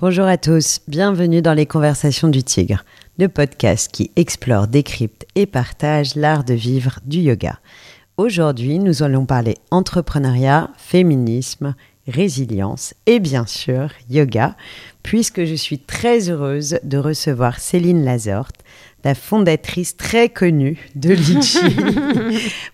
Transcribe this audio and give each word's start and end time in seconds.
Bonjour 0.00 0.26
à 0.26 0.38
tous, 0.38 0.78
bienvenue 0.86 1.42
dans 1.42 1.54
les 1.54 1.66
Conversations 1.66 2.28
du 2.28 2.44
Tigre, 2.44 2.84
le 3.18 3.26
podcast 3.26 3.90
qui 3.90 4.12
explore, 4.14 4.68
décrypte 4.68 5.26
et 5.34 5.44
partage 5.44 6.14
l'art 6.14 6.44
de 6.44 6.54
vivre 6.54 7.00
du 7.04 7.18
yoga. 7.18 7.58
Aujourd'hui, 8.16 8.78
nous 8.78 9.02
allons 9.02 9.26
parler 9.26 9.56
entrepreneuriat, 9.72 10.70
féminisme, 10.76 11.74
résilience 12.06 12.94
et 13.06 13.18
bien 13.18 13.44
sûr 13.44 13.88
yoga, 14.08 14.54
puisque 15.02 15.44
je 15.44 15.56
suis 15.56 15.80
très 15.80 16.30
heureuse 16.30 16.78
de 16.84 16.98
recevoir 16.98 17.58
Céline 17.58 18.04
Lazorte, 18.04 18.60
la 19.02 19.16
fondatrice 19.16 19.96
très 19.96 20.28
connue 20.28 20.78
de 20.94 21.10
Litchi. 21.12 21.76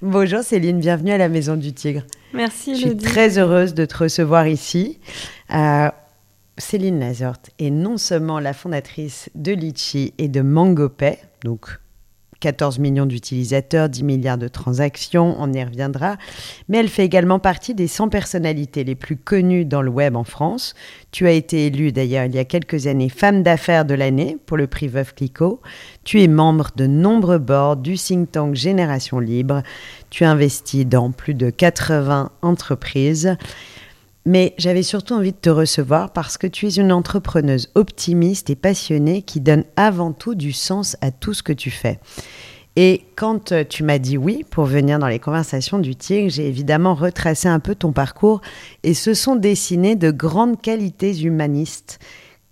Bonjour 0.02 0.42
Céline, 0.42 0.78
bienvenue 0.78 1.12
à 1.12 1.18
la 1.18 1.30
Maison 1.30 1.56
du 1.56 1.72
Tigre. 1.72 2.02
Merci. 2.34 2.74
Je 2.74 2.88
suis 2.88 2.96
très 2.98 3.38
heureuse 3.38 3.72
de 3.72 3.86
te 3.86 3.96
recevoir 3.96 4.46
ici. 4.46 4.98
Euh, 5.54 5.88
Céline 6.58 7.00
Lazorte 7.00 7.50
est 7.58 7.70
non 7.70 7.96
seulement 7.96 8.38
la 8.38 8.52
fondatrice 8.52 9.28
de 9.34 9.52
Litchi 9.52 10.14
et 10.18 10.28
de 10.28 10.40
MangoPay, 10.40 11.18
donc 11.42 11.78
14 12.44 12.78
millions 12.78 13.06
d'utilisateurs, 13.06 13.88
10 13.88 14.02
milliards 14.04 14.36
de 14.36 14.48
transactions, 14.48 15.34
on 15.38 15.50
y 15.54 15.64
reviendra, 15.64 16.18
mais 16.68 16.76
elle 16.76 16.90
fait 16.90 17.04
également 17.04 17.38
partie 17.38 17.74
des 17.74 17.88
100 17.88 18.10
personnalités 18.10 18.84
les 18.84 18.94
plus 18.94 19.16
connues 19.16 19.64
dans 19.64 19.80
le 19.80 19.90
web 19.90 20.14
en 20.14 20.24
France. 20.24 20.74
Tu 21.10 21.26
as 21.26 21.32
été 21.32 21.66
élue 21.66 21.90
d'ailleurs 21.90 22.26
il 22.26 22.34
y 22.34 22.38
a 22.38 22.44
quelques 22.44 22.86
années 22.86 23.08
femme 23.08 23.42
d'affaires 23.42 23.86
de 23.86 23.94
l'année 23.94 24.36
pour 24.44 24.58
le 24.58 24.66
prix 24.66 24.88
Veuve 24.88 25.14
Clicquot. 25.14 25.62
Tu 26.04 26.22
es 26.22 26.28
membre 26.28 26.70
de 26.76 26.86
nombreux 26.86 27.38
boards 27.38 27.78
du 27.78 27.94
think 27.94 28.30
tank 28.30 28.54
Génération 28.54 29.20
Libre. 29.20 29.62
Tu 30.10 30.24
as 30.24 30.30
investi 30.30 30.84
dans 30.84 31.12
plus 31.12 31.34
de 31.34 31.48
80 31.48 32.30
entreprises. 32.42 33.38
Mais 34.26 34.54
j'avais 34.56 34.82
surtout 34.82 35.14
envie 35.14 35.32
de 35.32 35.36
te 35.36 35.50
recevoir 35.50 36.12
parce 36.12 36.38
que 36.38 36.46
tu 36.46 36.66
es 36.66 36.76
une 36.76 36.92
entrepreneuse 36.92 37.70
optimiste 37.74 38.48
et 38.48 38.56
passionnée 38.56 39.22
qui 39.22 39.40
donne 39.40 39.64
avant 39.76 40.12
tout 40.12 40.34
du 40.34 40.52
sens 40.52 40.96
à 41.02 41.10
tout 41.10 41.34
ce 41.34 41.42
que 41.42 41.52
tu 41.52 41.70
fais. 41.70 41.98
Et 42.76 43.02
quand 43.14 43.52
euh, 43.52 43.64
tu 43.68 43.84
m'as 43.84 43.98
dit 43.98 44.18
oui 44.18 44.44
pour 44.50 44.64
venir 44.64 44.98
dans 44.98 45.06
les 45.06 45.20
conversations 45.20 45.78
du 45.78 45.94
Tigre, 45.94 46.30
j'ai 46.30 46.48
évidemment 46.48 46.94
retracé 46.94 47.48
un 47.48 47.60
peu 47.60 47.74
ton 47.74 47.92
parcours 47.92 48.40
et 48.82 48.94
se 48.94 49.14
sont 49.14 49.36
dessinées 49.36 49.94
de 49.94 50.10
grandes 50.10 50.60
qualités 50.60 51.20
humanistes 51.20 52.00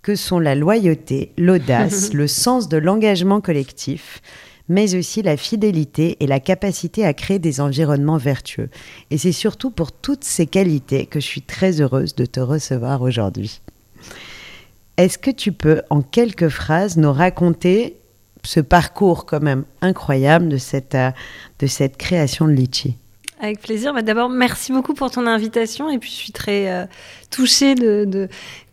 que 0.03 0.15
sont 0.15 0.39
la 0.39 0.55
loyauté, 0.55 1.33
l'audace, 1.39 2.13
le 2.13 2.27
sens 2.27 2.69
de 2.69 2.77
l'engagement 2.77 3.41
collectif, 3.41 4.21
mais 4.69 4.95
aussi 4.95 5.23
la 5.23 5.37
fidélité 5.37 6.17
et 6.21 6.27
la 6.27 6.41
capacité 6.41 7.05
à 7.05 7.15
créer 7.15 7.39
des 7.39 7.61
environnements 7.61 8.17
vertueux. 8.17 8.71
Et 9.11 9.19
c'est 9.19 9.33
surtout 9.33 9.71
pour 9.71 9.93
toutes 9.93 10.25
ces 10.25 10.47
qualités 10.47 11.07
que 11.07 11.21
je 11.21 11.27
suis 11.27 11.43
très 11.43 11.81
heureuse 11.81 12.15
de 12.15 12.27
te 12.27 12.41
recevoir 12.41 13.03
aujourd'hui. 13.03 13.61
Est-ce 14.97 15.19
que 15.19 15.31
tu 15.31 15.53
peux, 15.53 15.83
en 15.91 16.03
quelques 16.03 16.49
phrases, 16.49 16.97
nous 16.97 17.13
raconter 17.13 17.97
ce 18.45 18.61
parcours 18.61 19.25
quand 19.25 19.43
même 19.43 19.65
incroyable 19.81 20.49
de 20.49 20.59
cette, 20.59 20.95
euh, 20.95 21.11
de 21.59 21.67
cette 21.67 21.97
création 21.97 22.47
de 22.47 22.53
Litchi? 22.53 22.97
Avec 23.41 23.61
plaisir. 23.61 23.93
Bah, 23.93 24.03
d'abord, 24.03 24.29
merci 24.29 24.73
beaucoup 24.73 24.95
pour 24.95 25.11
ton 25.11 25.27
invitation. 25.27 25.91
Et 25.91 25.99
puis, 25.99 26.11
je 26.11 26.15
suis 26.15 26.33
très 26.33 26.71
euh, 26.71 26.87
touchée 27.31 27.75
de, 27.75 28.05
de, 28.05 28.29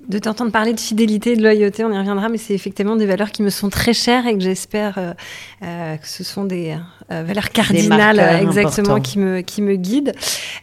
de 0.08 0.17
t'entendre 0.17 0.52
parler 0.52 0.73
de 0.73 0.80
fidélité 0.80 1.33
et 1.33 1.36
de 1.36 1.44
loyauté. 1.44 1.83
On 1.83 1.92
y 1.92 1.97
reviendra, 1.97 2.30
mais 2.30 2.38
c'est 2.38 2.53
effectivement 2.53 2.95
des 2.95 3.05
valeurs 3.05 3.31
qui 3.31 3.44
me 3.44 3.50
sont 3.50 3.69
très 3.69 3.94
chères 3.94 4.25
et 4.28 4.33
que 4.33 4.39
j'espère 4.39 4.97
euh, 4.97 5.14
euh, 5.64 5.97
que 5.97 6.08
ce 6.08 6.23
sont 6.23 6.45
des 6.45 6.75
euh, 7.11 7.23
valeurs 7.23 7.50
cardinales 7.50 8.19
exactement 8.41 9.00
qui 9.02 9.19
me, 9.19 9.41
qui 9.41 9.61
me 9.61 9.75
guident. 9.75 10.14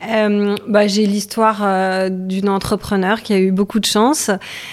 bah, 0.01 0.87
j'ai 0.87 1.07
l'histoire 1.07 2.11
d'une 2.11 2.49
entrepreneur 2.49 3.23
qui 3.23 3.33
a 3.35 3.39
eu 3.39 3.53
beaucoup 3.53 3.81
de 3.81 3.85
chance. 3.85 4.31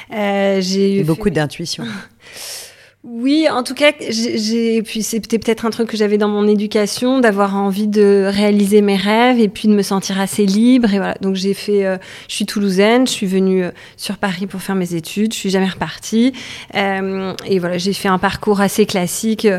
j'ai 0.09 0.99
eu 0.99 1.03
beaucoup 1.03 1.29
d'intuition. 1.29 1.83
Oui, 3.05 3.49
en 3.51 3.63
tout 3.63 3.73
cas, 3.73 3.91
j'ai 3.99 4.81
puis 4.81 5.03
c'était 5.03 5.37
peut-être 5.37 5.65
un 5.65 5.71
truc 5.71 5.89
que 5.89 5.97
j'avais 5.97 6.17
dans 6.17 6.29
mon 6.29 6.47
éducation, 6.47 7.19
d'avoir 7.19 7.57
envie 7.57 7.87
de 7.87 8.29
réaliser 8.31 8.81
mes 8.81 8.95
rêves 8.95 9.41
et 9.41 9.49
puis 9.49 9.67
de 9.67 9.73
me 9.73 9.81
sentir 9.81 10.21
assez 10.21 10.45
libre 10.45 10.93
et 10.93 10.97
voilà. 10.99 11.15
Donc 11.19 11.35
j'ai 11.35 11.53
fait, 11.53 11.85
euh, 11.85 11.97
je 12.29 12.35
suis 12.35 12.45
toulousaine, 12.45 13.05
je 13.05 13.11
suis 13.11 13.27
venue 13.27 13.65
euh, 13.65 13.71
sur 13.97 14.15
Paris 14.15 14.47
pour 14.47 14.61
faire 14.61 14.75
mes 14.75 14.95
études, 14.95 15.33
je 15.33 15.37
suis 15.37 15.49
jamais 15.49 15.67
repartie 15.67 16.31
euh, 16.75 17.33
et 17.45 17.59
voilà, 17.59 17.77
j'ai 17.77 17.91
fait 17.91 18.07
un 18.07 18.19
parcours 18.19 18.61
assez 18.61 18.85
classique. 18.85 19.49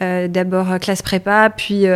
Euh, 0.00 0.28
D'abord 0.28 0.78
classe 0.80 1.02
prépa, 1.02 1.50
puis 1.50 1.86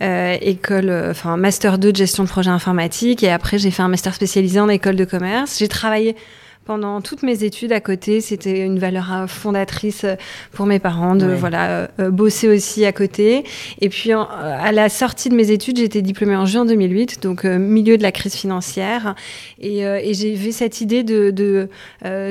école, 0.00 0.90
enfin 1.10 1.36
master 1.36 1.78
2 1.78 1.92
de 1.92 1.96
gestion 1.96 2.24
de 2.24 2.28
projet 2.28 2.50
informatique 2.50 3.22
et 3.22 3.30
après 3.30 3.58
j'ai 3.58 3.70
fait 3.70 3.82
un 3.82 3.88
master 3.88 4.14
spécialisé 4.14 4.58
en 4.58 4.68
école 4.68 4.96
de 4.96 5.04
commerce. 5.04 5.58
J'ai 5.60 5.68
travaillé 5.68 6.16
pendant 6.66 7.00
toutes 7.00 7.22
mes 7.22 7.44
études 7.44 7.72
à 7.72 7.80
côté, 7.80 8.20
c'était 8.20 8.60
une 8.60 8.78
valeur 8.78 9.12
euh, 9.12 9.26
fondatrice 9.28 10.02
euh, 10.02 10.16
pour 10.52 10.66
mes 10.66 10.80
parents 10.80 11.14
de 11.14 11.26
voilà 11.26 11.88
euh, 12.00 12.10
bosser 12.10 12.48
aussi 12.48 12.84
à 12.84 12.92
côté. 12.92 13.44
Et 13.80 13.88
puis 13.88 14.10
à 14.12 14.72
la 14.72 14.88
sortie 14.88 15.28
de 15.28 15.36
mes 15.36 15.52
études, 15.52 15.78
j'étais 15.78 16.02
diplômée 16.02 16.34
en 16.34 16.44
juin 16.44 16.64
2008, 16.64 17.22
donc 17.22 17.44
milieu 17.44 17.96
de 17.96 18.02
la 18.02 18.10
crise 18.10 18.34
financière, 18.34 19.14
et, 19.60 19.80
et 19.80 20.14
j'ai 20.14 20.34
vu 20.34 20.50
cette 20.52 20.80
idée 20.80 21.04
de, 21.04 21.30
de 21.30 21.68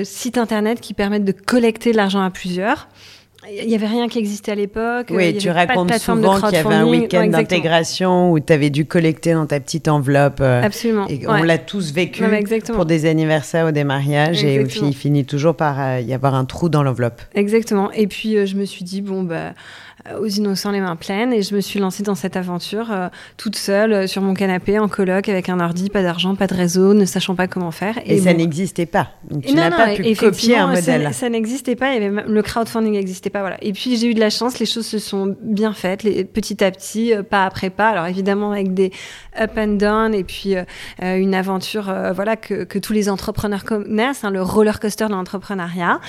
site 0.03 0.38
internet 0.38 0.81
qui 0.81 0.94
permettent 0.94 1.25
de 1.25 1.31
collecter 1.31 1.94
l'argent 1.94 2.22
à 2.22 2.29
plusieurs. 2.29 2.88
Il 3.52 3.68
n'y 3.68 3.76
avait 3.76 3.88
rien 3.88 4.08
qui 4.08 4.20
existait 4.20 4.52
à 4.52 4.56
l'époque. 4.56 5.08
Oui, 5.10 5.38
tu 5.38 5.50
racontes 5.50 5.94
souvent 5.96 6.40
qu'il 6.40 6.54
y 6.54 6.58
avait 6.58 6.76
un 6.76 6.88
week-end 6.88 7.28
d'intégration 7.28 8.32
où 8.32 8.40
tu 8.40 8.52
avais 8.52 8.70
dû 8.70 8.86
collecter 8.86 9.34
dans 9.34 9.46
ta 9.46 9.60
petite 9.60 9.88
enveloppe. 9.88 10.40
Euh, 10.42 10.64
Absolument. 10.64 11.08
Et 11.08 11.22
on 11.28 11.44
l'a 11.44 11.58
tous 11.58 11.94
vécu 11.94 12.24
pour 12.74 12.86
des 12.86 13.06
anniversaires 13.06 13.68
ou 13.68 13.72
des 13.72 13.84
mariages 13.84 14.44
et 14.44 14.62
il 14.62 14.96
finit 14.96 15.26
toujours 15.26 15.56
par 15.56 15.80
euh, 15.80 16.00
y 16.00 16.14
avoir 16.14 16.36
un 16.36 16.46
trou 16.46 16.70
dans 16.70 16.84
l'enveloppe. 16.84 17.22
Exactement. 17.34 17.92
Et 17.92 18.08
puis 18.08 18.38
euh, 18.38 18.46
je 18.46 18.56
me 18.56 18.66
suis 18.66 18.84
dit, 18.84 19.02
bon, 19.02 19.24
bah 19.24 19.54
aux 20.20 20.28
innocents 20.28 20.72
les 20.72 20.82
mains 20.82 20.96
pleines 20.96 21.34
et 21.34 21.42
je 21.42 21.56
me 21.56 21.62
suis 21.62 21.80
lancée 21.80 22.04
dans 22.04 22.14
cette 22.14 22.36
aventure 22.36 22.92
euh, 22.92 23.08
toute 23.38 23.56
seule 23.56 23.94
euh, 23.94 24.08
sur 24.08 24.22
mon 24.22 24.36
canapé 24.36 24.78
en 24.78 24.88
coloc 24.88 25.30
avec 25.30 25.50
un 25.50 25.60
ordi, 25.60 25.90
pas 25.90 26.04
d'argent, 26.04 26.36
pas 26.36 26.46
de 26.46 26.54
réseau, 26.54 26.94
ne 26.94 27.06
sachant 27.06 27.34
pas 27.34 27.48
comment 27.48 27.72
faire. 27.72 28.00
Et, 28.06 28.20
ça 28.20 28.34
n'existait 28.34 28.86
pas. 28.86 29.10
tu 29.46 29.54
n'as 29.56 29.72
pas 29.72 29.96
pu 29.96 30.16
copier 30.16 30.58
un 30.58 30.68
modèle. 30.68 31.12
Ça, 31.14 31.30
n'existait 31.30 31.76
pas. 31.76 31.90
avait 31.90 32.10
le 32.10 32.42
crowdfunding 32.42 32.94
n'existait 32.94 33.32
pas. 33.32 33.40
Voilà. 33.42 33.58
Et 33.64 33.74
puis 33.74 33.98
j'ai 33.98 34.08
eu 34.08 34.14
de 34.14 34.20
la 34.20 34.30
chance. 34.30 34.60
Les 34.60 34.66
choses 34.66 34.86
se 34.86 35.00
sont 35.00 35.36
bien 35.42 35.74
faites, 35.74 36.04
les, 36.04 36.24
petit 36.24 36.64
à 36.64 36.70
petit, 36.72 37.14
pas 37.30 37.46
après 37.46 37.72
pas. 37.72 37.90
Alors 37.90 38.06
évidemment 38.06 38.52
avec 38.52 38.74
des 38.74 38.92
up 39.40 39.52
and 39.58 39.74
down 39.74 40.14
et 40.14 40.24
puis 40.24 40.56
une 41.02 41.34
aventure, 41.34 41.94
voilà 42.14 42.36
que, 42.36 42.64
que, 42.64 42.80
tous 42.80 42.94
les 42.94 43.10
entrepreneurs 43.10 43.64
connaissent, 43.64 44.24
hein, 44.24 44.30
le 44.30 44.42
roller 44.42 44.80
coaster 44.80 45.08
de 45.08 45.12
l'entrepreneuriat. 45.12 46.00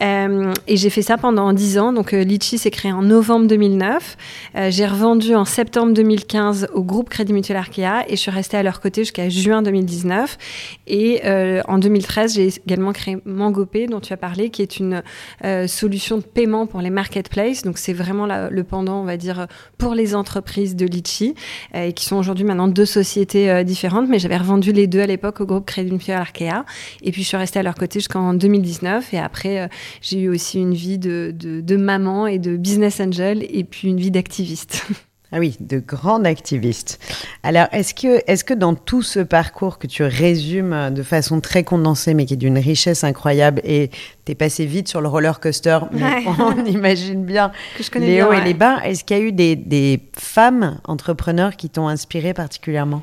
et 0.00 0.76
j'ai 0.76 0.90
fait 0.90 1.02
ça 1.02 1.16
pendant 1.16 1.52
dix 1.52 1.78
ans. 1.78 1.92
Donc 1.92 2.12
Litchi 2.12 2.58
s'est 2.58 2.70
créé 2.70 2.92
en 2.92 3.02
novembre 3.02 3.43
2009. 3.46 4.16
Euh, 4.56 4.70
j'ai 4.70 4.86
revendu 4.86 5.34
en 5.34 5.44
septembre 5.44 5.92
2015 5.92 6.68
au 6.74 6.82
groupe 6.82 7.08
Crédit 7.08 7.32
Mutuel 7.32 7.56
Arkea 7.56 8.04
et 8.08 8.16
je 8.16 8.16
suis 8.16 8.30
restée 8.30 8.56
à 8.56 8.62
leur 8.62 8.80
côté 8.80 9.02
jusqu'à 9.02 9.28
juin 9.28 9.62
2019. 9.62 10.38
Et 10.86 11.22
euh, 11.24 11.62
en 11.66 11.78
2013, 11.78 12.34
j'ai 12.34 12.48
également 12.66 12.92
créé 12.92 13.18
MangoPay, 13.24 13.86
dont 13.86 14.00
tu 14.00 14.12
as 14.12 14.16
parlé, 14.16 14.50
qui 14.50 14.62
est 14.62 14.78
une 14.78 15.02
euh, 15.44 15.66
solution 15.66 16.18
de 16.18 16.22
paiement 16.22 16.66
pour 16.66 16.80
les 16.80 16.90
marketplaces. 16.90 17.62
Donc 17.62 17.78
c'est 17.78 17.92
vraiment 17.92 18.26
le 18.26 18.64
pendant, 18.64 19.00
on 19.00 19.04
va 19.04 19.16
dire, 19.16 19.46
pour 19.78 19.94
les 19.94 20.14
entreprises 20.14 20.76
de 20.76 20.86
Litchi, 20.86 21.34
et 21.74 21.92
qui 21.92 22.04
sont 22.04 22.16
aujourd'hui 22.16 22.44
maintenant 22.44 22.68
deux 22.68 22.86
sociétés 22.86 23.64
différentes. 23.64 24.08
Mais 24.08 24.18
j'avais 24.18 24.36
revendu 24.36 24.72
les 24.72 24.86
deux 24.86 25.00
à 25.00 25.06
l'époque 25.06 25.40
au 25.40 25.46
groupe 25.46 25.66
Crédit 25.66 25.92
Mutuel 25.92 26.16
Arkea. 26.16 26.64
Et 27.02 27.12
puis 27.12 27.22
je 27.22 27.28
suis 27.28 27.36
restée 27.36 27.58
à 27.58 27.62
leur 27.62 27.74
côté 27.74 27.98
jusqu'en 27.98 28.34
2019. 28.34 29.12
Et 29.14 29.18
après, 29.18 29.68
j'ai 30.00 30.20
eu 30.20 30.28
aussi 30.28 30.60
une 30.60 30.74
vie 30.74 30.98
de 30.98 31.76
maman 31.76 32.26
et 32.26 32.38
de 32.38 32.56
business 32.56 33.00
angel 33.00 33.33
et 33.42 33.64
puis 33.64 33.88
une 33.88 33.98
vie 33.98 34.10
d'activiste. 34.10 34.86
Ah 35.36 35.40
oui, 35.40 35.56
de 35.58 35.80
grande 35.80 36.28
activiste. 36.28 37.00
Alors, 37.42 37.66
est-ce 37.72 37.92
que, 37.92 38.22
est 38.30 38.44
que 38.44 38.54
dans 38.54 38.76
tout 38.76 39.02
ce 39.02 39.18
parcours 39.18 39.78
que 39.78 39.88
tu 39.88 40.04
résumes 40.04 40.90
de 40.94 41.02
façon 41.02 41.40
très 41.40 41.64
condensée, 41.64 42.14
mais 42.14 42.24
qui 42.24 42.34
est 42.34 42.36
d'une 42.36 42.58
richesse 42.58 43.02
incroyable, 43.02 43.60
et 43.64 43.90
tu 44.24 44.30
es 44.30 44.36
passé 44.36 44.64
vite 44.64 44.86
sur 44.86 45.00
le 45.00 45.08
roller 45.08 45.40
coaster, 45.40 45.80
mais 45.90 46.22
on 46.38 46.64
imagine 46.66 47.24
bien 47.24 47.50
que 47.76 47.82
je 47.82 47.90
les 47.98 48.22
hauts 48.22 48.32
et 48.32 48.42
les 48.42 48.54
bas, 48.54 48.78
est-ce 48.84 49.02
qu'il 49.02 49.16
y 49.16 49.20
a 49.20 49.22
eu 49.24 49.32
des, 49.32 49.56
des 49.56 49.98
femmes 50.16 50.78
entrepreneurs 50.84 51.56
qui 51.56 51.68
t'ont 51.68 51.88
inspiré 51.88 52.32
particulièrement? 52.32 53.02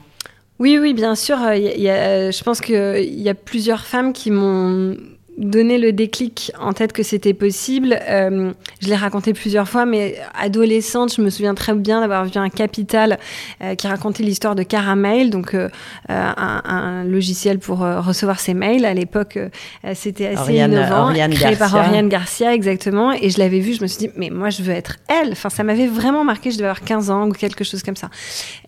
Oui, 0.57 0.77
oui, 0.79 0.93
bien 0.93 1.15
sûr. 1.15 1.37
Il 1.53 1.81
y 1.81 1.89
a, 1.89 2.31
je 2.31 2.43
pense 2.43 2.61
qu'il 2.61 3.19
y 3.19 3.27
a 3.27 3.33
plusieurs 3.33 3.83
femmes 3.83 4.13
qui 4.13 4.31
m'ont 4.31 4.95
donné 5.37 5.77
le 5.77 5.93
déclic 5.93 6.51
en 6.59 6.73
tête 6.73 6.91
que 6.91 7.03
c'était 7.03 7.33
possible. 7.33 7.97
Euh, 8.09 8.51
je 8.81 8.87
l'ai 8.87 8.95
raconté 8.95 9.33
plusieurs 9.33 9.67
fois, 9.67 9.85
mais 9.85 10.17
adolescente, 10.37 11.15
je 11.15 11.21
me 11.21 11.29
souviens 11.29 11.55
très 11.55 11.73
bien 11.73 12.01
d'avoir 12.01 12.25
vu 12.25 12.31
un 12.35 12.49
Capital 12.49 13.17
euh, 13.63 13.75
qui 13.75 13.87
racontait 13.87 14.23
l'histoire 14.23 14.55
de 14.55 14.63
Caramel, 14.63 15.29
donc 15.29 15.53
euh, 15.53 15.69
un, 16.09 16.61
un, 16.65 17.03
logiciel 17.05 17.59
pour 17.59 17.79
recevoir 17.79 18.39
ses 18.39 18.53
mails. 18.53 18.85
À 18.85 18.93
l'époque, 18.93 19.39
c'était 19.93 20.27
assez 20.27 20.55
innovant, 20.55 21.13
créé 21.31 21.55
par 21.55 21.73
Oriane 21.73 22.09
Garcia, 22.09 22.53
exactement. 22.53 23.11
Et 23.13 23.29
je 23.29 23.39
l'avais 23.39 23.59
vu, 23.59 23.73
je 23.73 23.81
me 23.81 23.87
suis 23.87 24.07
dit, 24.07 24.09
mais 24.17 24.29
moi, 24.29 24.49
je 24.49 24.61
veux 24.61 24.73
être 24.73 24.97
elle. 25.07 25.31
Enfin, 25.31 25.49
ça 25.49 25.63
m'avait 25.63 25.87
vraiment 25.87 26.23
marqué. 26.23 26.51
Je 26.51 26.57
devais 26.57 26.67
avoir 26.67 26.83
15 26.83 27.09
ans 27.09 27.27
ou 27.27 27.31
quelque 27.31 27.63
chose 27.63 27.83
comme 27.83 27.95
ça. 27.95 28.09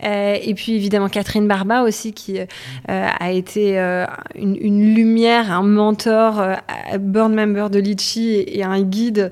et 0.02 0.54
puis, 0.54 0.74
évidemment, 0.74 1.08
Catherine 1.08 1.46
Barba 1.46 1.82
aussi, 1.82 2.12
qui 2.12 2.38
a 2.88 3.32
été 3.32 3.78
une, 4.34 4.56
une, 4.60 4.94
lumière, 4.94 5.52
un 5.52 5.62
mentor 5.62 6.42
board 6.98 7.32
member 7.32 7.70
de 7.70 7.78
Litchi 7.78 8.44
et, 8.46 8.62
un 8.62 8.82
guide 8.82 9.30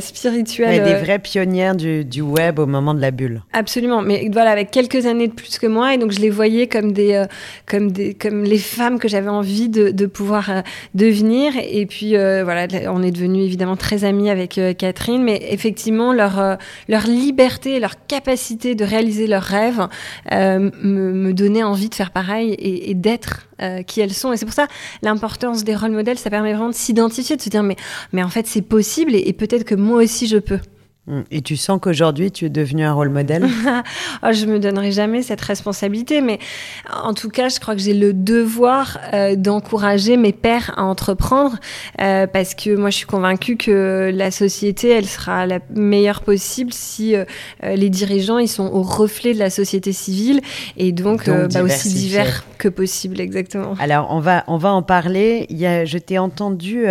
spirituel. 0.00 0.82
des 0.82 0.94
vraies 0.94 1.18
pionnières 1.18 1.76
du, 1.76 2.04
du, 2.04 2.20
web 2.20 2.58
au 2.58 2.66
moment 2.66 2.94
de 2.94 3.00
la 3.00 3.10
bulle. 3.10 3.42
Absolument, 3.52 4.02
mais 4.02 4.28
voilà, 4.32 4.50
avec 4.50 4.70
quelques 4.70 5.06
années 5.06 5.28
de 5.28 5.32
plus 5.32 5.58
que 5.58 5.66
moi, 5.66 5.94
et 5.94 5.98
donc 5.98 6.12
je 6.12 6.20
les 6.20 6.30
voyais 6.30 6.66
comme 6.66 6.92
des, 6.92 7.24
comme 7.66 7.92
des, 7.92 8.14
comme 8.14 8.42
les 8.42 8.58
femmes 8.58 8.98
que 8.98 9.08
j'avais 9.08 9.28
envie 9.28 9.68
de, 9.68 9.90
de 9.90 10.06
pouvoir 10.06 10.62
devenir. 10.94 11.52
Et 11.62 11.86
puis 11.86 12.12
voilà, 12.12 12.66
on 12.88 13.02
est 13.02 13.10
devenus 13.10 13.44
évidemment 13.44 13.76
très 13.76 14.04
amis 14.04 14.30
avec 14.30 14.60
Catherine, 14.78 15.22
mais 15.22 15.40
effectivement 15.50 16.12
leur 16.12 16.58
leur 16.88 17.06
liberté, 17.06 17.80
leur 17.80 17.94
capacité 18.06 18.74
de 18.74 18.84
réaliser 18.84 19.26
leurs 19.26 19.42
rêves 19.42 19.88
me, 20.30 21.12
me 21.12 21.32
donnait 21.32 21.62
envie 21.62 21.88
de 21.88 21.94
faire 21.94 22.10
pareil 22.10 22.54
et, 22.58 22.94
d'être 22.94 23.47
euh, 23.62 23.82
qui 23.82 24.00
elles 24.00 24.14
sont. 24.14 24.32
Et 24.32 24.36
c'est 24.36 24.46
pour 24.46 24.54
ça 24.54 24.68
l'importance 25.02 25.64
des 25.64 25.74
rôles 25.74 25.92
modèles, 25.92 26.18
ça 26.18 26.30
permet 26.30 26.52
vraiment 26.52 26.70
de 26.70 26.74
s'identifier, 26.74 27.36
de 27.36 27.42
se 27.42 27.48
dire 27.48 27.62
mais, 27.62 27.76
mais 28.12 28.22
en 28.22 28.28
fait 28.28 28.46
c'est 28.46 28.62
possible 28.62 29.14
et 29.14 29.32
peut-être 29.32 29.64
que 29.64 29.74
moi 29.74 30.02
aussi 30.02 30.26
je 30.26 30.38
peux. 30.38 30.60
Mm. 31.08 31.22
Et 31.30 31.42
tu 31.42 31.56
sens 31.56 31.80
qu'aujourd'hui, 31.80 32.30
tu 32.30 32.44
es 32.44 32.50
devenu 32.50 32.84
un 32.84 32.92
rôle 32.92 33.08
modèle 33.08 33.48
oh, 34.22 34.28
Je 34.32 34.46
me 34.46 34.58
donnerai 34.58 34.92
jamais 34.92 35.22
cette 35.22 35.40
responsabilité, 35.40 36.20
mais 36.20 36.38
en 37.02 37.14
tout 37.14 37.30
cas, 37.30 37.48
je 37.48 37.58
crois 37.58 37.74
que 37.74 37.80
j'ai 37.80 37.94
le 37.94 38.12
devoir 38.12 38.98
euh, 39.14 39.34
d'encourager 39.34 40.16
mes 40.16 40.32
pères 40.32 40.74
à 40.76 40.84
entreprendre, 40.84 41.56
euh, 42.00 42.26
parce 42.26 42.54
que 42.54 42.76
moi, 42.76 42.90
je 42.90 42.96
suis 42.96 43.06
convaincue 43.06 43.56
que 43.56 44.10
la 44.14 44.30
société, 44.30 44.90
elle 44.90 45.06
sera 45.06 45.46
la 45.46 45.60
meilleure 45.70 46.20
possible 46.20 46.72
si 46.72 47.16
euh, 47.16 47.24
les 47.62 47.88
dirigeants, 47.88 48.38
ils 48.38 48.48
sont 48.48 48.66
au 48.66 48.82
reflet 48.82 49.32
de 49.32 49.38
la 49.38 49.50
société 49.50 49.92
civile, 49.92 50.40
et 50.76 50.92
donc, 50.92 51.28
bah, 51.28 51.62
aussi 51.62 51.88
divers 51.88 52.44
que 52.58 52.68
possible, 52.68 53.20
exactement. 53.20 53.74
Alors, 53.80 54.08
on 54.10 54.20
va, 54.20 54.44
on 54.46 54.58
va 54.58 54.72
en 54.72 54.82
parler. 54.82 55.46
Il 55.48 55.56
y 55.56 55.66
a, 55.66 55.84
je 55.84 55.96
t'ai 55.98 56.18
entendu 56.18 56.86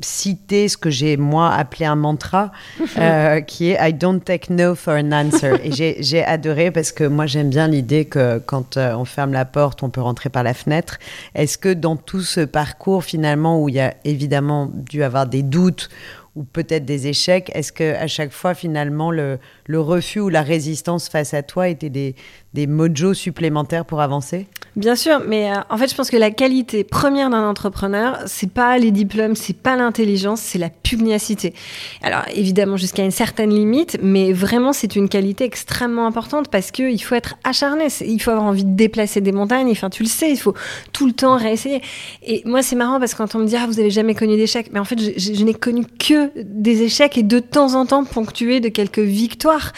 citer 0.00 0.68
ce 0.68 0.76
que 0.76 0.90
j'ai 0.90 1.16
moi 1.16 1.50
appelé 1.52 1.84
un 1.84 1.96
mantra 1.96 2.52
euh, 2.98 3.40
qui 3.46 3.70
est 3.70 3.78
I 3.80 3.92
don't 3.92 4.20
take 4.20 4.52
no 4.52 4.74
for 4.74 4.94
an 4.94 5.12
answer 5.12 5.54
et 5.62 6.00
j'ai 6.00 6.24
adoré 6.24 6.70
parce 6.70 6.92
que 6.92 7.04
moi 7.04 7.26
j'aime 7.26 7.50
bien 7.50 7.68
l'idée 7.68 8.04
que 8.04 8.38
quand 8.38 8.76
euh, 8.76 8.94
on 8.94 9.04
ferme 9.04 9.32
la 9.32 9.44
porte 9.44 9.82
on 9.82 9.90
peut 9.90 10.00
rentrer 10.00 10.28
par 10.28 10.42
la 10.42 10.54
fenêtre. 10.54 10.98
Est-ce 11.34 11.58
que 11.58 11.72
dans 11.72 11.96
tout 11.96 12.22
ce 12.22 12.40
parcours 12.40 13.04
finalement 13.04 13.62
où 13.62 13.68
il 13.68 13.76
y 13.76 13.80
a 13.80 13.94
évidemment 14.04 14.70
dû 14.72 15.02
avoir 15.02 15.26
des 15.26 15.42
doutes 15.42 15.88
ou 16.36 16.44
peut-être 16.44 16.84
des 16.84 17.08
échecs, 17.08 17.50
est-ce 17.52 17.72
que 17.72 17.96
à 17.96 18.06
chaque 18.06 18.30
fois 18.30 18.54
finalement 18.54 19.10
le, 19.10 19.40
le 19.66 19.80
refus 19.80 20.20
ou 20.20 20.28
la 20.28 20.42
résistance 20.42 21.08
face 21.08 21.34
à 21.34 21.42
toi 21.42 21.68
étaient 21.68 21.90
des, 21.90 22.14
des 22.54 22.66
mojos 22.66 23.14
supplémentaires 23.14 23.84
pour 23.84 24.00
avancer 24.00 24.46
Bien 24.78 24.94
sûr, 24.94 25.20
mais 25.26 25.50
euh, 25.50 25.56
en 25.70 25.76
fait, 25.76 25.90
je 25.90 25.94
pense 25.96 26.08
que 26.08 26.16
la 26.16 26.30
qualité 26.30 26.84
première 26.84 27.30
d'un 27.30 27.48
entrepreneur, 27.48 28.18
c'est 28.26 28.50
pas 28.50 28.78
les 28.78 28.92
diplômes, 28.92 29.34
c'est 29.34 29.56
pas 29.56 29.74
l'intelligence, 29.74 30.40
c'est 30.40 30.58
la 30.58 30.70
pugnacité. 30.70 31.52
Alors 32.00 32.22
évidemment 32.32 32.76
jusqu'à 32.76 33.02
une 33.02 33.10
certaine 33.10 33.50
limite, 33.50 33.98
mais 34.02 34.32
vraiment 34.32 34.72
c'est 34.72 34.94
une 34.94 35.08
qualité 35.08 35.42
extrêmement 35.42 36.06
importante 36.06 36.48
parce 36.48 36.70
que 36.70 36.84
il 36.84 37.00
faut 37.00 37.16
être 37.16 37.34
acharné, 37.42 37.88
il 38.06 38.22
faut 38.22 38.30
avoir 38.30 38.46
envie 38.46 38.64
de 38.64 38.76
déplacer 38.76 39.20
des 39.20 39.32
montagnes. 39.32 39.68
Enfin, 39.72 39.90
tu 39.90 40.04
le 40.04 40.08
sais, 40.08 40.30
il 40.30 40.36
faut 40.36 40.54
tout 40.92 41.06
le 41.06 41.12
temps 41.12 41.36
réessayer. 41.36 41.82
Et 42.22 42.42
moi, 42.44 42.62
c'est 42.62 42.76
marrant 42.76 43.00
parce 43.00 43.14
que 43.14 43.18
quand 43.18 43.34
on 43.34 43.40
me 43.40 43.46
dit 43.46 43.56
ah 43.56 43.66
vous 43.66 43.80
avez 43.80 43.90
jamais 43.90 44.14
connu 44.14 44.36
d'échecs, 44.36 44.70
mais 44.72 44.78
en 44.78 44.84
fait, 44.84 45.00
je, 45.00 45.10
je, 45.18 45.44
n'ai 45.44 45.54
connu 45.54 45.84
que 45.98 46.30
des 46.44 46.82
échecs 46.82 47.18
et 47.18 47.24
de 47.24 47.40
temps 47.40 47.74
en 47.74 47.84
temps 47.84 48.04
ponctués 48.04 48.60
de 48.60 48.68
quelques 48.68 49.00
victoires. 49.00 49.72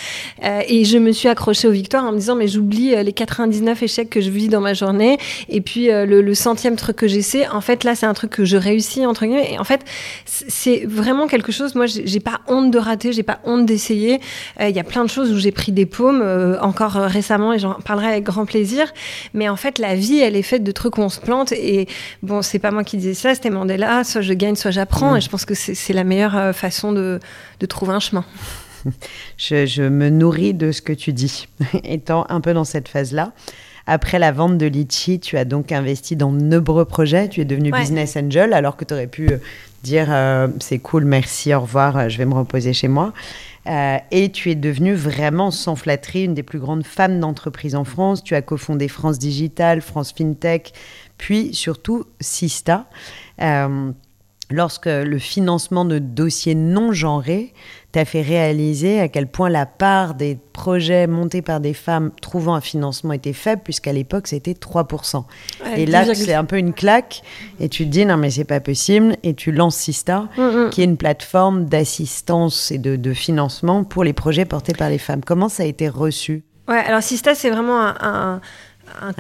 Euh, 0.45 0.61
et 0.69 0.85
je 0.85 0.99
me 0.99 1.13
suis 1.13 1.29
accrochée 1.29 1.69
aux 1.69 1.73
victoires 1.73 2.05
en 2.05 2.13
me 2.13 2.19
disant 2.19 2.37
mais 2.37 2.49
je 2.49 2.60
j'oublie 2.61 2.95
euh, 2.95 3.03
les 3.03 3.13
99 3.13 3.83
échecs 3.83 4.11
que 4.11 4.21
je 4.21 4.31
vis 4.31 4.49
dans 4.49 4.61
ma 4.61 4.75
journée 4.75 5.19
et 5.49 5.61
puis 5.61 5.91
euh, 5.91 6.05
le, 6.05 6.35
centième 6.35 6.77
truc 6.77 6.97
que 6.97 7.09
j'essaie, 7.09 7.49
en 7.49 7.61
fait 7.61 7.85
là 7.85 7.95
c'est 7.95 8.07
un 8.07 8.15
truc 8.15 8.31
que 8.31 8.45
je 8.45 8.57
réussis 8.57 9.05
entre 9.05 9.25
guillemets 9.27 9.53
et 9.53 9.59
en 9.59 9.65
fait 9.65 9.81
c'est 10.25 10.85
vraiment 10.87 11.27
quelque 11.27 11.53
chose 11.53 11.75
moi 11.75 11.87
j'ai 11.87 12.21
pas 12.21 12.41
honte 12.47 12.71
de 12.71 12.79
rater, 12.79 13.13
j'ai 13.13 13.23
pas 13.23 13.41
honte 13.45 13.67
d'essayer. 13.67 14.21
Euh, 14.61 14.69
il 14.69 14.77
y 14.77 14.79
a 14.79 14.85
plein 14.85 15.05
de 15.05 15.11
choses 15.11 15.33
où 15.33 15.39
j'ai 15.39 15.51
pris 15.51 15.73
des 15.73 15.87
paumes 15.87 16.23
encore 16.61 16.93
récemment 16.93 17.53
et 17.53 17.59
j'en 17.59 17.75
parlerai 17.75 18.09
avec 18.09 18.25
grand 18.25 18.45
plaisir, 18.45 18.93
mais 19.35 19.49
en 19.49 19.57
fait 19.57 19.79
la 19.79 19.95
vie 19.95 20.19
elle 20.19 20.37
est 20.37 20.43
faite 20.43 20.63
de 20.63 20.73
trucs 20.73 20.99
où 20.99 21.03
on 21.03 21.09
se 21.09 21.21
plante 21.21 21.53
et 21.53 21.89
bon 22.23 22.43
c'est 22.43 22.59
pas 22.59 22.71
moi 22.71 22.85
qui 22.85 22.97
disais 22.97 23.15
ça, 23.15 23.35
c'était 23.35 23.51
Mandela, 23.51 24.05
soit 24.05 24.21
je 24.21 24.33
gagne 24.33 24.57
soit 24.57 24.71
j'apprends 24.71 25.15
mmh. 25.15 25.17
et 25.17 25.21
je 25.21 25.29
pense 25.29 25.45
que 25.45 25.55
c'est 25.55 25.93
la 25.93 26.05
meilleure 26.05 26.55
façon 26.55 26.93
de, 26.93 27.21
de 27.59 27.67
trouver 27.67 27.95
un 27.95 28.01
chemin. 28.01 28.25
je, 29.37 29.89
me 29.89 30.09
nourris 30.09 30.55
de 30.55 30.73
ce 30.73 30.83
que 30.83 30.93
tu 30.93 31.13
dis, 31.13 31.49
étant 31.85 32.27
un 32.29 32.41
peu 32.41 32.55
dans 32.55 32.65
cette 32.65 32.89
phase-là. 32.89 33.33
Après 33.87 34.19
la 34.19 34.31
vente 34.31 34.59
de 34.59 34.67
Litchi, 34.67 35.19
tu 35.19 35.37
as 35.37 35.45
donc 35.45 35.73
investi 35.73 36.15
dans 36.15 36.33
de 36.33 36.41
nombreux 36.41 36.85
projets. 36.85 37.29
Tu 37.29 37.41
es 37.41 37.45
devenu 37.45 37.73
business 37.73 38.17
angel 38.17 38.53
alors 38.53 38.77
que 38.77 38.85
tu 38.85 38.95
aurais 38.95 39.07
pu 39.07 39.33
euh, 39.33 39.39
dire 39.83 40.07
euh, 40.11 40.49
c'est 40.61 40.79
cool, 40.79 41.05
merci, 41.05 41.53
au 41.55 41.63
revoir, 41.63 41.97
euh, 41.97 42.09
je 42.09 42.19
vais 42.19 42.27
me 42.27 42.35
reposer 42.35 42.73
chez 42.73 42.89
moi. 42.89 43.13
et 43.67 44.31
tu 44.33 44.51
es 44.51 44.55
devenue 44.55 44.95
vraiment 44.95 45.51
sans 45.51 45.77
flatterie 45.77 46.25
une 46.25 46.35
des 46.35 46.43
plus 46.43 46.61
grandes 46.61 46.85
femmes 46.85 47.19
d'entreprise 47.19 47.75
en 47.75 47.85
France. 47.85 48.23
Tu 48.23 48.35
as 48.35 48.43
cofondé 48.43 48.87
France 48.87 49.19
Digital, 49.19 49.81
France 49.81 50.13
FinTech, 50.17 50.73
puis 51.19 51.53
surtout 51.55 52.05
Sista. 52.21 52.87
Lorsque 54.51 54.87
le 54.87 55.19
financement 55.19 55.85
de 55.85 55.99
dossiers 55.99 56.55
non 56.55 56.93
genrés 56.93 57.53
t'a 57.93 58.05
fait 58.05 58.23
réaliser 58.23 59.01
à 59.01 59.09
quel 59.09 59.27
point 59.27 59.49
la 59.49 59.67
part 59.67 60.15
des 60.15 60.39
projets 60.53 61.07
montés 61.07 61.43
par 61.43 61.61
des 61.61 61.75
femmes 61.75 62.13
trouvant 62.23 62.55
un 62.55 62.61
financement 62.61 63.13
était 63.13 63.33
faible, 63.33 63.63
puisqu'à 63.65 63.93
l'époque, 63.93 64.29
c'était 64.29 64.53
3%. 64.53 65.25
et 65.77 65.87
là, 65.87 66.15
c'est 66.15 66.35
un 66.35 66.45
peu 66.45 66.59
une 66.59 66.73
claque, 66.73 67.23
et 67.59 67.69
tu 67.69 67.85
te 67.87 67.91
dis, 67.91 68.07
non, 68.07 68.17
mais 68.17 68.31
c'est 68.31 68.45
pas 68.45 68.61
possible, 68.61 69.17
et 69.23 69.35
tu 69.35 69.51
lances 69.51 69.77
Sista, 69.77 70.29
mm, 70.37 70.43
mm. 70.43 70.71
qui 70.71 70.83
est 70.83 70.85
une 70.85 70.97
plateforme 70.97 71.65
d'assistance 71.65 72.71
et 72.71 72.79
de, 72.79 72.97
de, 72.97 73.13
financement 73.13 73.83
pour 73.83 74.05
les 74.05 74.13
projets 74.13 74.45
portés 74.45 74.73
par 74.73 74.89
les 74.89 74.99
femmes. 74.99 75.23
Comment 75.25 75.49
ça 75.49 75.65
a 75.65 75.67
été 75.67 75.89
reçu? 75.89 76.45
Ouais, 76.69 76.79
alors 76.79 77.03
Sista, 77.03 77.35
c'est 77.35 77.51
vraiment 77.51 77.81
un 77.81 77.95
un, 78.01 78.41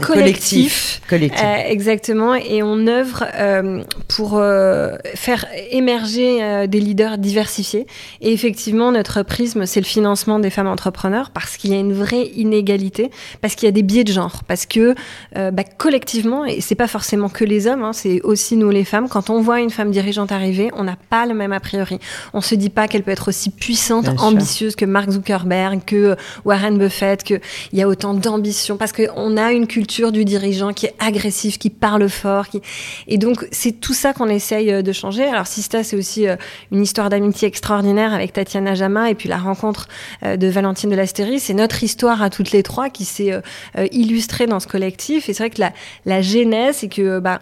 collectif, 0.00 1.00
collectif. 1.08 1.40
Euh, 1.43 1.56
exactement. 1.67 2.34
Et 2.34 2.62
on 2.62 2.87
œuvre 2.87 3.25
euh, 3.34 3.82
pour 4.08 4.38
euh, 4.38 4.96
faire 5.14 5.46
émerger 5.70 6.67
des 6.67 6.81
leaders 6.81 7.19
diversifiés. 7.19 7.87
Et 8.20 8.32
effectivement 8.32 8.93
notre 8.93 9.22
prisme 9.22 9.67
c'est 9.67 9.81
le 9.81 9.87
financement 9.87 10.38
des 10.38 10.50
femmes 10.50 10.67
entrepreneurs 10.67 11.31
parce 11.31 11.56
qu'il 11.56 11.70
y 11.70 11.75
a 11.75 11.78
une 11.78 11.93
vraie 11.93 12.26
inégalité 12.34 13.11
parce 13.40 13.55
qu'il 13.55 13.67
y 13.67 13.69
a 13.69 13.72
des 13.72 13.82
biais 13.82 14.05
de 14.05 14.12
genre 14.12 14.43
parce 14.46 14.67
que 14.67 14.94
bah, 15.34 15.64
collectivement 15.78 16.44
et 16.44 16.61
c'est 16.61 16.75
pas 16.75 16.88
forcément 16.88 17.28
que 17.28 17.44
les 17.44 17.66
hommes 17.66 17.82
hein, 17.82 17.93
c'est 17.93 18.20
aussi 18.23 18.56
nous 18.56 18.70
les 18.70 18.84
femmes 18.84 19.09
quand 19.09 19.30
on 19.30 19.40
voit 19.40 19.61
une 19.61 19.71
femme 19.71 19.90
dirigeante 19.90 20.33
arriver 20.33 20.71
on 20.75 20.85
n'a 20.85 20.97
pas 20.97 21.26
le 21.26 21.35
même 21.35 21.52
a 21.52 21.61
priori. 21.61 21.99
On 22.33 22.40
se 22.40 22.54
dit 22.54 22.71
pas 22.71 22.88
qu'elle 22.88 23.02
peut 23.02 23.11
être 23.11 23.28
aussi 23.28 23.50
puissante 23.50 24.09
ambitieuse 24.18 24.76
que 24.76 24.85
Mark 24.85 25.11
Zuckerberg 25.11 25.80
que 25.85 26.16
Warren 26.45 26.78
Buffett 26.78 27.25
que 27.25 27.35
il 27.73 27.78
y 27.78 27.83
a 27.83 27.88
autant 27.88 28.14
d'ambition 28.14 28.76
parce 28.76 28.92
que 28.92 29.09
on 29.16 29.37
a 29.37 29.52
une 29.52 29.60
une 29.61 29.67
culture 29.67 30.11
du 30.11 30.25
dirigeant 30.25 30.73
qui 30.73 30.87
est 30.87 30.95
agressif, 30.99 31.59
qui 31.59 31.71
parle 31.71 32.09
fort. 32.09 32.47
Et 33.07 33.19
donc, 33.19 33.47
c'est 33.52 33.73
tout 33.73 33.93
ça 33.93 34.12
qu'on 34.12 34.29
essaye 34.29 34.73
euh, 34.73 34.83
de 34.83 34.93
changer. 34.93 35.25
Alors, 35.25 35.47
Sista, 35.47 35.85
c'est 35.85 35.97
aussi 35.97 36.26
euh, 36.26 36.37
une 36.73 36.83
histoire 36.83 37.11
d'amitié 37.11 37.47
extraordinaire 37.47 38.14
avec 38.14 38.33
Tatiana 38.33 38.75
Jama 38.75 39.11
et 39.11 39.14
puis 39.14 39.29
la 39.29 39.38
rencontre 39.38 39.88
euh, 40.25 40.37
de 40.37 40.47
Valentine 40.49 40.90
de 40.90 40.97
l'Astérie. 40.97 41.40
C'est 41.40 41.55
notre 41.55 41.83
histoire 41.83 42.23
à 42.23 42.31
toutes 42.31 42.52
les 42.52 42.62
trois 42.62 42.90
qui 42.90 43.05
s'est 43.05 43.40
illustrée 43.93 44.47
dans 44.47 44.61
ce 44.61 44.67
collectif. 44.67 45.29
Et 45.29 45.35
c'est 45.35 45.43
vrai 45.45 45.50
que 45.50 45.61
la, 45.61 45.73
la 46.07 46.23
genèse, 46.23 46.76
c'est 46.76 46.88
que, 46.88 47.19
bah, 47.19 47.40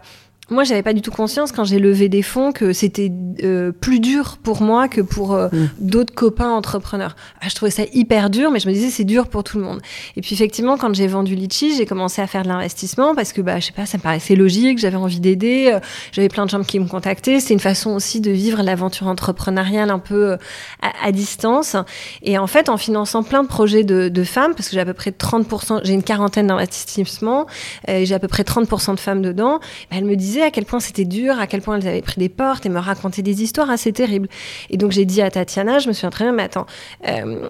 moi, 0.50 0.64
j'avais 0.64 0.82
pas 0.82 0.94
du 0.94 1.02
tout 1.02 1.10
conscience 1.10 1.52
quand 1.52 1.64
j'ai 1.64 1.78
levé 1.78 2.08
des 2.08 2.22
fonds 2.22 2.52
que 2.52 2.72
c'était 2.72 3.12
euh, 3.44 3.70
plus 3.70 4.00
dur 4.00 4.38
pour 4.42 4.62
moi 4.62 4.88
que 4.88 5.02
pour 5.02 5.34
euh, 5.34 5.48
mm. 5.52 5.68
d'autres 5.80 6.14
copains 6.14 6.50
entrepreneurs. 6.50 7.16
Ah, 7.40 7.48
je 7.48 7.54
trouvais 7.54 7.70
ça 7.70 7.82
hyper 7.92 8.30
dur, 8.30 8.50
mais 8.50 8.58
je 8.58 8.66
me 8.66 8.72
disais 8.72 8.88
c'est 8.88 9.04
dur 9.04 9.28
pour 9.28 9.44
tout 9.44 9.58
le 9.58 9.64
monde. 9.64 9.80
Et 10.16 10.22
puis 10.22 10.34
effectivement, 10.34 10.78
quand 10.78 10.94
j'ai 10.94 11.06
vendu 11.06 11.34
Litchi, 11.34 11.76
j'ai 11.76 11.84
commencé 11.84 12.22
à 12.22 12.26
faire 12.26 12.44
de 12.44 12.48
l'investissement 12.48 13.14
parce 13.14 13.34
que 13.34 13.42
bah 13.42 13.60
je 13.60 13.66
sais 13.66 13.72
pas, 13.72 13.84
ça 13.84 13.98
me 13.98 14.02
paraissait 14.02 14.36
logique, 14.36 14.78
j'avais 14.78 14.96
envie 14.96 15.20
d'aider, 15.20 15.70
euh, 15.72 15.80
j'avais 16.12 16.28
plein 16.28 16.46
de 16.46 16.50
gens 16.50 16.62
qui 16.62 16.80
me 16.80 16.86
contactaient. 16.86 17.40
C'est 17.40 17.52
une 17.52 17.60
façon 17.60 17.90
aussi 17.90 18.20
de 18.20 18.30
vivre 18.30 18.62
l'aventure 18.62 19.06
entrepreneuriale 19.06 19.90
un 19.90 19.98
peu 19.98 20.32
à, 20.80 21.06
à, 21.06 21.12
distance. 21.12 21.76
Et 22.22 22.38
en 22.38 22.46
fait, 22.46 22.70
en 22.70 22.78
finançant 22.78 23.22
plein 23.22 23.42
de 23.42 23.48
projets 23.48 23.84
de, 23.84 24.08
de 24.08 24.24
femmes, 24.24 24.54
parce 24.54 24.68
que 24.68 24.74
j'ai 24.74 24.80
à 24.80 24.86
peu 24.86 24.94
près 24.94 25.10
30%, 25.10 25.80
j'ai 25.84 25.92
une 25.92 26.02
quarantaine 26.02 26.46
d'investissements, 26.46 27.46
j'ai 27.86 28.14
à 28.14 28.18
peu 28.18 28.28
près 28.28 28.44
30% 28.44 28.94
de 28.94 29.00
femmes 29.00 29.22
dedans, 29.22 29.58
bah, 29.90 29.96
elles 29.98 30.04
me 30.04 30.16
à 30.42 30.50
quel 30.50 30.64
point 30.64 30.80
c'était 30.80 31.04
dur, 31.04 31.38
à 31.38 31.46
quel 31.46 31.62
point 31.62 31.78
elles 31.78 31.88
avaient 31.88 32.02
pris 32.02 32.18
des 32.18 32.28
portes 32.28 32.66
et 32.66 32.68
me 32.68 32.78
racontaient 32.78 33.22
des 33.22 33.42
histoires 33.42 33.70
assez 33.70 33.92
terribles. 33.92 34.28
Et 34.70 34.76
donc 34.76 34.92
j'ai 34.92 35.04
dit 35.04 35.22
à 35.22 35.30
Tatiana, 35.30 35.78
je 35.78 35.88
me 35.88 35.92
suis 35.92 36.06
entraînée, 36.06 36.32
mais 36.32 36.44
attends, 36.44 36.66
euh, 37.06 37.48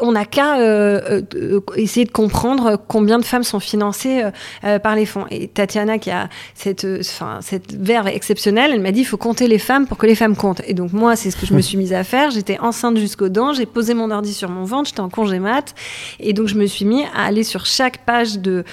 on 0.00 0.12
n'a 0.12 0.24
qu'à 0.24 0.58
euh, 0.58 1.22
euh, 1.34 1.60
essayer 1.76 2.04
de 2.04 2.10
comprendre 2.10 2.80
combien 2.88 3.18
de 3.18 3.24
femmes 3.24 3.42
sont 3.42 3.60
financées 3.60 4.22
par 4.82 4.96
les 4.96 5.06
fonds. 5.06 5.26
Et 5.30 5.48
Tatiana, 5.48 5.98
qui 5.98 6.10
a 6.10 6.28
cette, 6.54 6.86
enfin, 7.00 7.38
cette 7.40 7.74
verve 7.74 8.08
exceptionnelle, 8.08 8.72
elle 8.72 8.80
m'a 8.80 8.92
dit 8.92 9.00
il 9.00 9.06
faut 9.06 9.16
compter 9.16 9.48
les 9.48 9.58
femmes 9.58 9.86
pour 9.86 9.98
que 9.98 10.06
les 10.06 10.14
femmes 10.14 10.36
comptent. 10.36 10.62
Et 10.66 10.74
donc 10.74 10.92
moi, 10.92 11.16
c'est 11.16 11.30
ce 11.30 11.36
que 11.36 11.46
je 11.46 11.54
me 11.54 11.60
suis 11.60 11.76
mise 11.76 11.92
à 11.92 12.04
faire. 12.04 12.30
J'étais 12.30 12.58
enceinte 12.58 12.96
jusqu'aux 12.98 13.28
dents, 13.28 13.52
j'ai 13.52 13.66
posé 13.66 13.94
mon 13.94 14.10
ordi 14.10 14.32
sur 14.32 14.48
mon 14.48 14.64
ventre, 14.64 14.88
j'étais 14.88 15.00
en 15.00 15.08
congé 15.08 15.38
mat, 15.38 15.74
et 16.20 16.32
donc 16.32 16.48
je 16.48 16.54
me 16.54 16.66
suis 16.66 16.84
mis 16.84 17.04
à 17.14 17.24
aller 17.26 17.44
sur 17.44 17.66
chaque 17.66 17.98
page 17.98 18.38
de 18.38 18.64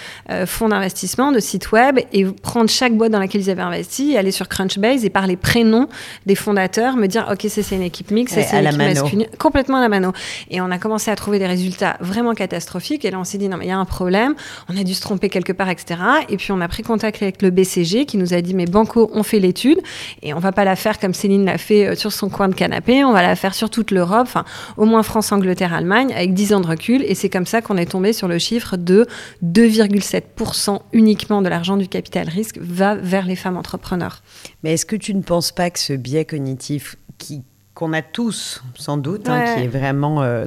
fonds 0.46 0.70
d'investissement, 0.70 1.32
de 1.32 1.40
site 1.40 1.72
web, 1.72 2.00
et 2.12 2.26
prendre 2.26 2.70
chaque 2.72 2.96
boîte 2.96 3.12
dans 3.12 3.20
laquelle 3.20 3.42
ils 3.42 3.50
avaient 3.50 3.62
investi, 3.62 4.18
aller 4.18 4.32
sur 4.32 4.48
Crunchbase 4.48 5.06
et 5.06 5.10
par 5.10 5.28
les 5.28 5.36
prénoms 5.36 5.88
des 6.26 6.36
fondateurs, 6.36 6.96
me 6.96 7.08
dire, 7.08 7.28
OK, 7.32 7.46
ça 7.50 7.64
c'est 7.64 7.76
une 7.76 7.82
équipe 7.82 8.12
mixte, 8.12 8.36
ça 8.36 8.44
c'est 8.44 8.60
une 8.60 8.68
équipe 8.68 8.78
masculine, 8.78 9.28
complètement 9.38 9.78
à 9.78 9.82
la 9.82 9.90
mano. 9.90 10.12
Et 10.50 10.62
on 10.62 10.72
a 10.72 10.78
commencé 10.78 11.12
à 11.12 11.16
trouver 11.16 11.40
des 11.40 11.48
résultats 11.48 11.98
vraiment 12.00 12.34
catastrophiques. 12.34 13.06
Et 13.06 13.12
là, 13.12 13.20
on 13.20 13.24
s'est 13.24 13.38
dit, 13.38 13.50
non, 13.50 13.58
mais 13.58 13.66
il 13.66 13.70
y 13.70 13.72
a 13.72 13.78
un 13.78 13.86
problème, 13.86 14.36
on 14.70 14.78
a 14.78 14.84
dû 14.84 14.94
se 14.94 15.02
tromper 15.02 15.30
quelque 15.30 15.54
part, 15.54 15.70
etc. 15.70 16.00
Et 16.30 16.38
puis, 16.38 16.52
on 16.52 16.62
a 16.62 16.68
pris 16.68 16.84
contact 16.84 17.22
avec 17.22 17.42
le 17.42 17.50
BCG 17.50 18.06
qui 18.06 18.18
nous 18.18 18.34
a 18.34 18.42
dit, 18.42 18.54
mais 18.54 18.66
Banco, 18.66 19.10
on 19.14 19.24
fait 19.24 19.40
l'étude 19.40 19.80
et 20.22 20.34
on 20.34 20.40
va 20.40 20.52
pas 20.52 20.66
la 20.66 20.76
faire 20.76 21.00
comme 21.00 21.14
Céline 21.14 21.46
l'a 21.46 21.58
fait 21.58 21.88
euh, 21.88 21.96
sur 21.96 22.12
son 22.12 22.30
coin 22.30 22.48
de 22.48 22.56
canapé, 22.56 23.04
on 23.04 23.12
va 23.12 23.22
la 23.22 23.36
faire 23.36 23.54
sur 23.54 23.70
toute 23.70 23.92
l'Europe, 23.92 24.24
enfin, 24.24 24.46
au 24.78 24.86
moins 24.86 25.04
France, 25.04 25.32
Angleterre, 25.32 25.74
Allemagne, 25.74 26.14
avec 26.14 26.34
10 26.34 26.54
ans 26.54 26.62
de 26.62 26.68
recul. 26.68 27.04
Et 27.06 27.16
c'est 27.16 27.30
comme 27.30 27.46
ça 27.46 27.62
qu'on 27.62 27.78
est 27.78 27.86
tombé 27.86 28.14
sur 28.14 28.28
le 28.28 28.40
chiffre 28.40 28.78
de 28.78 29.08
2,7% 29.44 30.80
uniquement 30.94 31.42
de 31.42 31.50
l'argent 31.50 31.78
du 31.78 31.88
capital 31.88 32.30
risque 32.30 32.60
va 32.62 32.96
vers 32.96 33.26
les 33.26 33.36
femmes 33.36 33.58
entrepreneurs. 33.58 34.22
Mais 34.64 34.74
est-ce 34.74 34.86
que 34.86 34.96
tu 34.96 35.14
ne 35.14 35.22
penses 35.22 35.52
pas 35.52 35.70
que 35.70 35.80
ce 35.80 35.94
biais 35.94 36.26
cognitif 36.26 36.96
qui 37.18 37.44
qu'on 37.74 37.94
a 37.94 38.02
tous, 38.02 38.62
sans 38.76 38.98
doute, 38.98 39.30
hein, 39.30 39.56
qui 39.56 39.64
est 39.64 39.68
vraiment 39.68 40.22
euh, 40.22 40.46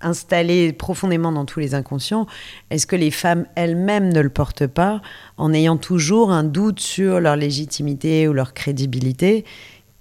installé 0.00 0.72
profondément 0.72 1.32
dans 1.32 1.46
tous 1.46 1.58
les 1.58 1.74
inconscients, 1.74 2.26
est-ce 2.68 2.86
que 2.86 2.96
les 2.96 3.10
femmes 3.10 3.46
elles-mêmes 3.54 4.12
ne 4.12 4.20
le 4.20 4.28
portent 4.28 4.66
pas 4.66 5.00
en 5.38 5.54
ayant 5.54 5.78
toujours 5.78 6.30
un 6.30 6.44
doute 6.44 6.80
sur 6.80 7.18
leur 7.18 7.36
légitimité 7.36 8.28
ou 8.28 8.34
leur 8.34 8.52
crédibilité 8.52 9.44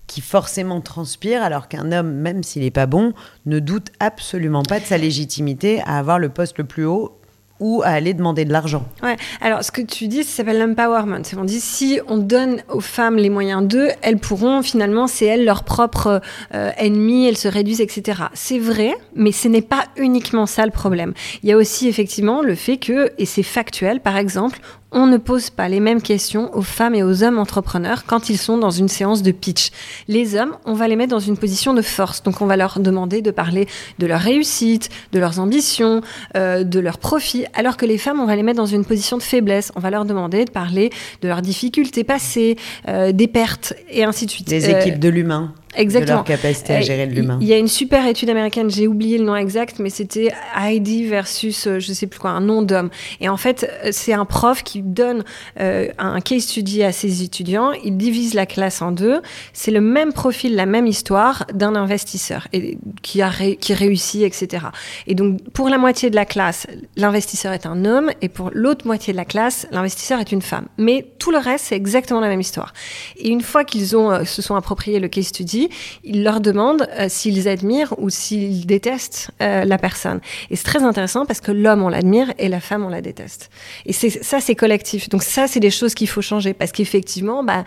qui 0.07 0.21
forcément 0.21 0.81
transpire, 0.81 1.43
alors 1.43 1.67
qu'un 1.67 1.91
homme, 1.91 2.11
même 2.11 2.41
s'il 2.41 2.63
n'est 2.63 2.71
pas 2.71 2.87
bon, 2.87 3.13
ne 3.45 3.59
doute 3.59 3.91
absolument 3.99 4.63
pas 4.63 4.79
de 4.79 4.85
sa 4.85 4.97
légitimité 4.97 5.81
à 5.85 5.99
avoir 5.99 6.17
le 6.17 6.29
poste 6.29 6.57
le 6.57 6.63
plus 6.63 6.85
haut 6.85 7.18
ou 7.59 7.81
à 7.83 7.89
aller 7.89 8.13
demander 8.13 8.45
de 8.45 8.51
l'argent. 8.51 8.85
Ouais. 9.03 9.17
Alors, 9.41 9.63
ce 9.63 9.71
que 9.71 9.81
tu 9.81 10.07
dis, 10.07 10.23
ça 10.23 10.37
s'appelle 10.37 10.59
l'empowerment. 10.59 11.21
On 11.37 11.43
dit 11.43 11.59
si 11.59 11.99
on 12.07 12.17
donne 12.17 12.61
aux 12.69 12.79
femmes 12.79 13.17
les 13.17 13.29
moyens 13.29 13.63
d'eux, 13.63 13.89
elles 14.01 14.17
pourront 14.17 14.61
finalement, 14.61 15.07
c'est 15.07 15.25
elles 15.25 15.45
leur 15.45 15.63
propre 15.63 16.21
euh, 16.53 16.71
ennemi, 16.77 17.27
elles 17.27 17.37
se 17.37 17.47
réduisent, 17.47 17.81
etc. 17.81 18.23
C'est 18.33 18.59
vrai, 18.59 18.93
mais 19.15 19.31
ce 19.31 19.47
n'est 19.47 19.61
pas 19.61 19.85
uniquement 19.97 20.45
ça 20.45 20.65
le 20.65 20.71
problème. 20.71 21.13
Il 21.43 21.49
y 21.49 21.51
a 21.51 21.57
aussi 21.57 21.87
effectivement 21.87 22.41
le 22.41 22.55
fait 22.55 22.77
que, 22.77 23.11
et 23.17 23.25
c'est 23.25 23.43
factuel, 23.43 23.99
par 23.99 24.17
exemple, 24.17 24.59
on 24.91 25.05
ne 25.05 25.17
pose 25.17 25.49
pas 25.49 25.69
les 25.69 25.79
mêmes 25.79 26.01
questions 26.01 26.55
aux 26.55 26.61
femmes 26.61 26.95
et 26.95 27.03
aux 27.03 27.23
hommes 27.23 27.37
entrepreneurs 27.37 28.05
quand 28.05 28.29
ils 28.29 28.37
sont 28.37 28.57
dans 28.57 28.71
une 28.71 28.87
séance 28.87 29.21
de 29.21 29.31
pitch. 29.31 29.71
Les 30.07 30.35
hommes, 30.35 30.55
on 30.65 30.73
va 30.73 30.87
les 30.87 30.95
mettre 30.95 31.11
dans 31.11 31.19
une 31.19 31.37
position 31.37 31.73
de 31.73 31.81
force. 31.81 32.23
Donc 32.23 32.41
on 32.41 32.45
va 32.45 32.57
leur 32.57 32.79
demander 32.79 33.21
de 33.21 33.31
parler 33.31 33.67
de 33.99 34.07
leur 34.07 34.19
réussite, 34.19 34.89
de 35.11 35.19
leurs 35.19 35.39
ambitions, 35.39 36.01
euh, 36.35 36.63
de 36.63 36.79
leurs 36.79 36.97
profits, 36.97 37.45
alors 37.53 37.77
que 37.77 37.85
les 37.85 37.97
femmes, 37.97 38.19
on 38.19 38.25
va 38.25 38.35
les 38.35 38.43
mettre 38.43 38.57
dans 38.57 38.65
une 38.65 38.85
position 38.85 39.17
de 39.17 39.23
faiblesse. 39.23 39.71
On 39.75 39.79
va 39.79 39.91
leur 39.91 40.05
demander 40.05 40.45
de 40.45 40.51
parler 40.51 40.89
de 41.21 41.27
leurs 41.27 41.41
difficultés 41.41 42.03
passées, 42.03 42.57
euh, 42.87 43.11
des 43.11 43.27
pertes 43.27 43.73
et 43.89 44.03
ainsi 44.03 44.25
de 44.25 44.31
suite. 44.31 44.47
Des 44.47 44.69
équipes 44.69 44.95
euh, 44.95 44.97
de 44.97 45.09
l'humain. 45.09 45.53
Exactement. 45.75 46.15
leur 46.17 46.23
capacité 46.23 46.73
à 46.73 46.81
gérer 46.81 47.05
l'humain. 47.05 47.37
Il 47.41 47.47
y 47.47 47.53
a 47.53 47.57
une 47.57 47.67
super 47.67 48.07
étude 48.07 48.29
américaine, 48.29 48.69
j'ai 48.69 48.87
oublié 48.87 49.17
le 49.17 49.25
nom 49.25 49.35
exact, 49.35 49.79
mais 49.79 49.89
c'était 49.89 50.31
Heidi 50.59 51.05
versus, 51.05 51.67
euh, 51.67 51.79
je 51.79 51.93
sais 51.93 52.07
plus 52.07 52.19
quoi, 52.19 52.31
un 52.31 52.41
nom 52.41 52.63
d'homme. 52.63 52.89
Et 53.21 53.29
en 53.29 53.37
fait, 53.37 53.69
euh, 53.83 53.89
c'est 53.91 54.13
un 54.13 54.25
prof 54.25 54.63
qui 54.63 54.81
donne 54.81 55.23
euh, 55.59 55.87
un 55.99 56.21
case 56.21 56.43
study 56.43 56.83
à 56.83 56.91
ses 56.91 57.21
étudiants. 57.21 57.71
Il 57.83 57.97
divise 57.97 58.33
la 58.33 58.45
classe 58.45 58.81
en 58.81 58.91
deux. 58.91 59.21
C'est 59.53 59.71
le 59.71 59.81
même 59.81 60.11
profil, 60.11 60.55
la 60.55 60.65
même 60.65 60.87
histoire 60.87 61.45
d'un 61.53 61.75
investisseur 61.75 62.47
et, 62.51 62.77
qui, 63.03 63.21
a 63.21 63.29
qui 63.59 63.73
réussit, 63.73 64.23
etc. 64.23 64.65
Et 65.05 65.13
donc, 65.13 65.39
pour 65.51 65.69
la 65.69 65.77
moitié 65.77 66.09
de 66.09 66.15
la 66.15 66.25
classe, 66.25 66.65
l'investisseur 66.95 67.53
est 67.53 67.65
un 67.65 67.85
homme, 67.85 68.11
et 68.21 68.29
pour 68.29 68.49
l'autre 68.53 68.87
moitié 68.87 69.13
de 69.13 69.17
la 69.17 69.25
classe, 69.25 69.67
l'investisseur 69.71 70.19
est 70.19 70.31
une 70.31 70.41
femme. 70.41 70.65
Mais 70.77 71.05
tout 71.19 71.31
le 71.31 71.37
reste, 71.37 71.65
c'est 71.65 71.75
exactement 71.75 72.19
la 72.19 72.27
même 72.27 72.41
histoire. 72.41 72.73
Et 73.17 73.29
une 73.29 73.41
fois 73.41 73.63
qu'ils 73.63 73.95
ont 73.95 74.25
se 74.25 74.41
sont 74.41 74.55
appropriés 74.55 74.99
le 74.99 75.07
case 75.07 75.27
study, 75.27 75.58
il 76.03 76.23
leur 76.23 76.39
demande 76.39 76.87
euh, 76.97 77.07
s'ils 77.09 77.47
admirent 77.47 77.93
ou 77.97 78.09
s'ils 78.09 78.65
détestent 78.65 79.31
euh, 79.41 79.65
la 79.65 79.77
personne. 79.77 80.19
Et 80.49 80.55
c'est 80.55 80.63
très 80.63 80.83
intéressant 80.83 81.25
parce 81.25 81.41
que 81.41 81.51
l'homme, 81.51 81.83
on 81.83 81.89
l'admire 81.89 82.31
et 82.37 82.47
la 82.47 82.59
femme, 82.59 82.85
on 82.85 82.89
la 82.89 83.01
déteste. 83.01 83.49
Et 83.85 83.93
ça, 83.93 84.39
c'est 84.39 84.55
collectif. 84.55 85.09
Donc 85.09 85.23
ça, 85.23 85.47
c'est 85.47 85.59
des 85.59 85.71
choses 85.71 85.93
qu'il 85.93 86.07
faut 86.07 86.21
changer 86.21 86.53
parce 86.53 86.71
qu'effectivement, 86.71 87.43
bah, 87.43 87.63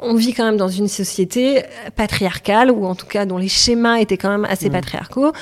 on 0.00 0.14
vit 0.14 0.32
quand 0.32 0.44
même 0.44 0.56
dans 0.56 0.68
une 0.68 0.88
société 0.88 1.58
euh, 1.58 1.62
patriarcale 1.94 2.70
ou 2.70 2.86
en 2.86 2.94
tout 2.94 3.06
cas 3.06 3.26
dont 3.26 3.38
les 3.38 3.48
schémas 3.48 3.96
étaient 3.96 4.16
quand 4.16 4.30
même 4.30 4.46
assez 4.46 4.68
mmh. 4.68 4.72
patriarcaux. 4.72 5.32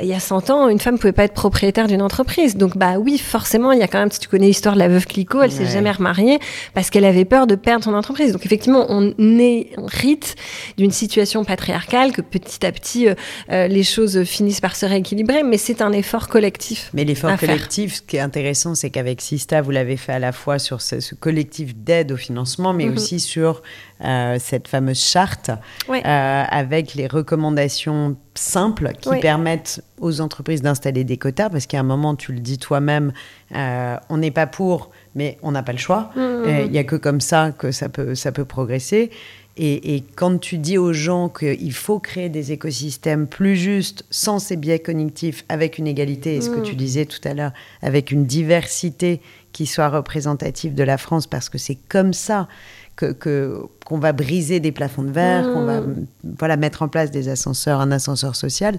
il 0.00 0.06
y 0.06 0.14
a 0.14 0.20
100 0.20 0.50
ans, 0.50 0.68
une 0.68 0.80
femme 0.80 0.98
pouvait 0.98 1.12
pas 1.12 1.24
être 1.24 1.34
propriétaire 1.34 1.86
d'une 1.86 2.02
entreprise. 2.02 2.56
Donc 2.56 2.76
bah 2.76 2.98
oui, 2.98 3.18
forcément, 3.18 3.72
il 3.72 3.78
y 3.78 3.82
a 3.82 3.88
quand 3.88 3.98
même, 3.98 4.10
si 4.10 4.20
tu 4.20 4.28
connais 4.28 4.46
l'histoire 4.46 4.74
de 4.74 4.80
la 4.80 4.88
veuve 4.88 5.06
Clicquot, 5.06 5.42
elle 5.42 5.52
s'est 5.52 5.66
jamais 5.66 5.90
remariée 5.90 6.38
parce 6.74 6.90
qu'elle 6.90 7.04
avait 7.04 7.24
peur 7.24 7.46
de 7.46 7.54
perdre 7.54 7.84
son 7.84 7.94
entreprise. 7.94 8.32
Donc 8.32 8.44
effectivement, 8.46 8.86
on 8.88 9.12
hérite 9.18 10.36
d'une 10.76 10.90
situation 10.90 11.43
patriarcale, 11.44 12.12
que 12.12 12.20
petit 12.20 12.64
à 12.66 12.72
petit, 12.72 13.08
euh, 13.08 13.14
euh, 13.50 13.66
les 13.66 13.82
choses 13.82 14.24
finissent 14.24 14.60
par 14.60 14.76
se 14.76 14.86
rééquilibrer, 14.86 15.42
mais 15.42 15.58
c'est 15.58 15.82
un 15.82 15.92
effort 15.92 16.28
collectif. 16.28 16.90
Mais 16.94 17.04
l'effort 17.04 17.36
collectif, 17.36 17.96
ce 17.96 18.02
qui 18.02 18.16
est 18.16 18.20
intéressant, 18.20 18.74
c'est 18.74 18.90
qu'avec 18.90 19.20
Sista, 19.20 19.62
vous 19.62 19.70
l'avez 19.70 19.96
fait 19.96 20.12
à 20.12 20.18
la 20.18 20.32
fois 20.32 20.58
sur 20.58 20.80
ce, 20.80 21.14
collectif 21.14 21.76
d'aide 21.76 22.12
au 22.12 22.16
financement, 22.16 22.72
mais 22.72 22.86
mhm. 22.86 22.94
aussi 22.94 23.20
sur 23.20 23.62
euh, 24.04 24.36
cette 24.40 24.68
fameuse 24.68 25.00
charte 25.00 25.50
avec 25.88 26.94
les 26.94 27.06
recommandations 27.06 28.16
simples 28.34 28.92
qui 29.00 29.10
permettent 29.20 29.82
aux 30.00 30.20
entreprises 30.20 30.62
d'installer 30.62 31.04
des 31.04 31.16
quotas, 31.16 31.50
parce 31.50 31.66
qu'à 31.66 31.80
un 31.80 31.84
moment, 31.84 32.16
tu 32.16 32.32
le 32.32 32.40
dis 32.40 32.58
toi-même, 32.58 33.12
on 33.52 34.16
n'est 34.16 34.30
pas 34.30 34.46
pour, 34.46 34.90
mais 35.14 35.38
on 35.42 35.52
n'a 35.52 35.62
pas 35.62 35.72
le 35.72 35.78
choix. 35.78 36.10
Mhm. 36.16 36.64
Il 36.64 36.70
n'y 36.70 36.78
a 36.78 36.84
que 36.84 36.96
comme 36.96 37.20
ça 37.20 37.52
que 37.56 37.70
ça 37.70 37.88
peut, 37.88 38.14
ça 38.14 38.32
peut 38.32 38.44
progresser. 38.44 39.10
Et, 39.56 40.02
quand 40.16 40.40
tu 40.40 40.58
dis 40.58 40.78
aux 40.78 40.92
gens 40.92 41.28
qu'il 41.28 41.72
faut 41.72 42.00
créer 42.00 42.28
des 42.28 42.50
écosystèmes 42.50 43.28
plus 43.28 43.54
justes, 43.54 44.04
sans 44.10 44.40
ces 44.40 44.56
biais 44.56 44.80
cognitifs, 44.80 45.44
avec 45.48 45.78
une 45.78 45.86
égalité, 45.86 46.34
et 46.34 46.40
ce 46.40 46.50
que 46.50 46.58
mm. 46.58 46.64
tu 46.64 46.74
disais 46.74 47.06
tout 47.06 47.20
à 47.22 47.34
l'heure, 47.34 47.52
avec 47.80 48.10
une 48.10 48.26
diversité 48.26 49.20
qui 49.52 49.66
soit 49.66 49.88
représentative 49.88 50.74
de 50.74 50.82
la 50.82 50.98
France, 50.98 51.28
parce 51.28 51.48
que 51.48 51.58
c'est 51.58 51.78
comme 51.88 52.12
ça 52.12 52.48
que 52.96 53.12
qu'on 53.84 53.98
va 53.98 54.12
briser 54.12 54.60
des 54.60 54.72
plafonds 54.72 55.02
de 55.02 55.12
verre, 55.12 55.44
qu'on 55.44 55.64
va 55.64 55.80
mm. 55.82 56.06
voilà 56.36 56.56
mettre 56.56 56.82
en 56.82 56.88
place 56.88 57.12
des 57.12 57.28
ascenseurs, 57.28 57.80
un 57.80 57.92
ascenseur 57.92 58.34
social. 58.34 58.78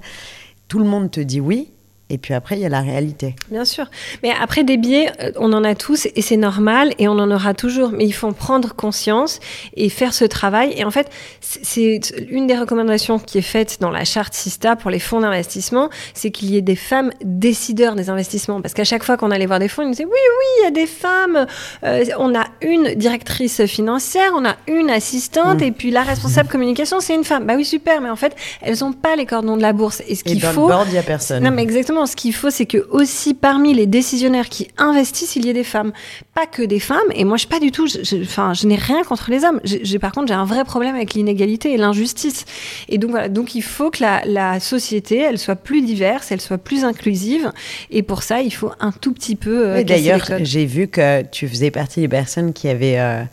Tout 0.68 0.80
le 0.80 0.86
monde 0.86 1.10
te 1.10 1.22
dit 1.22 1.40
oui, 1.40 1.70
et 2.10 2.20
puis 2.20 2.36
après, 2.36 2.56
il 2.56 2.62
y 2.62 2.66
a 2.66 2.70
la 2.70 2.82
réalité. 2.82 3.36
Bien 3.50 3.66
sûr. 3.66 3.90
Mais 4.22 4.32
après, 4.40 4.64
des 4.64 4.78
biais, 4.78 5.12
euh, 5.22 5.32
on 5.38 5.52
en 5.54 5.64
a 5.64 5.74
tous 5.74 6.08
et 6.16 6.22
c'est 6.22 6.38
normal 6.38 6.94
et 7.00 7.08
on 7.08 7.14
en 7.14 7.32
aura 7.32 7.56
toujours. 7.56 7.92
Mais 7.92 8.06
il 8.06 8.12
faut 8.12 8.28
en 8.28 8.34
prendre 8.34 8.76
conscience 8.76 9.40
et 9.76 9.90
faire 9.90 10.14
ce 10.14 10.24
travail. 10.24 10.74
Et 10.78 10.86
en 10.86 10.92
fait, 10.92 11.10
c'est 11.42 12.00
une 12.30 12.46
des 12.46 12.56
recommandations 12.56 13.18
qui 13.18 13.40
est 13.40 13.44
faite 13.44 13.78
dans 13.80 13.90
la 13.90 14.06
charte 14.06 14.36
SISTA 14.36 14.76
pour 14.76 14.92
les 14.92 15.00
fonds 15.00 15.20
d'investissement, 15.20 15.90
c'est 16.14 16.30
qu'il 16.30 16.52
y 16.52 16.58
ait 16.58 16.62
des 16.62 16.76
femmes 16.76 17.12
décideurs 17.24 17.96
des 17.96 18.12
investissements. 18.12 18.62
Parce 18.62 18.76
qu'à 18.76 18.84
chaque 18.84 19.04
fois 19.04 19.18
qu'on 19.18 19.32
allait 19.32 19.48
voir 19.48 19.58
des 19.58 19.68
fonds, 19.68 19.82
ils 19.82 19.86
nous 19.86 19.92
disaient 19.92 20.06
oui, 20.06 20.12
oui, 20.12 20.46
il 20.60 20.64
y 20.66 20.68
a 20.68 20.72
des 20.72 20.88
femmes. 20.88 21.48
Euh, 21.84 22.06
on 22.20 22.36
a 22.36 22.46
une 22.62 22.94
directrice 22.94 23.66
financière, 23.66 24.32
on 24.36 24.46
a 24.46 24.58
une 24.68 24.92
assistante 24.92 25.62
mmh. 25.62 25.64
et 25.64 25.72
puis 25.72 25.90
la 25.90 26.04
responsable 26.04 26.50
communication, 26.50 27.00
c'est 27.00 27.16
une 27.16 27.24
femme. 27.24 27.46
Bah 27.46 27.54
oui, 27.56 27.66
super. 27.66 28.00
Mais 28.02 28.12
en 28.12 28.16
fait, 28.16 28.36
elles 28.62 28.78
n'ont 28.82 28.94
pas 28.94 29.16
les 29.16 29.26
cordons 29.26 29.58
de 29.58 29.64
la 29.64 29.74
bourse. 29.74 30.04
Et 30.08 30.14
ce 30.14 30.24
qu'il 30.24 30.40
faut. 30.40 30.68
Le 30.68 30.74
board, 30.74 30.88
il 30.90 30.94
n'y 30.94 31.00
a 31.00 31.04
personne. 31.04 31.44
Non, 31.44 31.50
mais 31.50 31.64
exactement 31.64 31.95
ce 32.06 32.18
qu'il 32.18 32.34
faut, 32.34 32.50
c'est 32.50 32.66
que 32.66 32.86
aussi 32.90 33.34
parmi 33.34 33.74
les 33.74 33.86
décisionnaires 33.86 34.50
qui 34.50 34.68
investissent, 34.78 35.38
il 35.38 35.46
y 35.46 35.50
ait 35.50 35.54
des 35.54 35.64
femmes. 35.64 35.94
Pas 36.34 36.46
que 36.46 36.62
des 36.62 36.82
femmes. 36.82 37.08
Et 37.14 37.24
moi, 37.24 37.38
je 37.38 37.48
pas 37.48 37.60
du 37.60 37.72
tout. 37.72 37.88
Enfin, 38.22 38.54
je, 38.54 38.68
n'ai 38.68 38.76
rien 38.76 39.04
contre 39.04 39.32
les 39.32 39.46
hommes. 39.46 39.62
J'ai 39.64 40.00
par 40.00 40.12
contre, 40.12 40.28
j'ai 40.28 40.34
un 40.34 40.46
vrai 40.46 40.66
problème 40.66 40.96
avec 40.96 41.14
l'inégalité 41.14 41.74
et 41.74 41.78
l'injustice. 41.78 42.46
Et 42.90 42.98
donc 42.98 43.12
voilà. 43.12 43.30
Donc 43.30 43.56
il 43.56 43.64
faut 43.64 43.90
que 43.90 44.04
la, 44.04 44.60
société, 44.60 45.20
elle 45.20 45.38
soit 45.38 45.56
plus 45.56 45.82
diverse, 45.82 46.32
elle 46.32 46.42
soit 46.42 46.58
plus 46.58 46.84
inclusive. 46.84 47.52
Et 47.90 48.04
pour 48.04 48.24
ça, 48.24 48.42
il 48.42 48.52
faut 48.52 48.72
un 48.80 48.92
tout 48.92 49.14
petit 49.14 49.36
peu. 49.36 49.70
Euh, 49.70 49.84
D'ailleurs, 49.84 50.28
j'ai 50.42 50.66
vu 50.66 50.88
que 50.88 51.22
tu 51.24 51.48
faisais 51.48 51.72
partie 51.72 52.02
des 52.02 52.08
personnes 52.08 52.52
qui 52.52 52.68
avaient 52.68 53.00
euh, 53.00 53.24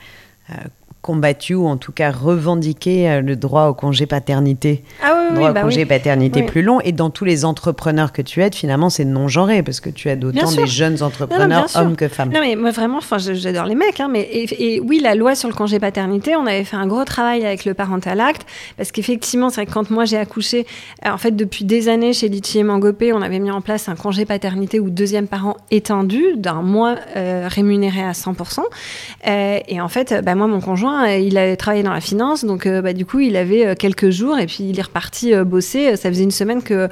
euh, 0.51 0.55
combattu 1.03 1.55
ou 1.55 1.67
en 1.67 1.77
tout 1.77 1.91
cas 1.91 2.13
revendiqué 2.13 3.11
euh, 3.11 3.21
le 3.21 3.35
droit 3.35 3.67
au 3.67 3.75
congé 3.75 4.07
paternité. 4.07 4.85
Ah 5.03 5.15
oui, 5.17 5.35
droit 5.35 5.51
au 5.51 5.53
bah 5.53 5.63
congé 5.63 5.85
paternité 5.85 6.45
plus 6.45 6.63
long. 6.63 6.81
Et 6.81 6.93
dans 6.93 7.11
tous 7.11 7.25
les 7.25 7.45
entrepreneurs 7.45 8.13
que 8.13 8.23
tu 8.23 8.41
aides, 8.41 8.55
finalement, 8.55 8.89
c'est 8.89 9.05
non 9.05 9.27
genré 9.27 9.65
parce 9.65 9.81
que 9.81 9.91
tu 9.91 10.09
aides 10.09 10.25
autant 10.25 10.51
des 10.53 10.67
jeunes 10.67 11.03
entrepreneurs, 11.03 11.67
hommes 11.75 11.97
que 11.97 12.07
femmes. 12.07 12.31
Non, 12.33 12.41
mais 12.41 12.55
moi 12.55 12.71
vraiment, 12.71 13.01
j'adore 13.19 13.67
les 13.67 13.75
mecs. 13.75 13.99
Hein, 13.99 14.09
mais 14.11 14.29
et, 14.31 14.81
oui, 14.81 15.01
la 15.01 15.17
loi 15.17 15.35
sur 15.35 15.49
le 15.49 15.55
congé 15.55 15.81
paternité, 15.81 16.37
on 16.37 16.47
avait 16.47 16.65
fait 16.65 16.77
un 16.77 16.87
gros 16.87 17.05
travail 17.05 17.45
avec 17.45 17.65
le 17.65 17.75
parental 17.75 18.21
act 18.21 18.47
parce 18.77 18.93
qu'effectivement, 18.93 19.51
c'est 19.51 19.57
vrai 19.57 19.67
que 19.67 19.73
quand 19.73 19.91
moi 19.91 20.05
j'ai 20.05 20.19
accouché, 20.19 20.67
en 21.05 21.19
fait, 21.19 21.33
depuis 21.33 21.65
des 21.65 21.89
années 21.89 22.13
chez 22.13 22.29
Litchi 22.29 22.61
et 22.61 22.63
Mangopé, 22.63 23.13
on 23.13 23.23
avait 23.23 23.41
mis 23.41 23.51
en 23.51 23.61
place 23.61 23.89
un 23.89 23.97
congé 23.97 24.25
paternité 24.25 24.79
ou 24.79 24.89
deuxième 24.89 25.27
parent 25.27 25.57
étendu 25.73 26.23
d'un 26.37 26.63
mois 26.63 26.95
euh, 27.17 27.49
rémunéré 27.51 28.03
à 28.03 28.13
100%. 28.13 28.61
Euh, 29.27 29.59
et 29.67 29.81
en 29.81 29.89
fait, 29.89 30.23
bah, 30.25 30.37
moi, 30.37 30.47
mon 30.47 30.61
conjoint, 30.61 30.92
rejoint, 30.93 31.15
il 31.15 31.39
avait 31.39 31.57
travaillé 31.57 31.83
dans 31.83 31.93
la 31.93 32.01
finance, 32.01 32.45
donc 32.45 32.67
bah, 32.69 32.93
du 32.93 33.07
coup, 33.07 33.21
il 33.21 33.37
avait 33.37 33.75
quelques 33.77 34.11
jours 34.11 34.39
et 34.39 34.47
puis 34.47 34.65
il 34.65 34.79
est 34.79 34.83
reparti 34.83 35.35
bosser. 35.45 35.97
Ça 35.97 36.09
faisait 36.09 36.25
une 36.25 36.31
semaine 36.31 36.63
que 36.63 36.89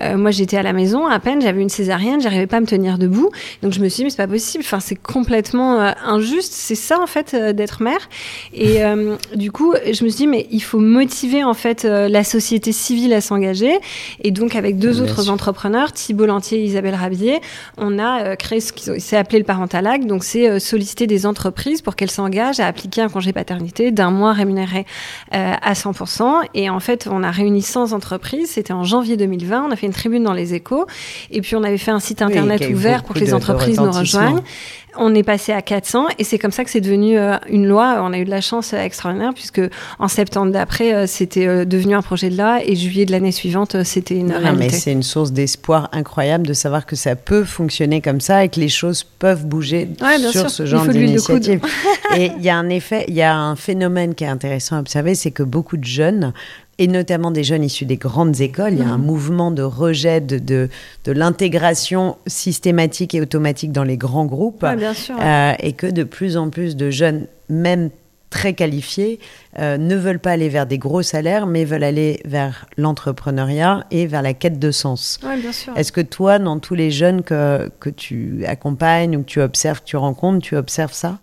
moi 0.00 0.30
j'étais 0.30 0.56
à 0.56 0.62
la 0.62 0.72
maison, 0.72 1.06
à 1.06 1.18
peine, 1.18 1.40
j'avais 1.40 1.62
une 1.62 1.68
césarienne, 1.68 2.20
j'arrivais 2.20 2.46
pas 2.46 2.58
à 2.58 2.60
me 2.60 2.66
tenir 2.66 2.98
debout. 2.98 3.30
Donc 3.62 3.72
je 3.72 3.80
me 3.80 3.88
suis 3.88 3.98
dit, 3.98 4.04
mais 4.04 4.10
c'est 4.10 4.16
pas 4.16 4.26
possible, 4.26 4.64
enfin, 4.64 4.80
c'est 4.80 4.96
complètement 4.96 5.80
injuste. 6.04 6.52
C'est 6.52 6.74
ça 6.74 7.00
en 7.00 7.06
fait 7.06 7.34
d'être 7.34 7.82
mère. 7.82 8.08
Et 8.54 8.80
du 9.36 9.50
coup, 9.50 9.74
je 9.84 10.04
me 10.04 10.08
suis 10.08 10.18
dit, 10.18 10.26
mais 10.26 10.46
il 10.50 10.62
faut 10.62 10.80
motiver 10.80 11.44
en 11.44 11.54
fait 11.54 11.84
la 11.84 12.24
société 12.24 12.72
civile 12.72 13.12
à 13.12 13.20
s'engager. 13.20 13.78
Et 14.22 14.30
donc, 14.30 14.56
avec 14.56 14.78
deux 14.78 15.00
autres 15.00 15.30
entrepreneurs, 15.30 15.92
Thibault 15.92 16.26
Lantier 16.26 16.60
et 16.60 16.64
Isabelle 16.64 16.94
Rabier, 16.94 17.40
on 17.76 17.98
a 17.98 18.36
créé 18.36 18.60
ce 18.60 18.72
qui 18.72 19.00
s'est 19.00 19.16
appelé 19.16 19.38
le 19.38 19.44
Parental 19.44 19.86
Act. 19.86 20.06
Donc, 20.06 20.24
c'est 20.24 20.60
solliciter 20.60 21.06
des 21.06 21.26
entreprises 21.26 21.82
pour 21.82 21.96
qu'elles 21.96 22.10
s'engagent 22.10 22.60
à 22.60 22.66
appliquer 22.66 23.02
un 23.02 23.08
congé 23.08 23.32
paternité 23.42 23.90
d'un 23.90 24.10
mois 24.10 24.32
rémunéré 24.32 24.86
à 25.32 25.72
100%. 25.72 26.42
Et 26.54 26.70
en 26.70 26.80
fait, 26.80 27.08
on 27.10 27.22
a 27.22 27.30
réuni 27.30 27.62
100 27.62 27.92
entreprises. 27.92 28.50
C'était 28.50 28.72
en 28.72 28.84
janvier 28.84 29.16
2020. 29.16 29.64
On 29.68 29.70
a 29.70 29.76
fait 29.76 29.86
une 29.86 29.92
tribune 29.92 30.22
dans 30.22 30.32
les 30.32 30.54
échos. 30.54 30.86
Et 31.30 31.40
puis, 31.40 31.56
on 31.56 31.64
avait 31.64 31.78
fait 31.78 31.90
un 31.90 32.00
site 32.00 32.22
internet 32.22 32.62
ouvert 32.72 33.02
pour 33.02 33.14
que 33.14 33.20
les 33.20 33.34
entreprises 33.34 33.80
nous 33.80 33.90
rejoignent. 33.90 34.42
On 34.96 35.14
est 35.14 35.22
passé 35.22 35.52
à 35.52 35.62
400 35.62 36.06
et 36.18 36.24
c'est 36.24 36.38
comme 36.38 36.50
ça 36.50 36.64
que 36.64 36.70
c'est 36.70 36.80
devenu 36.80 37.18
euh, 37.18 37.36
une 37.48 37.66
loi. 37.66 38.00
On 38.02 38.12
a 38.12 38.18
eu 38.18 38.24
de 38.24 38.30
la 38.30 38.40
chance 38.40 38.74
euh, 38.74 38.78
extraordinaire 38.78 39.32
puisque 39.34 39.60
en 39.98 40.08
septembre 40.08 40.52
d'après, 40.52 40.94
euh, 40.94 41.06
c'était 41.06 41.64
devenu 41.64 41.94
un 41.94 42.02
projet 42.02 42.28
de 42.28 42.36
loi 42.36 42.60
et 42.64 42.76
juillet 42.76 43.06
de 43.06 43.12
l'année 43.12 43.32
suivante, 43.32 43.82
c'était 43.84 44.16
une 44.16 44.32
réalité. 44.32 44.58
mais 44.58 44.68
c'est 44.68 44.92
une 44.92 45.02
source 45.02 45.32
d'espoir 45.32 45.88
incroyable 45.92 46.46
de 46.46 46.52
savoir 46.52 46.84
que 46.84 46.96
ça 46.96 47.16
peut 47.16 47.44
fonctionner 47.44 48.00
comme 48.00 48.20
ça 48.20 48.44
et 48.44 48.48
que 48.48 48.60
les 48.60 48.68
choses 48.68 49.02
peuvent 49.04 49.46
bouger 49.46 49.88
sur 50.30 50.50
ce 50.50 50.66
genre 50.66 50.86
d'initiative. 50.86 51.60
et 52.16 52.30
il 52.36 52.42
y 52.42 52.50
a 52.50 52.56
un 52.56 52.68
effet, 52.68 53.04
il 53.08 53.14
y 53.14 53.22
a 53.22 53.34
un 53.34 53.56
phénomène 53.56 54.14
qui 54.14 54.24
est 54.24 54.28
intéressant 54.28 54.76
à 54.76 54.80
observer, 54.80 55.14
c'est 55.14 55.30
que 55.30 55.42
beaucoup 55.42 55.76
de 55.76 55.84
jeunes 55.84 56.32
et 56.78 56.88
notamment 56.88 57.30
des 57.30 57.44
jeunes 57.44 57.64
issus 57.64 57.84
des 57.84 57.96
grandes 57.96 58.40
écoles. 58.40 58.72
Il 58.72 58.78
y 58.80 58.82
a 58.82 58.88
un 58.88 58.98
mhm. 58.98 59.04
mouvement 59.04 59.50
de 59.50 59.62
rejet 59.62 60.20
de, 60.20 60.38
de, 60.38 60.68
l'intégration 61.12 62.16
systématique 62.26 63.14
et 63.14 63.20
automatique 63.20 63.72
dans 63.72 63.84
les 63.84 63.96
grands 63.96 64.26
groupes. 64.26 64.64
bien 64.76 64.94
sûr. 64.94 65.16
Euh, 65.20 65.52
et 65.58 65.72
que 65.72 65.86
de 65.86 66.04
plus 66.04 66.36
en 66.36 66.50
plus 66.50 66.76
de 66.76 66.90
jeunes, 66.90 67.26
même 67.48 67.90
très 68.30 68.54
qualifiés, 68.54 69.20
euh, 69.58 69.76
ne 69.76 69.94
veulent 69.94 70.18
pas 70.18 70.32
aller 70.32 70.48
vers 70.48 70.66
des 70.66 70.78
gros 70.78 71.02
salaires, 71.02 71.46
mais 71.46 71.64
veulent 71.64 71.84
aller 71.84 72.20
vers 72.24 72.66
l'entrepreneuriat 72.78 73.84
et 73.90 74.06
vers 74.06 74.22
la 74.22 74.32
quête 74.32 74.58
de 74.58 74.70
sens. 74.70 75.20
bien 75.22 75.52
sûr. 75.52 75.76
Est-ce 75.76 75.92
que 75.92 76.00
toi, 76.00 76.38
dans 76.38 76.58
tous 76.58 76.74
les 76.74 76.90
jeunes 76.90 77.22
que, 77.22 77.70
que 77.78 77.90
tu 77.90 78.44
accompagnes 78.46 79.16
ou 79.16 79.20
que 79.20 79.26
tu 79.26 79.40
observes, 79.42 79.80
que 79.80 79.86
tu 79.86 79.96
rencontres, 79.96 80.40
tu 80.40 80.56
observes 80.56 80.94
ça? 80.94 81.18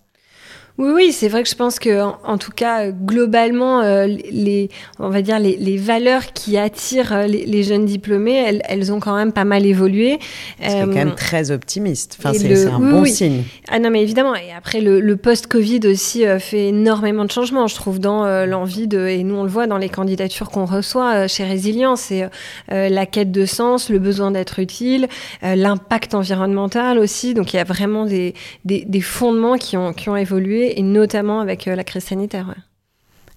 Oui, 0.79 0.91
oui, 0.95 1.11
c'est 1.11 1.27
vrai 1.27 1.43
que 1.43 1.49
je 1.49 1.55
pense 1.55 1.77
que, 1.77 2.01
en, 2.01 2.37
tout 2.37 2.53
cas, 2.55 2.89
globalement, 2.89 3.81
euh, 3.81 4.05
les, 4.07 4.69
on 4.97 5.09
va 5.09 5.21
dire 5.21 5.37
les, 5.37 5.57
les 5.57 5.75
valeurs 5.75 6.31
qui 6.31 6.57
attirent 6.57 7.11
euh, 7.11 7.27
les, 7.27 7.63
jeunes 7.63 7.83
diplômés, 7.83 8.37
elles, 8.37 8.61
elles, 8.63 8.93
ont 8.93 9.01
quand 9.01 9.13
même 9.13 9.33
pas 9.33 9.43
mal 9.43 9.65
évolué. 9.65 10.19
C'est 10.61 10.79
quand 10.79 10.87
même 10.87 11.09
euh, 11.09 11.15
très 11.15 11.51
optimiste. 11.51 12.15
Enfin, 12.17 12.31
c'est 12.31 12.67
un 12.67 12.79
bon 12.79 13.03
signe. 13.03 13.43
Ah 13.67 13.79
non, 13.79 13.89
mais 13.89 14.01
évidemment. 14.01 14.33
Et 14.35 14.53
après, 14.57 14.79
le, 14.79 15.01
le 15.01 15.17
post-Covid 15.17 15.81
aussi 15.83 16.23
fait 16.39 16.69
énormément 16.69 17.25
de 17.25 17.31
changements, 17.31 17.67
je 17.67 17.75
trouve, 17.75 17.99
dans 17.99 18.45
l'envie 18.45 18.87
de, 18.87 19.05
et 19.05 19.23
nous 19.25 19.35
on 19.35 19.43
le 19.43 19.49
voit 19.49 19.67
dans 19.67 19.77
les 19.77 19.89
candidatures 19.89 20.49
qu'on 20.49 20.65
reçoit 20.65 21.27
chez 21.27 21.43
Résilience, 21.43 22.01
c'est 22.03 22.29
la 22.69 23.05
quête 23.05 23.31
de 23.33 23.45
sens, 23.45 23.89
le 23.89 23.99
besoin 23.99 24.31
d'être 24.31 24.59
utile, 24.59 25.07
l'impact 25.41 26.15
environnemental 26.15 26.99
aussi. 26.99 27.33
Donc 27.33 27.53
il 27.53 27.57
y 27.57 27.59
a 27.59 27.65
vraiment 27.65 28.05
des, 28.05 28.33
des, 28.63 28.85
des 28.87 29.01
fondements 29.01 29.57
qui 29.57 29.75
ont, 29.75 29.91
qui 29.91 30.09
ont 30.09 30.15
évolué 30.15 30.68
et 30.77 30.81
notamment 30.81 31.39
avec 31.39 31.67
euh, 31.67 31.75
la 31.75 31.83
crise 31.83 32.03
sanitaire. 32.03 32.55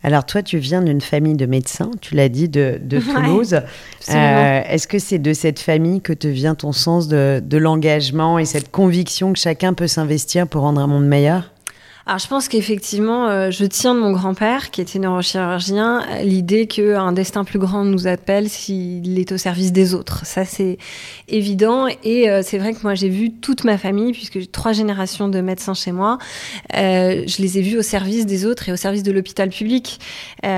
Alors 0.04 0.26
toi, 0.26 0.42
tu 0.42 0.58
viens 0.58 0.82
d'une 0.82 1.00
famille 1.00 1.36
de 1.36 1.46
médecins, 1.46 1.90
tu 2.00 2.16
l'as 2.16 2.28
dit, 2.28 2.48
de, 2.48 2.80
Toulouse. 3.14 3.54
Euh, 4.10 4.62
est-ce 4.68 4.88
que 4.88 4.98
c'est 4.98 5.20
de 5.20 5.32
cette 5.32 5.60
famille 5.60 6.00
que 6.00 6.12
te 6.12 6.26
vient 6.26 6.56
ton 6.56 6.72
sens 6.72 7.06
de, 7.06 7.40
de 7.44 7.56
l'engagement 7.56 8.38
et 8.38 8.44
cette 8.44 8.70
conviction 8.72 9.32
que 9.32 9.38
chacun 9.38 9.74
peut 9.74 9.86
s'investir 9.86 10.48
pour 10.48 10.62
rendre 10.62 10.80
un 10.80 10.88
monde 10.88 11.06
meilleur? 11.06 11.51
Alors 12.04 12.18
je 12.18 12.26
pense 12.26 12.48
qu'effectivement, 12.48 13.28
euh, 13.28 13.50
je 13.50 13.64
tiens 13.64 13.94
de 13.94 14.00
mon 14.00 14.10
grand-père, 14.10 14.72
qui 14.72 14.80
était 14.80 14.98
neurochirurgien, 14.98 16.04
l'idée 16.22 16.66
qu'un 16.66 17.12
destin 17.12 17.44
plus 17.44 17.60
grand 17.60 17.84
nous 17.84 18.08
appelle 18.08 18.48
s'il 18.48 19.18
est 19.20 19.30
au 19.30 19.36
service 19.36 19.72
des 19.72 19.94
autres. 19.94 20.26
Ça, 20.26 20.44
c'est 20.44 20.78
évident. 21.28 21.86
Et 22.02 22.28
euh, 22.28 22.42
c'est 22.42 22.58
vrai 22.58 22.72
que 22.72 22.80
moi, 22.82 22.94
j'ai 22.94 23.08
vu 23.08 23.30
toute 23.30 23.62
ma 23.62 23.78
famille, 23.78 24.12
puisque 24.12 24.40
j'ai 24.40 24.48
trois 24.48 24.72
générations 24.72 25.28
de 25.28 25.40
médecins 25.40 25.74
chez 25.74 25.92
moi, 25.92 26.18
euh, 26.74 27.22
je 27.26 27.40
les 27.40 27.58
ai 27.58 27.62
vus 27.62 27.78
au 27.78 27.82
service 27.82 28.26
des 28.26 28.46
autres 28.46 28.68
et 28.68 28.72
au 28.72 28.76
service 28.76 29.04
de 29.04 29.12
l'hôpital 29.12 29.50
public. 29.50 30.00
Et, 30.42 30.48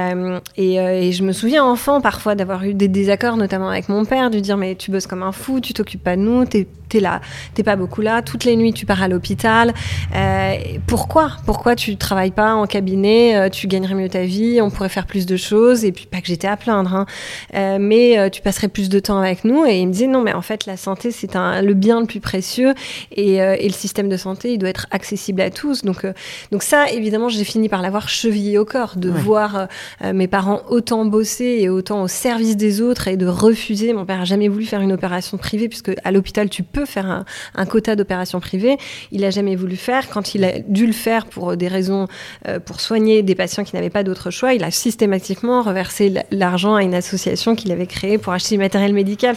et, 0.57 1.12
je 1.12 1.22
me 1.22 1.33
souviens, 1.33 1.64
enfant, 1.64 2.00
parfois, 2.00 2.35
d'avoir 2.35 2.64
eu 2.64 2.72
des 2.72 2.88
désaccords, 2.88 3.37
notamment 3.37 3.68
avec 3.68 3.88
mon 3.90 4.04
père, 4.04 4.30
de 4.30 4.40
dire, 4.40 4.57
mais 4.57 4.76
tu 4.76 4.90
bosses 4.90 5.07
comme 5.07 5.22
un 5.22 5.33
fou, 5.33 5.61
tu 5.61 5.74
t'occupes 5.74 6.02
pas 6.02 6.16
de 6.16 6.22
nous, 6.22 6.44
t'es 6.46 6.66
t'es 6.94 7.00
là, 7.00 7.20
t'es 7.54 7.64
pas 7.64 7.74
beaucoup 7.74 8.02
là, 8.02 8.22
toutes 8.22 8.44
les 8.44 8.54
nuits 8.54 8.72
tu 8.72 8.87
pars 8.87 9.02
à 9.02 9.09
l'hôpital. 9.09 9.74
Euh, 10.14 10.54
pourquoi? 10.87 11.33
Pourquoi 11.44 11.74
tu 11.74 11.96
travailles 11.96 12.30
pas 12.30 12.54
en 12.54 12.66
cabinet? 12.66 13.37
Euh, 13.37 13.48
Tu 13.48 13.66
gagnerais 13.66 13.94
mieux 13.94 14.09
ta 14.09 14.22
vie, 14.22 14.61
on 14.62 14.70
pourrait 14.70 14.88
faire 14.88 15.07
plus 15.07 15.26
de 15.26 15.37
choses. 15.37 15.85
Et 15.85 15.90
puis 15.90 16.07
pas 16.07 16.20
que 16.20 16.28
j'étais 16.28 16.46
à 16.46 16.57
plaindre, 16.57 16.94
hein. 16.94 17.07
euh, 17.54 17.78
mais 17.80 18.30
tu 18.30 18.42
passerais 18.42 18.68
plus 18.68 18.88
de 18.88 19.00
temps 19.00 19.18
avec 19.18 19.44
nous. 19.44 19.66
Et 19.66 19.80
il 19.80 19.88
me 19.88 19.92
disait 19.92 20.07
non, 20.07 20.22
mais 20.22 20.33
en 20.35 20.42
fait 20.42 20.66
la 20.66 20.76
santé 20.76 21.11
c'est 21.11 21.35
le 21.35 21.74
bien 21.74 22.00
le 22.00 22.07
plus 22.07 22.20
précieux 22.20 22.74
et, 23.11 23.38
le 23.64 23.72
système 23.72 24.09
de 24.09 24.16
santé 24.16 24.52
il 24.52 24.59
doit 24.59 24.68
être 24.68 24.87
accessible 24.92 25.40
à 25.40 25.50
tous. 25.50 25.83
Donc 25.83 26.07
donc 26.52 26.62
ça 26.62 26.88
évidemment 26.90 27.28
j'ai 27.28 27.42
fini 27.42 27.68
par 27.68 27.83
l'avoir 27.83 28.09
chevillé 28.09 28.57
au 28.59 28.64
corps 28.64 28.94
de 28.96 29.11
voir 29.11 29.66
mes 30.12 30.28
parents 30.28 30.61
autant 30.68 31.04
bosser 31.04 31.59
et 31.61 31.68
autant 31.68 32.02
au 32.02 32.09
service 32.09 32.57
des 32.57 32.80
autres 32.80 33.09
et 33.09 33.16
de 33.16 33.26
refuser. 33.26 33.92
Mon 33.92 34.04
père 34.04 34.20
a 34.20 34.24
jamais 34.24 34.46
voulu 34.46 34.64
faire 34.64 34.80
une 34.80 34.92
opération 34.92 35.38
privée 35.38 35.68
puisque 35.68 35.90
à 36.04 36.12
l'hôpital 36.12 36.48
tu 36.48 36.62
peux 36.62 36.84
faire 36.87 37.25
un, 37.55 37.66
quota 37.66 37.97
d'opérations 37.97 38.40
privées. 38.40 38.77
Il 39.12 39.23
n'a 39.23 39.31
jamais 39.31 39.57
voulu 39.57 39.77
faire. 39.77 40.09
Quand 40.09 40.35
il 40.35 40.44
a 40.44 40.59
dû 40.61 40.87
le 40.87 40.92
faire 40.92 41.27
pour 41.27 41.57
des 41.57 41.68
raisons, 41.68 42.07
euh, 42.47 42.61
pour 42.61 42.81
soigner 42.81 43.23
des 43.23 43.35
patients 43.35 43.64
qui 43.64 43.75
n'avaient 43.75 43.90
pas 43.90 44.03
d'autre 44.03 44.31
choix, 44.31 44.55
il 44.55 44.64
a 44.64 44.70
systématiquement 44.70 45.62
reversé 45.62 46.14
l'argent 46.31 46.75
à 46.75 46.83
une 46.83 46.94
association 46.94 47.55
qu'il 47.55 47.73
avait 47.73 47.87
créée 47.87 48.18
pour 48.18 48.33
acheter 48.33 48.57
du 48.57 48.61
matériel 48.61 48.92
médical. 48.92 49.37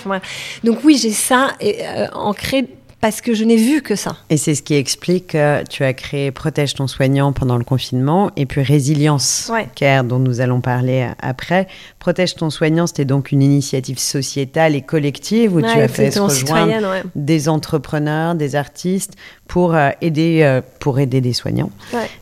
Donc 0.64 0.80
oui, 0.84 0.98
j'ai 0.98 1.12
ça 1.12 1.54
euh, 1.64 2.08
ancré 2.14 2.68
parce 3.00 3.22
que 3.22 3.34
je 3.34 3.44
n'ai 3.44 3.58
vu 3.58 3.82
que 3.82 3.96
ça. 3.96 4.18
Et 4.30 4.38
c'est 4.38 4.56
ce 4.56 4.64
qui 4.64 4.74
explique 4.74 5.28
que 5.28 5.64
tu 5.66 5.84
as 5.84 5.94
créé 5.94 6.32
Protège 6.32 6.74
ton 6.74 6.88
soignant 6.88 7.32
pendant 7.32 7.58
le 7.58 7.64
confinement 7.64 8.32
et 8.36 8.46
puis 8.46 8.62
Résilience 8.62 9.52
Care 9.76 10.04
dont 10.04 10.20
nous 10.20 10.42
allons 10.42 10.62
parler 10.62 11.08
après. 11.20 11.68
Protège 12.00 12.36
ton 12.36 12.50
soignant, 12.50 12.88
c'était 12.88 13.06
donc 13.06 13.32
une 13.32 13.44
initiative 13.44 14.00
sociétale 14.00 14.76
et 14.76 14.82
collective 14.82 15.56
où 15.56 15.62
tu 15.62 15.68
as 15.68 15.88
fait 15.88 16.12
se 16.12 16.20
rejoindre 16.20 17.04
des 17.16 17.50
entrepreneurs, 17.50 18.36
des 18.36 18.56
artistes 18.56 19.14
pour 19.48 19.76
euh, 19.76 19.90
aider 20.02 20.42
euh, 20.42 20.62
pour 20.80 21.00
aider 21.00 21.22
des 21.22 21.34
soignants. 21.34 21.72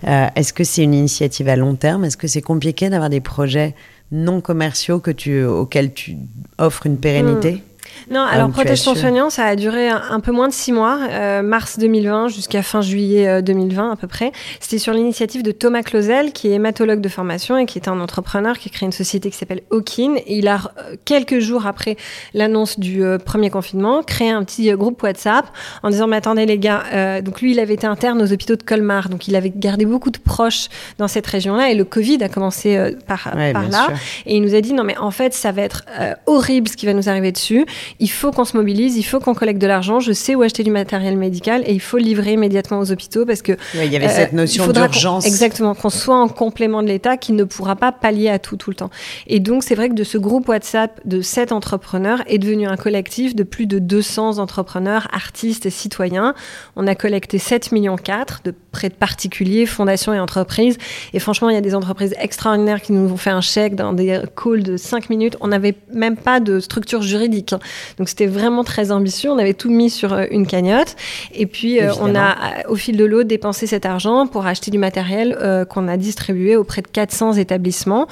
Euh, 0.08 0.28
est-ce 0.36 0.54
que 0.54 0.64
c'est 0.64 0.84
une 0.84 0.94
initiative 0.94 1.48
à 1.48 1.56
long 1.56 1.76
terme? 1.76 2.06
Est-ce 2.06 2.18
que 2.18 2.28
c'est 2.28 2.42
compliqué 2.42 2.90
d'avoir 2.90 3.10
des 3.10 3.22
projets 3.22 3.76
non 4.12 4.42
commerciaux 4.42 5.00
que 5.00 5.12
tu, 5.12 5.44
auxquels 5.44 5.94
tu 5.94 6.18
offres 6.58 6.86
une 6.86 6.98
pérennité? 6.98 7.54
Hmm. 7.54 7.75
Non, 8.10 8.22
alors 8.22 8.50
Protège 8.50 8.84
ton 8.84 8.96
soignant, 8.96 9.30
ça 9.30 9.46
a 9.46 9.56
duré 9.56 9.90
un, 9.90 10.20
peu 10.20 10.32
moins 10.32 10.48
de 10.48 10.54
six 10.54 10.72
mois, 10.72 11.00
euh, 11.10 11.42
mars 11.42 11.80
2020 11.80 12.28
jusqu'à 12.28 12.62
fin 12.62 12.82
juillet 12.82 13.42
2020 13.42 13.90
euh, 13.90 13.94
à 13.94 13.96
peu 13.96 14.08
près. 14.08 14.32
C'était 14.60 14.78
sur 14.78 14.94
l'initiative 14.94 15.44
de 15.44 15.52
Thomas 15.52 15.82
Clausel, 15.82 16.32
qui 16.32 16.50
est 16.50 16.54
hématologue 16.54 17.02
de 17.02 17.10
formation 17.10 17.58
et 17.58 17.66
qui 17.66 17.80
est 17.80 17.88
un 17.88 18.00
entrepreneur 18.00 18.58
qui 18.58 18.70
a 18.70 18.72
créé 18.72 18.86
une 18.86 18.92
société 18.92 19.30
qui 19.30 19.38
s'appelle 19.38 19.62
Hawkin. 19.72 20.16
Et 20.28 20.38
il 20.38 20.48
a, 20.48 20.56
euh, 20.56 20.96
quelques 21.06 21.40
jours 21.40 21.66
après 21.66 21.98
l'annonce 22.34 22.80
du 22.80 23.04
premier 23.26 23.50
confinement, 23.50 24.04
créé 24.04 24.30
un 24.30 24.44
petit 24.44 24.72
groupe 24.72 25.02
WhatsApp 25.02 25.46
en 25.84 25.90
disant, 25.90 26.08
mais 26.08 26.18
attendez 26.18 26.46
les 26.46 26.60
gars, 26.60 27.22
donc 27.22 27.42
lui, 27.42 27.52
il 27.52 27.60
avait 27.60 27.74
été 27.74 27.88
interne 27.88 28.22
aux 28.22 28.32
hôpitaux 28.32 28.56
de 28.56 28.64
Colmar, 28.64 29.10
donc 29.10 29.28
il 29.28 29.36
avait 29.36 29.52
gardé 29.56 29.86
beaucoup 29.86 30.10
de 30.10 30.18
proches 30.18 30.68
dans 30.98 31.08
cette 31.08 31.28
région-là 31.28 31.72
et 31.72 31.76
le 31.76 31.86
Covid 31.86 32.24
a 32.24 32.30
commencé 32.30 32.96
par, 33.08 33.32
par 33.54 33.70
là. 33.70 33.88
Et 34.26 34.36
il 34.36 34.42
nous 34.42 34.56
a 34.56 34.62
dit, 34.62 34.74
non 34.74 34.84
mais 34.84 34.98
en 34.98 35.12
fait, 35.12 35.34
ça 35.34 35.52
va 35.52 35.62
être 35.62 35.84
horrible 36.26 36.68
ce 36.68 36.78
qui 36.78 36.86
va 36.86 36.94
nous 36.94 37.10
arriver 37.10 37.32
dessus 37.32 37.66
il 38.00 38.10
faut 38.10 38.32
qu'on 38.32 38.46
se 38.46 38.56
mobilise, 38.58 38.98
il 38.98 39.04
faut 39.04 39.20
qu'on 39.20 39.34
collecte 39.34 39.62
de 39.62 39.68
l'argent. 39.68 40.00
Je 40.00 40.14
sais 40.14 40.36
où 40.36 40.42
acheter 40.42 40.64
du 40.64 40.72
matériel 40.72 41.18
médical 41.18 41.64
et 41.66 41.74
il 41.74 41.82
faut 41.82 41.98
livrer 41.98 42.34
immédiatement 42.34 42.80
aux 42.80 42.92
hôpitaux 42.92 43.26
parce 43.26 43.42
que 43.42 43.54
il 43.74 43.92
y 43.92 43.96
avait 43.96 44.10
cette 44.10 44.34
euh, 44.34 44.38
notion 44.38 44.68
d'urgence. 44.68 45.26
Exactement, 45.26 45.76
qu'on 45.76 45.90
soit 45.90 46.18
en 46.18 46.28
complément 46.28 46.84
de 46.84 46.88
l'État 46.88 47.18
qui 47.18 47.34
ne 47.34 47.44
pourra 47.44 47.76
pas 47.76 47.92
pallier 47.92 48.30
à 48.30 48.40
tout 48.40 48.58
tout 48.58 48.70
le 48.70 48.76
temps. 48.76 48.90
Et 49.28 49.40
donc 49.40 49.64
c'est 49.64 49.76
vrai 49.76 49.90
que 49.90 49.94
de 49.94 50.04
ce 50.04 50.18
groupe 50.18 50.48
WhatsApp 50.48 51.00
de 51.06 51.22
sept 51.22 51.52
entrepreneurs 51.52 52.22
est 52.28 52.38
devenu 52.38 52.68
un 52.68 52.78
collectif 52.78 53.36
de 53.36 53.44
plus 53.44 53.68
de 53.68 53.80
200 53.80 54.40
entrepreneurs, 54.40 55.08
artistes 55.14 55.66
et 55.66 55.70
citoyens. 55.70 56.34
On 56.76 56.88
a 56.88 56.96
collecté 56.96 57.38
7 57.38 57.72
millions 57.72 57.96
4 57.96 58.42
de 58.44 58.54
près 58.72 58.90
de 58.90 58.94
particuliers, 58.94 59.66
fondations 59.66 60.14
et 60.14 60.20
entreprises. 60.20 60.78
Et 61.14 61.20
franchement, 61.20 61.50
il 61.50 61.56
y 61.56 61.58
a 61.58 61.62
des 61.62 61.76
entreprises 61.76 62.14
extraordinaires 62.20 62.82
qui 62.82 62.92
nous 62.94 63.12
ont 63.12 63.18
fait 63.18 63.30
un 63.30 63.42
chèque 63.42 63.76
dans 63.76 63.94
des 63.94 64.22
calls 64.36 64.64
de 64.64 64.78
5 64.78 65.10
minutes. 65.10 65.38
On 65.42 65.48
n'avait 65.48 65.76
même 65.94 66.18
pas 66.18 66.40
de 66.40 66.60
structure 66.60 67.02
juridique. 67.02 67.56
Donc 67.98 68.10
c'était 68.10 68.26
vraiment 68.26 68.64
très 68.64 68.92
ambitieux. 68.92 69.30
On 69.32 69.38
avait 69.38 69.54
tout 69.54 69.70
mis 69.70 69.90
sur 69.90 70.14
euh, 70.14 70.26
une 70.32 70.48
cagnotte. 70.48 70.96
Et 71.34 71.46
puis 71.46 71.80
on 72.00 72.16
a, 72.16 72.36
au 72.68 72.76
fil 72.76 72.98
de 72.98 73.06
l'eau, 73.06 73.24
dépensé 73.24 73.68
cet 73.68 73.86
argent 73.86 74.28
pour 74.28 74.46
acheter 74.46 74.72
du 74.72 74.78
matériel 74.78 75.38
qu'on 75.70 75.88
a 75.88 75.98
distribué 75.98 76.56
auprès 76.56 76.82
de 76.82 76.88
400 76.88 77.34
établissements 77.34 78.08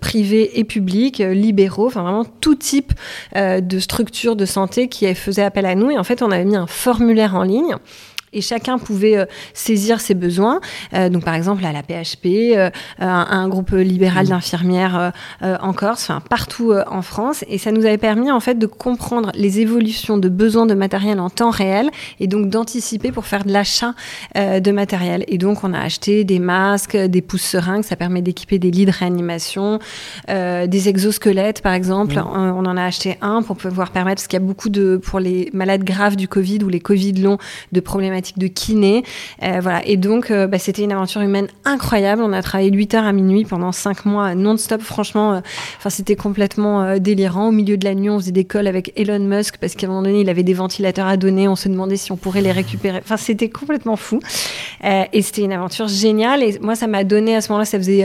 privés 0.00 0.58
et 0.58 0.64
publics, 0.64 1.18
libéraux, 1.18 1.86
enfin 1.86 2.02
vraiment 2.02 2.24
tout 2.40 2.54
type 2.54 2.92
de 3.34 3.78
structures 3.78 4.36
de 4.36 4.44
santé 4.44 4.88
qui 4.88 5.12
faisaient 5.14 5.42
appel 5.42 5.66
à 5.66 5.74
nous. 5.74 5.90
Et 5.90 5.98
en 5.98 6.04
fait, 6.04 6.22
on 6.22 6.30
avait 6.30 6.44
mis 6.44 6.56
un 6.56 6.66
formulaire 6.66 7.34
en 7.34 7.42
ligne 7.42 7.76
et 8.36 8.42
chacun 8.42 8.78
pouvait 8.78 9.16
euh, 9.16 9.24
saisir 9.54 10.00
ses 10.00 10.14
besoins. 10.14 10.60
Euh, 10.94 11.08
donc, 11.08 11.24
par 11.24 11.34
exemple, 11.34 11.64
à 11.64 11.72
la 11.72 11.82
PHP, 11.82 12.54
euh, 12.54 12.70
un, 12.98 13.48
groupe 13.48 13.70
libéral 13.70 14.26
mmh. 14.26 14.30
d'infirmières 14.30 15.12
en 15.40 15.72
Corse, 15.72 16.10
enfin 16.10 16.20
partout 16.20 16.74
en 16.90 17.00
France. 17.00 17.44
Et 17.48 17.58
ça 17.58 17.70
nous 17.70 17.86
avait 17.86 17.98
permis 17.98 18.30
en 18.30 18.40
fait 18.40 18.56
de 18.58 18.66
comprendre 18.66 19.30
les 19.34 19.60
évolutions 19.60 20.18
de 20.18 20.28
besoins 20.28 20.66
de 20.66 20.74
matériel 20.74 21.20
en 21.20 21.30
temps 21.30 21.50
réel 21.50 21.90
et 22.18 22.26
donc 22.26 22.50
d'anticiper 22.50 23.12
pour 23.12 23.26
faire 23.26 23.44
de 23.44 23.52
l'achat 23.52 23.94
de 24.34 24.70
matériel. 24.72 25.24
Et 25.28 25.38
donc, 25.38 25.62
on 25.62 25.72
a 25.72 25.78
acheté 25.78 26.24
des 26.24 26.40
masques, 26.40 26.96
des 26.96 27.22
pousses 27.22 27.42
seringues, 27.42 27.84
ça 27.84 27.94
permet 27.94 28.20
d'équiper 28.20 28.58
des 28.58 28.72
lits 28.72 28.86
de 28.86 28.90
réanimation, 28.90 29.78
des 30.28 30.88
exosquelettes, 30.88 31.62
par 31.62 31.72
exemple. 31.72 32.16
Mmh. 32.16 32.26
On, 32.34 32.66
on, 32.66 32.66
en 32.66 32.76
a 32.76 32.84
acheté 32.84 33.16
un 33.20 33.42
pour 33.42 33.56
pouvoir 33.56 33.92
permettre, 33.92 34.16
parce 34.16 34.26
qu'il 34.26 34.40
y 34.40 34.42
a 34.42 34.46
beaucoup 34.46 34.68
de, 34.68 34.96
pour 34.96 35.20
les 35.20 35.50
malades 35.52 35.84
graves 35.84 36.16
du 36.16 36.26
Covid 36.26 36.64
ou 36.64 36.68
les 36.68 36.80
Covid 36.80 37.12
longs, 37.12 37.38
de 37.72 37.80
problématiques 37.80 38.25
de 38.36 38.46
kiné. 38.46 39.04
Euh, 39.42 39.58
voilà. 39.60 39.86
Et 39.86 39.96
donc, 39.96 40.30
euh, 40.30 40.46
bah, 40.46 40.58
c'était 40.58 40.82
une 40.82 40.92
aventure 40.92 41.20
humaine 41.20 41.48
incroyable. 41.64 42.22
On 42.22 42.32
a 42.32 42.42
travaillé 42.42 42.70
8 42.70 42.94
heures 42.94 43.04
à 43.04 43.12
minuit 43.12 43.44
pendant 43.44 43.72
5 43.72 44.04
mois 44.06 44.34
non-stop. 44.34 44.82
Franchement, 44.82 45.34
euh, 45.34 45.40
enfin, 45.78 45.90
c'était 45.90 46.16
complètement 46.16 46.98
délirant. 46.98 47.48
Au 47.48 47.52
milieu 47.52 47.76
de 47.76 47.84
la 47.84 47.94
nuit, 47.94 48.10
on 48.10 48.18
faisait 48.18 48.32
des 48.32 48.44
calls 48.44 48.66
avec 48.66 48.92
Elon 48.96 49.20
Musk 49.20 49.58
parce 49.58 49.74
qu'à 49.74 49.86
un 49.86 49.90
moment 49.90 50.02
donné, 50.02 50.20
il 50.20 50.28
avait 50.28 50.42
des 50.42 50.54
ventilateurs 50.54 51.06
à 51.06 51.16
donner. 51.16 51.48
On 51.48 51.56
se 51.56 51.68
demandait 51.68 51.96
si 51.96 52.12
on 52.12 52.16
pourrait 52.16 52.42
les 52.42 52.52
récupérer. 52.52 53.00
Enfin, 53.02 53.16
c'était 53.16 53.48
complètement 53.48 53.96
fou. 53.96 54.20
et 54.84 55.22
c'était 55.22 55.42
une 55.42 55.52
aventure 55.52 55.88
géniale. 55.88 56.42
Et 56.42 56.58
moi, 56.60 56.74
ça 56.74 56.86
m'a 56.86 57.04
donné 57.04 57.36
à 57.36 57.40
ce 57.40 57.48
moment-là, 57.50 57.64
ça 57.64 57.78
faisait 57.78 58.04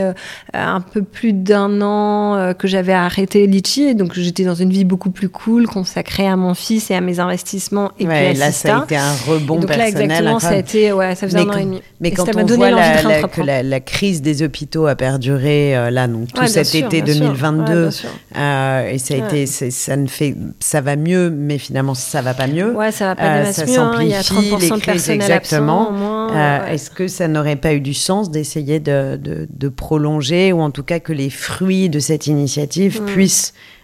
un 0.52 0.80
peu 0.80 1.02
plus 1.02 1.32
d'un 1.32 1.80
an 1.80 2.54
que 2.58 2.68
j'avais 2.68 2.92
arrêté 2.92 3.46
Litchi. 3.46 3.82
Et 3.82 3.94
donc, 3.94 4.14
j'étais 4.14 4.44
dans 4.44 4.54
une 4.54 4.70
vie 4.70 4.84
beaucoup 4.84 5.10
plus 5.10 5.28
cool, 5.28 5.66
consacrée 5.66 6.26
à 6.26 6.36
mon 6.36 6.54
fils 6.54 6.90
et 6.90 6.94
à 6.94 7.00
mes 7.00 7.20
investissements. 7.20 7.92
Et 7.98 8.06
puis 8.06 8.34
là, 8.34 8.52
ça 8.52 8.78
a 8.78 8.84
été 8.84 8.96
un 8.96 9.12
rebond 9.26 9.60
personnel 9.60 10.01
exactement, 10.04 10.38
ça, 10.38 10.48
a 10.50 10.56
été, 10.56 10.92
ouais, 10.92 11.14
ça 11.14 11.26
faisait 11.26 11.40
un 11.40 11.48
an 11.48 11.56
et 11.56 11.64
demi. 11.64 11.82
Mais 12.00 12.10
quand 12.10 12.24
on 12.34 12.46
voit 12.46 12.70
la, 12.70 13.22
que 13.28 13.40
la, 13.42 13.80
crise 13.80 14.22
des 14.22 14.42
hôpitaux 14.42 14.86
a 14.86 14.94
perduré 14.94 15.76
euh, 15.76 15.90
là, 15.90 16.06
donc 16.06 16.32
tout 16.32 16.46
cet 16.46 16.74
été 16.74 17.02
2022, 17.02 17.90
euh, 18.36 18.90
et 18.90 18.98
ça 18.98 19.14
a 19.14 19.16
été, 19.16 19.46
ça 19.46 19.96
ne 19.96 20.06
fait, 20.06 20.34
ça 20.60 20.80
va 20.80 20.96
mieux, 20.96 21.30
mais 21.30 21.58
finalement 21.58 21.94
ça 21.94 22.22
va 22.22 22.34
pas 22.34 22.46
mieux. 22.46 22.72
Ouais, 22.72 22.92
ça 22.92 23.06
va 23.06 23.16
pas 23.16 23.36
euh, 23.36 23.52
ça 23.52 23.66
mieux. 23.66 23.78
Hein, 23.78 23.98
il 24.00 24.08
y 24.08 24.14
a 24.14 24.20
30% 24.20 25.08
de 25.08 25.10
exactement. 25.12 26.28
Euh, 26.32 26.66
Est-ce 26.66 26.90
que 26.90 27.08
ça 27.08 27.28
n'aurait 27.28 27.56
pas 27.56 27.74
eu 27.74 27.80
du 27.80 27.94
sens 27.94 28.30
d'essayer 28.30 28.80
de, 28.80 29.16
de, 29.16 29.46
de, 29.50 29.68
prolonger, 29.68 30.52
ou 30.52 30.60
en 30.60 30.70
tout 30.70 30.82
cas 30.82 31.00
que 31.00 31.12
les 31.12 31.30
fruits 31.30 31.88
de 31.88 31.98
cette 31.98 32.26
initiative 32.26 33.02
mm. 33.02 33.06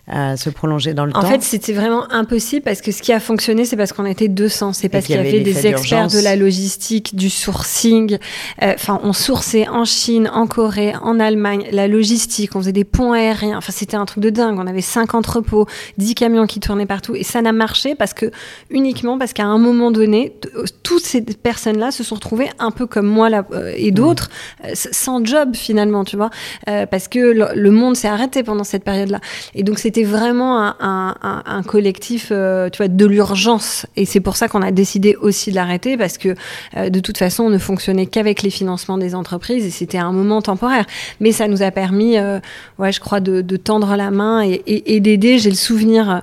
Puissent 0.08 0.42
se 0.42 0.50
prolonger 0.50 0.94
dans 0.94 1.04
le 1.04 1.12
temps. 1.12 1.20
En 1.20 1.26
fait, 1.26 1.42
c'était 1.42 1.72
vraiment 1.72 2.10
impossible 2.12 2.62
parce 2.62 2.80
que 2.80 2.92
ce 2.92 3.02
qui 3.02 3.12
a 3.12 3.20
fonctionné, 3.20 3.64
c'est 3.64 3.76
parce 3.76 3.92
qu'on 3.92 4.06
était 4.06 4.28
200. 4.28 4.72
C'est 4.72 4.88
parce 4.88 5.06
qu'il 5.06 5.16
y 5.16 5.18
avait, 5.18 5.40
des 5.40 5.66
experts 5.66 6.08
de 6.08 6.18
la 6.20 6.36
logistique, 6.36 7.14
du 7.14 7.30
sourcing. 7.30 8.18
Euh, 8.62 8.72
enfin, 8.74 9.00
on 9.02 9.12
sourçait 9.12 9.68
en 9.68 9.84
Chine, 9.84 10.30
en 10.32 10.46
Corée, 10.46 10.94
en 11.02 11.20
Allemagne, 11.20 11.66
la 11.72 11.88
logistique. 11.88 12.54
On 12.54 12.60
faisait 12.60 12.72
des 12.72 12.84
ponts 12.84 13.12
aériens. 13.12 13.58
Enfin, 13.58 13.72
c'était 13.74 13.96
un 13.96 14.04
truc 14.04 14.22
de 14.22 14.30
dingue. 14.30 14.58
On 14.58 14.66
avait 14.66 14.80
cinq 14.80 15.14
entrepôts, 15.14 15.66
10 15.98 16.14
camions 16.14 16.46
qui 16.46 16.60
tournaient 16.60 16.86
partout. 16.86 17.14
Et 17.14 17.22
ça 17.22 17.42
n'a 17.42 17.52
marché 17.52 17.94
parce 17.94 18.14
que, 18.14 18.30
uniquement 18.70 19.18
parce 19.18 19.32
qu'à 19.32 19.46
un 19.46 19.58
moment 19.58 19.90
donné, 19.90 20.34
euh, 20.56 20.64
toutes 20.82 21.04
ces 21.04 21.22
personnes-là 21.22 21.90
se 21.90 22.04
sont 22.04 22.14
retrouvées 22.14 22.50
un 22.58 22.70
peu 22.70 22.86
comme 22.86 23.06
moi 23.06 23.28
là, 23.30 23.44
euh, 23.52 23.72
et 23.76 23.90
d'autres, 23.90 24.28
sans 24.74 25.24
job 25.24 25.54
finalement, 25.54 26.04
tu 26.04 26.16
vois. 26.16 26.30
parce 26.66 27.08
que 27.08 27.18
le, 27.18 27.48
le 27.54 27.70
monde 27.70 27.96
s'est 27.96 28.08
arrêté 28.08 28.42
pendant 28.42 28.64
cette 28.64 28.84
période-là. 28.84 29.20
Et 29.54 29.62
donc, 29.62 29.78
c'était 29.78 29.97
vraiment 30.04 30.74
un, 30.80 31.62
collectif, 31.66 32.28
euh, 32.30 32.70
tu 32.70 32.78
vois, 32.78 32.88
de 32.88 33.06
l'urgence. 33.06 33.86
Et 33.96 34.04
c'est 34.04 34.20
pour 34.20 34.36
ça 34.36 34.48
qu'on 34.48 34.62
a 34.62 34.70
décidé 34.70 35.16
aussi 35.16 35.50
de 35.50 35.56
l'arrêter 35.56 35.96
parce 35.96 36.18
que 36.18 36.34
euh, 36.76 36.90
de 36.90 37.00
toute 37.00 37.18
façon, 37.18 37.44
on 37.44 37.50
ne 37.50 37.58
fonctionnait 37.58 38.06
qu'avec 38.06 38.42
les 38.42 38.50
financements 38.50 38.98
des 38.98 39.14
entreprises 39.14 39.64
et 39.64 39.70
c'était 39.70 39.98
un 39.98 40.12
moment 40.12 40.42
temporaire. 40.42 40.84
Mais 41.20 41.32
ça 41.32 41.48
nous 41.48 41.62
a 41.62 41.70
permis, 41.70 42.16
euh, 42.18 42.40
ouais, 42.78 42.92
je 42.92 43.00
crois, 43.00 43.20
de, 43.20 43.42
tendre 43.56 43.96
la 43.96 44.10
main 44.10 44.42
et, 44.42 45.00
d'aider. 45.00 45.38
J'ai 45.38 45.50
le 45.50 45.56
souvenir 45.56 46.22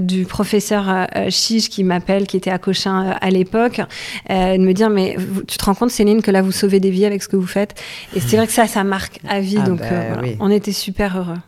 du 0.00 0.24
professeur 0.24 1.06
Chiche 1.30 1.68
qui 1.68 1.84
m'appelle, 1.84 2.26
qui 2.26 2.36
était 2.36 2.50
à 2.50 2.58
Cochin 2.58 3.16
à 3.20 3.30
l'époque, 3.30 3.80
de 4.28 4.58
me 4.58 4.72
dire 4.72 4.90
mais 4.90 5.16
tu 5.46 5.56
te 5.56 5.64
rends 5.64 5.74
compte, 5.74 5.90
Céline, 5.90 6.22
que 6.22 6.30
là 6.30 6.42
vous 6.42 6.50
sauvez 6.50 6.80
des 6.80 6.90
vies 6.90 7.04
avec 7.04 7.22
ce 7.22 7.28
que 7.28 7.36
vous 7.36 7.46
faites? 7.46 7.80
Et 8.14 8.20
c'est 8.20 8.36
vrai 8.36 8.46
que 8.46 8.52
ça, 8.52 8.66
ça 8.66 8.82
marque 8.84 9.20
à 9.28 9.40
vie. 9.40 9.58
Ah 9.60 9.68
donc 9.68 9.80
bah 9.80 10.20
on 10.40 10.50
était 10.50 10.72
super 10.72 11.16
heureux. 11.18 11.38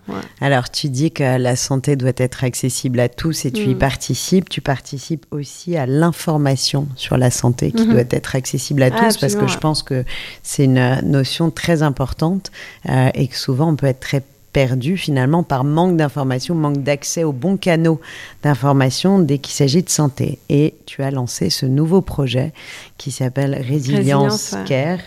Alors 0.41 0.71
tu 0.71 0.89
dis 0.89 1.11
que 1.11 1.37
la 1.37 1.48
la 1.49 1.57
santé 1.57 1.97
doit 1.97 2.13
être 2.19 2.45
accessible 2.45 3.01
à 3.01 3.09
tous 3.09 3.47
et 3.47 3.51
tu 3.51 3.63
y 3.63 3.75
mm. 3.75 3.79
participes. 3.79 4.49
Tu 4.51 4.61
participes 4.61 5.25
aussi 5.31 5.79
à 5.79 5.87
l'information 5.87 6.89
sur 6.95 7.17
la 7.17 7.31
santé 7.31 7.73
qui 7.73 7.85
mm-hmm. 7.85 7.91
doit 7.91 8.11
être 8.11 8.37
accessible 8.37 8.83
à 8.83 8.91
tous 8.91 9.17
parce 9.17 9.35
que 9.35 9.47
je 9.47 9.57
pense 9.57 9.83
que 9.83 10.05
c'est 10.43 10.65
une 10.65 11.01
notion 11.05 11.51
très 11.51 11.83
importante 11.83 12.53
euh, 12.89 13.09
et 13.15 13.29
que 13.29 13.37
souvent 13.37 13.71
on 13.71 13.77
peut 13.77 13.87
être 13.87 14.01
très 14.01 14.23
perdu 14.53 14.99
finalement 14.99 15.43
par 15.43 15.65
manque 15.65 15.97
d'information, 15.97 16.55
manque 16.55 16.83
d'accès 16.83 17.25
aux 17.25 17.33
bons 17.33 17.57
canaux 17.57 18.01
d'information 18.43 19.19
dès 19.19 19.39
qu'il 19.39 19.55
s'agit 19.55 19.83
de 19.83 19.89
santé. 19.89 20.39
Et 20.51 20.75
tu 20.85 21.03
as 21.03 21.11
lancé 21.11 21.49
ce 21.49 21.65
nouveau 21.65 22.03
projet 22.03 22.53
qui 22.99 23.11
s'appelle 23.11 23.55
Résilience, 23.55 24.55
Care. 24.67 25.01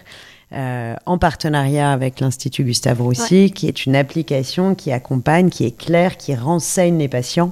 Euh, 0.54 0.96
en 1.06 1.18
partenariat 1.18 1.94
avec 1.94 2.20
l'Institut 2.20 2.66
Gustave 2.66 3.02
Roussy, 3.02 3.52
qui 3.52 3.70
est 3.70 3.86
une 3.86 3.96
application 3.96 4.76
qui 4.76 4.92
accompagne, 4.92 5.50
qui 5.50 5.66
est 5.66 5.72
claire, 5.72 6.18
qui 6.18 6.36
renseigne 6.36 6.98
les 6.98 7.08
patients 7.08 7.52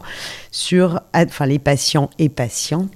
sur, 0.51 0.99
enfin 1.13 1.45
les 1.45 1.59
patients 1.59 2.09
et 2.19 2.27
patientes 2.27 2.91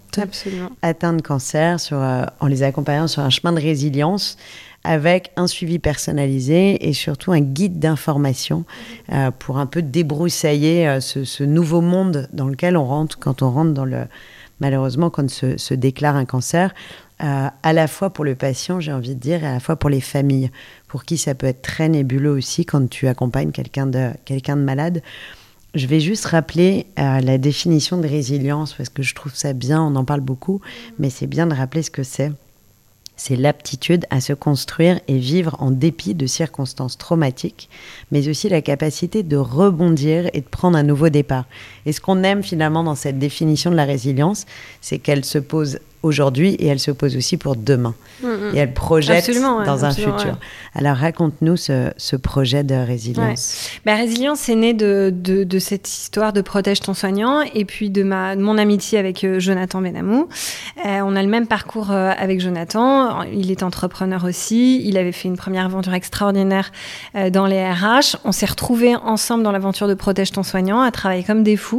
atteints 0.82 1.14
de 1.14 1.22
cancer, 1.22 1.80
sur, 1.80 2.02
euh, 2.02 2.26
en 2.42 2.48
les 2.48 2.64
accompagnant 2.64 3.08
sur 3.08 3.22
un 3.22 3.30
chemin 3.30 3.54
de 3.54 3.62
résilience 3.62 4.38
avec 4.84 5.32
un 5.38 5.48
suivi 5.48 5.80
personnalisé 5.80 6.90
et 6.90 6.92
surtout 6.92 7.32
un 7.32 7.40
guide 7.40 7.80
d'information 7.80 8.66
euh, 9.14 9.32
pour 9.32 9.58
un 9.58 9.66
peu 9.66 9.82
débroussailler 9.82 11.00
ce, 11.00 11.24
ce, 11.24 11.46
nouveau 11.46 11.80
monde 11.80 12.28
dans 12.34 12.50
lequel 12.50 12.76
on 12.76 12.86
rentre 12.86 13.18
quand 13.18 13.42
on 13.42 13.52
rentre 13.52 13.72
dans 13.72 13.86
le 13.86 14.02
malheureusement 14.60 15.10
quand 15.10 15.30
se, 15.30 15.58
se 15.58 15.74
déclare 15.74 16.16
un 16.16 16.26
cancer 16.26 16.74
euh, 17.22 17.48
à 17.62 17.74
la 17.74 17.88
fois 17.88 18.10
pour 18.10 18.26
le 18.26 18.36
patient, 18.36 18.80
j'ai 18.80 18.92
envie 18.92 19.16
de 19.16 19.20
dire, 19.20 19.44
et 19.44 19.48
à 19.48 19.54
la 19.54 19.60
fois 19.60 19.76
pour 19.76 19.90
les 19.90 20.02
familles, 20.02 20.52
pour 20.88 21.06
qui 21.06 21.18
ça 21.18 21.36
peut 21.36 21.48
être 21.48 21.62
très 21.62 21.90
nébuleux 21.90 22.32
aussi 22.32 22.66
quand 22.66 22.90
tu 22.90 23.08
accompagnes 23.08 23.52
quelqu'un 23.52 23.88
de, 23.88 24.10
de 24.28 24.54
malade. 24.54 25.02
Je 25.76 25.88
vais 25.88 26.00
juste 26.00 26.26
rappeler 26.26 26.86
euh, 27.00 27.20
la 27.22 27.38
définition 27.38 27.98
de 27.98 28.08
résilience, 28.08 28.74
parce 28.74 28.90
que 28.90 29.04
je 29.04 29.16
trouve 29.16 29.34
ça 29.36 29.54
bien, 29.54 29.82
on 29.82 29.96
en 29.96 30.06
parle 30.06 30.22
beaucoup, 30.22 30.62
mais 31.00 31.10
c'est 31.10 31.28
bien 31.28 31.48
de 31.48 31.54
rappeler 31.54 31.84
ce 31.84 31.92
que 31.92 32.04
c'est. 32.04 32.32
C'est 33.16 33.36
l'aptitude 33.36 34.06
à 34.10 34.22
se 34.22 34.34
construire 34.34 35.00
et 35.08 35.18
vivre 35.18 35.56
en 35.60 35.70
dépit 35.70 36.16
de 36.16 36.26
circonstances 36.26 36.98
traumatiques, 36.98 37.70
mais 38.12 38.28
aussi 38.28 38.50
la 38.50 38.62
capacité 38.62 39.22
de 39.22 39.38
rebondir 39.38 40.30
et 40.34 40.42
de 40.42 40.48
prendre 40.48 40.78
un 40.78 40.84
nouveau 40.84 41.10
départ. 41.10 41.46
Et 41.86 41.92
ce 41.92 42.02
qu'on 42.02 42.24
aime 42.24 42.44
finalement 42.44 42.84
dans 42.84 42.96
cette 42.96 43.20
définition 43.20 43.72
de 43.72 43.76
la 43.76 43.86
résilience, 43.86 44.46
c'est 44.82 45.00
qu'elle 45.00 45.26
se 45.26 45.38
pose 45.38 45.80
aujourd'hui 46.04 46.56
et 46.56 46.68
elle 46.68 46.80
se 46.80 46.92
pose 46.92 47.16
aussi 47.16 47.38
pour 47.38 47.56
demain. 47.56 47.96
Mm, 48.22 48.28
mm. 48.28 48.56
Et 48.56 48.58
elle 48.60 48.74
projette 48.74 49.32
dans 49.66 49.86
un 49.86 49.92
futur. 49.92 50.38
Alors 50.76 50.98
raconte-nous 50.98 51.58
ce, 51.58 52.16
projet 52.18 52.64
de 52.64 52.76
résilience. 52.76 53.70
Bah, 53.86 53.96
résilience 53.96 54.48
est 54.50 54.56
né 54.56 54.74
de, 54.74 55.12
de, 55.14 55.60
cette 55.60 55.90
histoire 55.90 56.34
de 56.34 56.42
protège 56.42 56.82
ton 56.82 56.94
soignant 56.94 57.42
et 57.42 57.66
puis 57.66 57.90
de, 57.90 58.04
ma, 58.04 58.36
mon 58.36 58.58
amitié 58.58 59.00
avec 59.00 59.24
euh, 59.24 59.40
Jonathan 59.40 59.82
Benamou. 59.82 60.28
Euh, 60.86 61.00
on 61.04 61.16
a 61.16 61.24
le 61.24 61.30
même 61.30 61.48
parcours 61.48 61.92
euh, 61.92 62.12
avec 62.18 62.40
Jonathan. 62.40 63.24
Il 63.24 63.50
est 63.50 63.64
entrepreneur 63.64 64.24
aussi. 64.26 64.86
Il 64.86 64.98
avait 64.98 65.12
fait 65.12 65.28
une 65.28 65.38
première 65.38 65.66
aventure 65.66 65.94
extraordinaire 65.94 66.72
dans 67.32 67.46
les 67.46 67.64
RH. 67.64 68.18
On 68.26 68.32
s'est 68.32 68.46
retrouvés 68.46 68.96
ensemble 68.96 69.44
dans 69.44 69.52
l'aventure 69.52 69.88
de 69.88 69.94
protège 69.94 70.32
ton 70.32 70.44
soignant 70.44 70.82
à 70.82 70.92
travailler 70.92 71.24
comme 71.24 71.44
des 71.44 71.56
fous. 71.56 71.73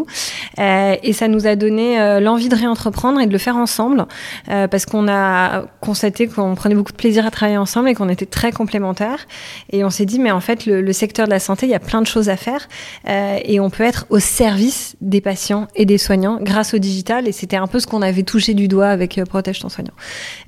Et 0.59 1.13
ça 1.13 1.29
nous 1.29 1.47
a 1.47 1.57
donné 1.57 2.21
l'envie 2.21 2.49
de 2.49 2.57
réentreprendre 2.57 3.21
et 3.21 3.27
de 3.27 3.33
le 3.33 3.39
faire 3.39 3.57
ensemble. 3.57 4.07
parce 4.47 4.87
qu'on 4.87 5.09
a 5.09 5.65
constaté 5.81 6.27
qu'on 6.27 6.55
prenait 6.55 6.75
beaucoup 6.75 6.93
de 6.93 6.97
plaisir 6.97 7.27
à 7.27 7.31
travailler 7.31 7.59
ensemble 7.59 7.89
et 7.89 7.95
qu'on 7.95 8.09
était 8.09 8.27
très 8.27 8.53
complémentaires. 8.53 9.27
Et 9.71 9.85
on 9.85 9.91
s'est 9.91 10.07
dit, 10.07 10.19
mais 10.19 10.31
en 10.31 10.41
fait, 10.41 10.67
le, 10.67 10.93
secteur 10.93 11.27
de 11.27 11.31
la 11.31 11.41
santé, 11.41 11.67
il 11.67 11.71
y 11.71 11.75
a 11.75 11.81
plein 11.81 12.01
de 12.01 12.07
choses 12.07 12.29
à 12.29 12.37
faire 12.37 12.69
et 13.07 13.61
on 13.61 13.71
peut 13.71 13.85
être 13.85 14.07
au 14.11 14.19
service 14.19 14.97
des 15.01 15.21
patients 15.21 15.69
et 15.75 15.87
des 15.87 15.99
soignants 15.99 16.39
grâce 16.41 16.75
au 16.75 16.79
digital. 16.79 17.29
Et 17.29 17.33
c'était 17.33 17.57
un 17.57 17.67
peu 17.67 17.81
ce 17.81 17.87
qu'on 17.87 18.03
avait 18.03 18.23
touché 18.23 18.55
du 18.55 18.69
doigt 18.69 18.89
avec 18.89 19.21
Protège 19.29 19.61
ton 19.61 19.69
soignant. 19.69 19.95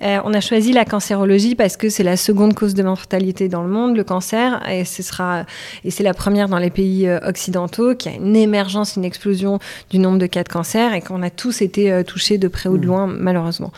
on 0.00 0.34
a 0.34 0.40
choisi 0.40 0.72
la 0.72 0.84
cancérologie 0.84 1.54
parce 1.54 1.76
que 1.76 1.88
c'est 1.88 2.04
la 2.04 2.16
seconde 2.16 2.54
cause 2.54 2.74
de 2.74 2.82
mortalité 2.82 3.48
dans 3.48 3.62
le 3.62 3.68
monde, 3.68 3.96
le 3.96 4.04
cancer, 4.04 4.62
et 4.70 4.84
ce 4.84 5.02
sera 5.02 5.44
et 5.84 5.90
c'est 5.90 6.02
la 6.02 6.14
première 6.14 6.48
dans 6.48 6.58
les 6.58 6.70
pays 6.70 7.06
euh, 7.06 7.18
occidentaux 7.26 7.94
qui 7.94 8.08
a 8.08 8.12
une 8.12 8.36
émergence, 8.36 8.96
une 8.96 9.04
explosion 9.04 9.35
du 9.36 9.98
nombre 9.98 10.18
de 10.18 10.26
cas 10.26 10.42
de 10.42 10.48
cancer 10.48 10.94
et 10.94 11.00
qu'on 11.00 11.22
a 11.22 11.30
tous 11.30 11.62
été 11.62 11.92
euh, 11.92 12.02
touchés 12.02 12.38
de 12.38 12.48
près 12.48 12.68
ou 12.68 12.78
de 12.78 12.84
mmh. 12.84 12.88
loin, 12.88 13.06
malheureusement. 13.06 13.72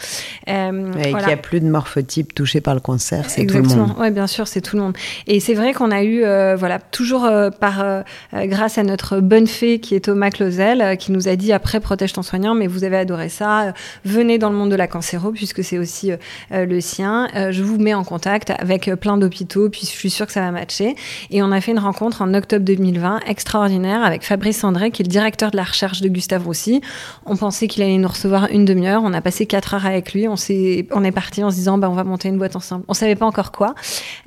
Euh, 0.48 0.92
et 0.98 1.12
qu'il 1.12 1.26
n'y 1.26 1.32
a 1.32 1.36
plus 1.36 1.60
de 1.60 1.68
morphotype 1.68 2.34
touché 2.34 2.60
par 2.60 2.74
le 2.74 2.80
cancer, 2.80 3.28
c'est 3.28 3.46
tout 3.46 3.56
le 3.56 3.62
monde. 3.62 3.94
Oui, 3.98 4.10
bien 4.10 4.26
sûr, 4.26 4.46
c'est 4.46 4.60
tout 4.60 4.76
le 4.76 4.82
monde. 4.82 4.96
Et 5.26 5.40
c'est 5.40 5.54
vrai 5.54 5.72
qu'on 5.72 5.90
a 5.90 6.02
eu, 6.02 6.20
voilà, 6.56 6.78
toujours 6.78 7.28
par, 7.60 8.04
grâce 8.32 8.78
à 8.78 8.82
notre 8.82 9.20
bonne 9.20 9.46
fée 9.46 9.78
qui 9.78 9.94
est 9.94 10.00
Thomas 10.00 10.30
Clausel, 10.30 10.96
qui 10.98 11.12
nous 11.12 11.28
a 11.28 11.36
dit 11.36 11.52
après 11.52 11.80
protège 11.80 12.12
ton 12.12 12.22
soignant, 12.22 12.54
mais 12.54 12.66
vous 12.66 12.84
avez 12.84 12.96
adoré 12.96 13.28
ça, 13.28 13.72
venez 14.04 14.38
dans 14.38 14.50
le 14.50 14.56
monde 14.56 14.70
de 14.70 14.76
la 14.76 14.86
cancéro 14.86 15.32
puisque 15.32 15.64
c'est 15.64 15.78
aussi 15.78 16.12
le 16.50 16.80
sien. 16.80 17.28
je 17.50 17.62
vous 17.62 17.78
mets 17.78 17.94
en 17.94 18.04
contact 18.04 18.52
avec 18.58 18.90
plein 18.96 19.18
d'hôpitaux, 19.18 19.68
puis 19.68 19.82
je 19.82 19.86
suis 19.86 20.10
sûre 20.10 20.26
que 20.26 20.32
ça 20.32 20.40
va 20.40 20.50
matcher. 20.50 20.96
Et 21.30 21.42
on 21.42 21.52
a 21.52 21.60
fait 21.60 21.72
une 21.72 21.78
rencontre 21.78 22.22
en 22.22 22.34
octobre 22.34 22.64
2020 22.64 23.20
extraordinaire 23.26 24.04
avec 24.04 24.22
Fabrice 24.22 24.64
André, 24.64 24.90
qui 24.90 25.02
est 25.02 25.04
le 25.04 25.10
directeur 25.10 25.47
de 25.50 25.56
la 25.56 25.64
recherche 25.64 26.00
de 26.00 26.08
Gustave 26.08 26.44
Roussy. 26.44 26.80
On 27.26 27.36
pensait 27.36 27.68
qu'il 27.68 27.82
allait 27.82 27.98
nous 27.98 28.08
recevoir 28.08 28.48
une 28.50 28.64
demi-heure. 28.64 29.02
On 29.04 29.12
a 29.12 29.20
passé 29.20 29.46
quatre 29.46 29.74
heures 29.74 29.86
avec 29.86 30.12
lui. 30.12 30.28
On, 30.28 30.34
est, 30.48 30.86
on 30.92 31.04
est 31.04 31.12
parti 31.12 31.42
en 31.42 31.50
se 31.50 31.56
disant, 31.56 31.78
bah, 31.78 31.88
on 31.90 31.94
va 31.94 32.04
monter 32.04 32.28
une 32.28 32.38
boîte 32.38 32.56
ensemble. 32.56 32.84
On 32.88 32.94
savait 32.94 33.14
pas 33.14 33.26
encore 33.26 33.52
quoi, 33.52 33.74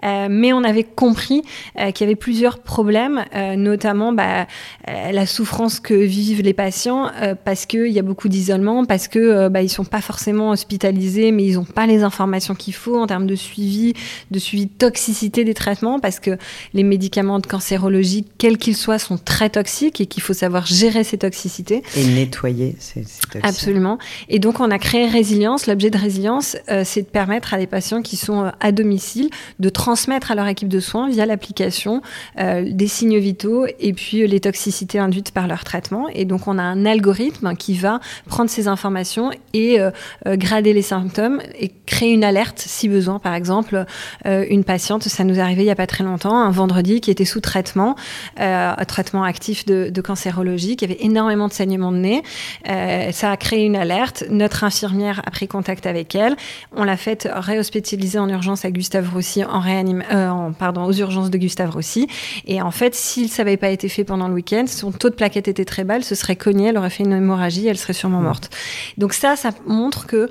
euh, 0.03 0.27
mais 0.29 0.53
on 0.53 0.63
avait 0.63 0.83
compris 0.83 1.43
euh, 1.79 1.91
qu'il 1.91 2.05
y 2.05 2.09
avait 2.09 2.15
plusieurs 2.15 2.59
problèmes, 2.59 3.25
euh, 3.35 3.55
notamment 3.55 4.13
bah, 4.13 4.47
la 4.87 5.25
souffrance 5.25 5.79
que 5.79 5.93
vivent 5.93 6.41
les 6.41 6.53
patients 6.53 7.09
parce 7.45 7.65
qu'il 7.65 7.87
y 7.87 7.99
a 7.99 8.01
beaucoup 8.01 8.29
d'isolement, 8.29 8.85
parce 8.85 9.07
que 9.07 9.47
bah, 9.47 9.61
ils 9.61 9.69
sont 9.69 9.85
pas 9.85 10.01
forcément 10.01 10.51
hospitalisés, 10.51 11.31
mais 11.31 11.43
ils 11.43 11.55
n'ont 11.55 11.65
pas 11.65 11.85
les 11.87 12.03
informations 12.03 12.55
qu'il 12.55 12.73
faut 12.73 12.97
en 12.97 13.07
termes 13.07 13.27
de 13.27 13.35
suivi, 13.35 13.93
de 14.31 14.39
suivi 14.39 14.65
de 14.65 14.71
toxicité 14.71 15.43
des 15.43 15.53
traitements, 15.53 15.99
parce 15.99 16.19
que 16.19 16.37
les 16.73 16.83
médicaments 16.83 17.39
de 17.39 17.47
cancérologie, 17.47 18.25
quels 18.37 18.57
qu'ils 18.57 18.75
soient, 18.75 18.99
sont 18.99 19.17
très 19.17 19.49
toxiques 19.49 20.01
et 20.01 20.05
qu'il 20.05 20.23
faut 20.23 20.33
savoir 20.33 20.65
gérer 20.65 21.03
ces 21.11 21.17
toxicités. 21.17 21.83
Et 21.95 22.05
nettoyer 22.05 22.75
ces, 22.79 23.01
toxiques. 23.01 23.39
Absolument. 23.43 23.97
Et 24.29 24.39
donc, 24.39 24.59
on 24.59 24.71
a 24.71 24.79
créé 24.79 25.07
Résilience. 25.07 25.67
L'objet 25.67 25.89
de 25.89 25.97
Résilience, 25.97 26.57
euh, 26.69 26.83
c'est 26.85 27.01
de 27.01 27.07
permettre 27.07 27.53
à 27.53 27.57
des 27.57 27.67
patients 27.67 28.01
qui 28.01 28.15
sont 28.15 28.45
euh, 28.45 28.49
à 28.59 28.71
domicile 28.71 29.29
de 29.59 29.69
transmettre 29.69 30.31
à 30.31 30.35
leur 30.35 30.47
équipe 30.47 30.69
de 30.69 30.79
soins 30.79 31.09
via 31.09 31.25
l'application 31.25 32.01
euh, 32.39 32.65
des 32.65 32.87
signes 32.87 33.19
vitaux 33.19 33.65
et 33.79 33.93
puis 33.93 34.25
les 34.27 34.39
toxicités 34.39 34.99
induites 34.99 35.31
par 35.31 35.47
leur 35.47 35.63
traitement. 35.63 36.07
Et 36.09 36.25
donc, 36.25 36.47
on 36.47 36.57
a 36.57 36.63
un 36.63 36.85
algorithme 36.85 37.55
qui 37.55 37.75
va 37.75 37.99
prendre 38.27 38.49
ces 38.49 38.67
informations 38.67 39.31
et 39.53 39.79
grader 40.25 40.73
les 40.73 40.81
symptômes 40.81 41.41
et 41.59 41.71
créer 41.85 42.13
une 42.13 42.23
alerte 42.23 42.59
si 42.59 42.87
besoin. 42.87 43.19
Par 43.19 43.33
exemple, 43.33 43.85
une 44.25 44.63
patiente, 44.63 45.03
ça 45.03 45.23
nous 45.23 45.37
est 45.37 45.41
arrivé 45.41 45.61
il 45.61 45.65
n'y 45.65 45.71
a 45.71 45.75
pas 45.75 45.87
très 45.87 46.03
longtemps, 46.03 46.37
un 46.37 46.51
vendredi, 46.51 47.01
qui 47.01 47.11
était 47.11 47.25
sous 47.25 47.39
traitement, 47.39 47.95
euh, 48.39 48.73
traitement 48.87 49.23
actif 49.23 49.65
de, 49.65 49.89
de, 49.89 50.01
cancérologie, 50.01 50.75
qui 50.75 50.85
avait 50.85 50.97
énormément 51.01 51.47
de 51.47 51.53
saignements 51.53 51.91
de 51.91 51.97
nez. 51.97 52.23
Euh, 52.69 53.11
ça 53.11 53.31
a 53.31 53.37
créé 53.37 53.65
une 53.65 53.75
alerte. 53.75 54.23
Notre 54.29 54.63
infirmière 54.63 55.21
a 55.25 55.31
pris 55.31 55.47
contact 55.47 55.85
avec 55.85 56.15
elle. 56.15 56.35
On 56.75 56.83
l'a 56.83 56.97
fait 56.97 57.27
réhospitaliser 57.31 58.19
en 58.19 58.29
urgence 58.29 58.65
à 58.65 58.71
Gustave 58.71 59.13
Roussy, 59.13 59.43
en 59.43 59.59
réanim 59.59 60.03
euh, 60.11 60.29
en, 60.29 60.51
pardon, 60.53 60.85
aux 60.85 60.93
urgences 60.93 61.29
de 61.29 61.37
Gustave 61.37 61.71
Roussy. 61.71 62.07
Et 62.45 62.61
en 62.61 62.71
fait, 62.71 62.95
si 62.95 63.27
ça 63.27 63.43
n'avait 63.43 63.57
pas 63.57 63.69
été 63.69 63.89
fait 63.89 64.03
pendant 64.03 64.27
le 64.27 64.33
week-end, 64.33 64.65
son 64.67 64.91
taux 64.91 65.09
de 65.09 65.15
plaquettes 65.15 65.47
était 65.47 65.65
très 65.65 65.83
bas, 65.83 65.95
elle 65.97 66.03
se 66.03 66.15
serait 66.15 66.35
cognée, 66.35 66.67
elle 66.67 66.77
aurait 66.77 66.89
fait 66.89 67.03
une 67.03 67.13
hémorragie, 67.13 67.67
elle 67.67 67.77
serait 67.77 67.93
sûrement 67.93 68.21
morte. 68.21 68.49
Donc 68.97 69.13
ça, 69.13 69.35
ça 69.35 69.49
montre 69.65 70.07
que 70.07 70.29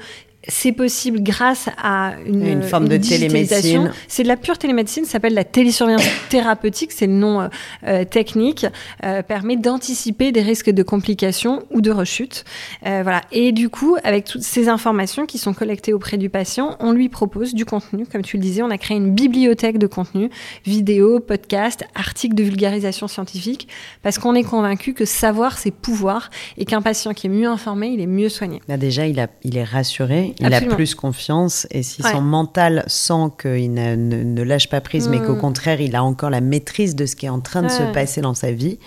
c'est 0.48 0.72
possible 0.72 1.22
grâce 1.22 1.68
à 1.82 2.14
une, 2.26 2.46
une 2.46 2.62
forme 2.62 2.88
de 2.88 2.96
télémédecine. 2.96 3.92
C'est 4.08 4.22
de 4.22 4.28
la 4.28 4.36
pure 4.36 4.56
télémédecine, 4.56 5.04
ça 5.04 5.12
s'appelle 5.12 5.34
la 5.34 5.44
télésurveillance 5.44 6.06
thérapeutique, 6.30 6.92
c'est 6.92 7.06
le 7.06 7.12
nom 7.12 7.42
euh, 7.42 7.48
euh, 7.86 8.04
technique, 8.04 8.66
euh, 9.04 9.22
permet 9.22 9.56
d'anticiper 9.56 10.32
des 10.32 10.40
risques 10.40 10.70
de 10.70 10.82
complications 10.82 11.64
ou 11.70 11.80
de 11.80 11.90
rechute. 11.90 12.44
voilà. 12.82 13.22
Et 13.32 13.52
du 13.52 13.68
coup, 13.68 13.96
avec 14.02 14.24
toutes 14.24 14.42
ces 14.42 14.68
informations 14.68 15.26
qui 15.26 15.38
sont 15.38 15.52
collectées 15.52 15.92
auprès 15.92 16.16
du 16.16 16.30
patient, 16.30 16.76
on 16.80 16.92
lui 16.92 17.08
propose 17.08 17.54
du 17.54 17.64
contenu. 17.64 18.06
Comme 18.06 18.22
tu 18.22 18.36
le 18.36 18.42
disais, 18.42 18.62
on 18.62 18.70
a 18.70 18.78
créé 18.78 18.96
une 18.96 19.14
bibliothèque 19.14 19.78
de 19.78 19.86
contenu, 19.86 20.30
vidéos, 20.64 21.20
podcasts, 21.20 21.84
articles 21.94 22.34
de 22.34 22.42
vulgarisation 22.42 23.08
scientifique, 23.08 23.68
parce 24.02 24.18
qu'on 24.18 24.34
est 24.34 24.42
convaincu 24.42 24.94
que 24.94 25.04
savoir, 25.04 25.58
c'est 25.58 25.70
pouvoir, 25.70 26.30
et 26.56 26.64
qu'un 26.64 26.82
patient 26.82 27.12
qui 27.12 27.26
est 27.26 27.30
mieux 27.30 27.48
informé, 27.48 27.88
il 27.88 28.00
est 28.00 28.06
mieux 28.06 28.28
soigné. 28.28 28.60
Là 28.68 28.76
déjà, 28.76 29.06
il, 29.06 29.20
a, 29.20 29.28
il 29.42 29.56
est 29.56 29.64
rassuré 29.64 30.29
il 30.38 30.54
a 30.54 30.60
plus 30.60 30.94
confiance 30.94 31.66
et 31.70 31.82
si 31.82 32.02
son 32.02 32.20
mental 32.20 32.84
sent 32.86 33.30
qu'il 33.40 33.72
ne, 33.72 33.96
ne, 33.96 34.42
lâche 34.42 34.68
pas 34.68 34.80
prise, 34.80 35.08
mais 35.08 35.18
qu'au 35.18 35.34
mm. 35.34 35.40
contraire, 35.40 35.80
il 35.80 35.96
a 35.96 36.04
encore 36.04 36.30
la 36.30 36.40
maîtrise 36.40 36.94
de 36.94 37.06
ce 37.06 37.16
qui 37.16 37.26
est 37.26 37.30
en 37.30 37.40
train 37.40 37.62
de 37.62 37.68
se 37.68 37.82
passer 37.92 38.20
dans 38.20 38.34
sa 38.34 38.52
vie, 38.52 38.78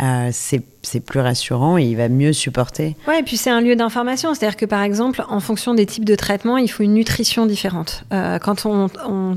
euh, 0.00 0.30
c'est 0.32 0.62
c'est 0.86 1.00
plus 1.00 1.20
rassurant 1.20 1.78
et 1.78 1.84
il 1.84 1.96
va 1.96 2.08
mieux 2.08 2.32
supporter. 2.32 2.96
Ouais, 3.08 3.20
et 3.20 3.22
puis 3.22 3.36
c'est 3.36 3.50
un 3.50 3.60
lieu 3.60 3.76
d'information. 3.76 4.34
C'est-à-dire 4.34 4.56
que 4.56 4.66
par 4.66 4.82
exemple, 4.82 5.24
en 5.28 5.40
fonction 5.40 5.74
des 5.74 5.86
types 5.86 6.04
de 6.04 6.14
traitements, 6.14 6.58
il 6.58 6.68
faut 6.68 6.82
une 6.82 6.94
nutrition 6.94 7.46
différente. 7.46 8.04
Euh, 8.12 8.38
quand 8.38 8.66
on, 8.66 8.88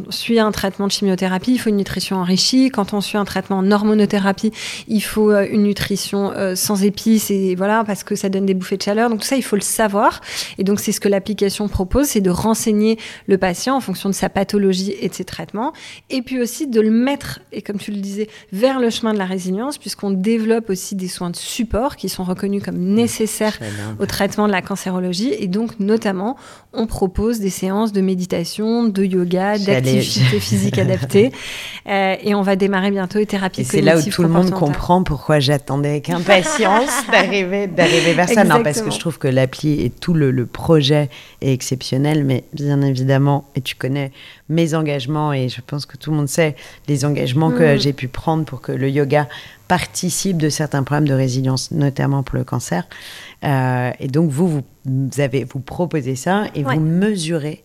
suit 0.09 0.39
un 0.39 0.51
traitement 0.51 0.87
de 0.87 0.91
chimiothérapie, 0.91 1.53
il 1.53 1.57
faut 1.57 1.69
une 1.69 1.77
nutrition 1.77 2.17
enrichie. 2.17 2.69
Quand 2.69 2.93
on 2.93 3.01
suit 3.01 3.17
un 3.17 3.25
traitement 3.25 3.57
en 3.57 3.71
hormonothérapie, 3.71 4.51
il 4.87 5.01
faut 5.01 5.31
euh, 5.31 5.47
une 5.49 5.63
nutrition 5.63 6.31
euh, 6.31 6.55
sans 6.55 6.83
épices 6.83 7.31
et 7.31 7.55
voilà 7.55 7.83
parce 7.83 8.03
que 8.03 8.15
ça 8.15 8.29
donne 8.29 8.45
des 8.45 8.53
bouffées 8.53 8.77
de 8.77 8.81
chaleur. 8.81 9.09
Donc 9.09 9.21
tout 9.21 9.27
ça, 9.27 9.35
il 9.35 9.43
faut 9.43 9.55
le 9.55 9.61
savoir. 9.61 10.21
Et 10.57 10.63
donc 10.63 10.79
c'est 10.79 10.91
ce 10.91 10.99
que 10.99 11.09
l'application 11.09 11.67
propose, 11.67 12.07
c'est 12.07 12.21
de 12.21 12.29
renseigner 12.29 12.97
le 13.27 13.37
patient 13.37 13.75
en 13.75 13.81
fonction 13.81 14.09
de 14.09 14.15
sa 14.15 14.29
pathologie 14.29 14.93
et 14.99 15.09
de 15.09 15.13
ses 15.13 15.25
traitements, 15.25 15.73
et 16.09 16.21
puis 16.21 16.39
aussi 16.41 16.67
de 16.67 16.81
le 16.81 16.91
mettre 16.91 17.39
et 17.51 17.61
comme 17.61 17.77
tu 17.77 17.91
le 17.91 17.97
disais 17.97 18.27
vers 18.51 18.79
le 18.79 18.89
chemin 18.89 19.13
de 19.13 19.17
la 19.17 19.25
résilience, 19.25 19.77
puisqu'on 19.77 20.11
développe 20.11 20.69
aussi 20.69 20.95
des 20.95 21.07
soins 21.07 21.29
de 21.29 21.35
supports 21.37 21.95
qui 21.95 22.09
sont 22.09 22.23
reconnus 22.23 22.63
comme 22.63 22.77
nécessaires 22.77 23.57
au 23.99 24.05
traitement 24.05 24.47
de 24.47 24.51
la 24.51 24.61
cancérologie. 24.61 25.33
Et 25.39 25.47
donc, 25.47 25.79
notamment, 25.79 26.37
on 26.73 26.87
propose 26.87 27.39
des 27.39 27.49
séances 27.49 27.91
de 27.91 28.01
méditation, 28.01 28.83
de 28.83 29.03
yoga, 29.03 29.57
d'activité 29.57 30.39
physique 30.39 30.77
adaptée. 30.77 31.31
Euh, 31.87 32.15
et 32.21 32.35
on 32.35 32.41
va 32.41 32.55
démarrer 32.55 32.91
bientôt 32.91 33.19
les 33.19 33.25
thérapies 33.25 33.61
Et 33.61 33.63
c'est 33.63 33.81
là 33.81 33.97
où 33.97 34.01
tout 34.01 34.21
le 34.21 34.29
monde 34.29 34.51
comprend 34.51 35.03
pourquoi 35.03 35.39
j'attendais 35.39 35.89
avec 35.89 36.09
impatience 36.09 36.91
d'arriver, 37.11 37.67
vers 37.67 38.29
ça. 38.29 38.43
Non, 38.43 38.63
parce 38.63 38.81
que 38.81 38.91
je 38.91 38.99
trouve 38.99 39.17
que 39.17 39.27
l'appli 39.27 39.81
et 39.81 39.89
tout 39.89 40.13
le, 40.13 40.31
le 40.31 40.45
projet 40.45 41.09
est 41.41 41.53
exceptionnel, 41.53 42.23
mais 42.23 42.43
bien 42.53 42.81
évidemment, 42.81 43.45
et 43.55 43.61
tu 43.61 43.75
connais 43.75 44.11
mes 44.49 44.75
engagements, 44.75 45.33
et 45.33 45.49
je 45.49 45.61
pense 45.65 45.85
que 45.85 45.97
tout 45.97 46.11
le 46.11 46.17
monde 46.17 46.29
sait 46.29 46.55
les 46.87 47.05
engagements 47.05 47.51
que 47.51 47.75
mm. 47.75 47.79
j'ai 47.79 47.93
pu 47.93 48.07
prendre 48.07 48.45
pour 48.45 48.61
que 48.61 48.71
le 48.71 48.89
yoga 48.89 49.27
participe 49.67 50.37
de 50.37 50.49
certains 50.49 50.83
problèmes 50.83 51.07
de 51.07 51.13
résilience, 51.13 51.71
notamment 51.71 52.23
pour 52.23 52.37
le 52.37 52.43
cancer. 52.43 52.87
Euh, 53.43 53.91
et 53.99 54.07
donc, 54.07 54.29
vous, 54.29 54.61
vous, 54.85 55.21
avez, 55.21 55.43
vous 55.43 55.59
proposez 55.59 56.15
ça 56.15 56.45
et 56.55 56.63
vous 56.63 56.79
mesurez 56.79 57.63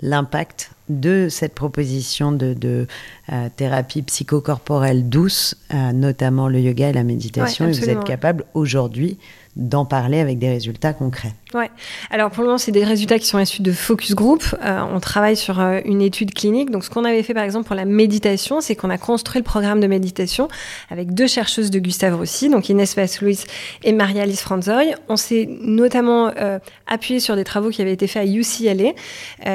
l'impact 0.00 0.72
de 0.88 1.28
cette 1.30 1.54
proposition 1.54 2.32
de, 2.32 2.52
de 2.52 2.86
euh, 3.32 3.48
thérapie 3.56 4.02
psychocorporelle 4.02 5.08
douce, 5.08 5.56
euh, 5.72 5.92
notamment 5.92 6.48
le 6.48 6.60
yoga 6.60 6.90
et 6.90 6.92
la 6.92 7.04
méditation, 7.04 7.68
et 7.68 7.72
vous 7.72 7.88
êtes 7.88 8.04
capable 8.04 8.44
aujourd'hui 8.54 9.18
d'en 9.56 9.84
parler 9.84 10.18
avec 10.18 10.38
des 10.38 10.48
résultats 10.48 10.92
concrets. 10.92 11.32
Ouais. 11.54 11.70
Alors 12.10 12.30
pour 12.30 12.42
le 12.42 12.48
moment, 12.48 12.58
c'est 12.58 12.72
des 12.72 12.82
résultats 12.82 13.20
qui 13.20 13.26
sont 13.28 13.38
issus 13.38 13.62
de 13.62 13.70
focus 13.70 14.16
group. 14.16 14.42
Euh, 14.64 14.80
on 14.92 14.98
travaille 14.98 15.36
sur 15.36 15.60
euh, 15.60 15.80
une 15.84 16.02
étude 16.02 16.34
clinique. 16.34 16.70
Donc 16.70 16.84
ce 16.84 16.90
qu'on 16.90 17.04
avait 17.04 17.22
fait 17.22 17.34
par 17.34 17.44
exemple 17.44 17.66
pour 17.66 17.76
la 17.76 17.84
méditation, 17.84 18.60
c'est 18.60 18.74
qu'on 18.74 18.90
a 18.90 18.98
construit 18.98 19.40
le 19.40 19.44
programme 19.44 19.78
de 19.78 19.86
méditation 19.86 20.48
avec 20.90 21.14
deux 21.14 21.28
chercheuses 21.28 21.70
de 21.70 21.78
Gustave 21.78 22.16
Roussy, 22.16 22.48
donc 22.48 22.68
Inès 22.68 22.96
Vass-Louis 22.96 23.44
et 23.84 23.92
Maria-Alice 23.92 24.40
Franzoy. 24.40 24.94
On 25.08 25.16
s'est 25.16 25.48
notamment 25.60 26.32
euh, 26.36 26.58
appuyé 26.88 27.20
sur 27.20 27.36
des 27.36 27.44
travaux 27.44 27.70
qui 27.70 27.80
avaient 27.80 27.92
été 27.92 28.08
faits 28.08 28.28
à 28.28 28.30
UCLA. 28.30 28.92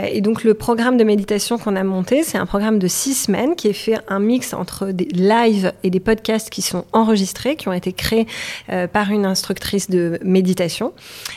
et 0.08 0.22
donc 0.22 0.46
le 0.46 0.54
programme 0.54 0.96
de 0.96 1.04
méditation 1.04 1.58
qu'on 1.58 1.76
a 1.76 1.84
monté, 1.84 2.24
c'est 2.24 2.38
un 2.38 2.46
programme 2.46 2.80
de 2.80 2.88
six 2.88 3.14
semaines 3.14 3.56
qui 3.56 3.68
est 3.68 3.74
fait 3.74 3.98
un 4.08 4.20
mix 4.20 4.54
entre 4.54 4.92
des 4.92 5.10
lives 5.14 5.74
et 5.84 5.90
des 5.90 6.00
podcasts 6.00 6.50
qui 6.50 6.62
sont 6.62 6.86
enregistrés, 6.94 7.58
qui 7.58 7.68
ont 7.68 7.74
été 7.74 7.92
créés 7.92 8.28
par 8.94 9.12
une 9.12 9.26
instructrice 9.26 9.89
de 9.90 10.20
méditation. 10.24 10.94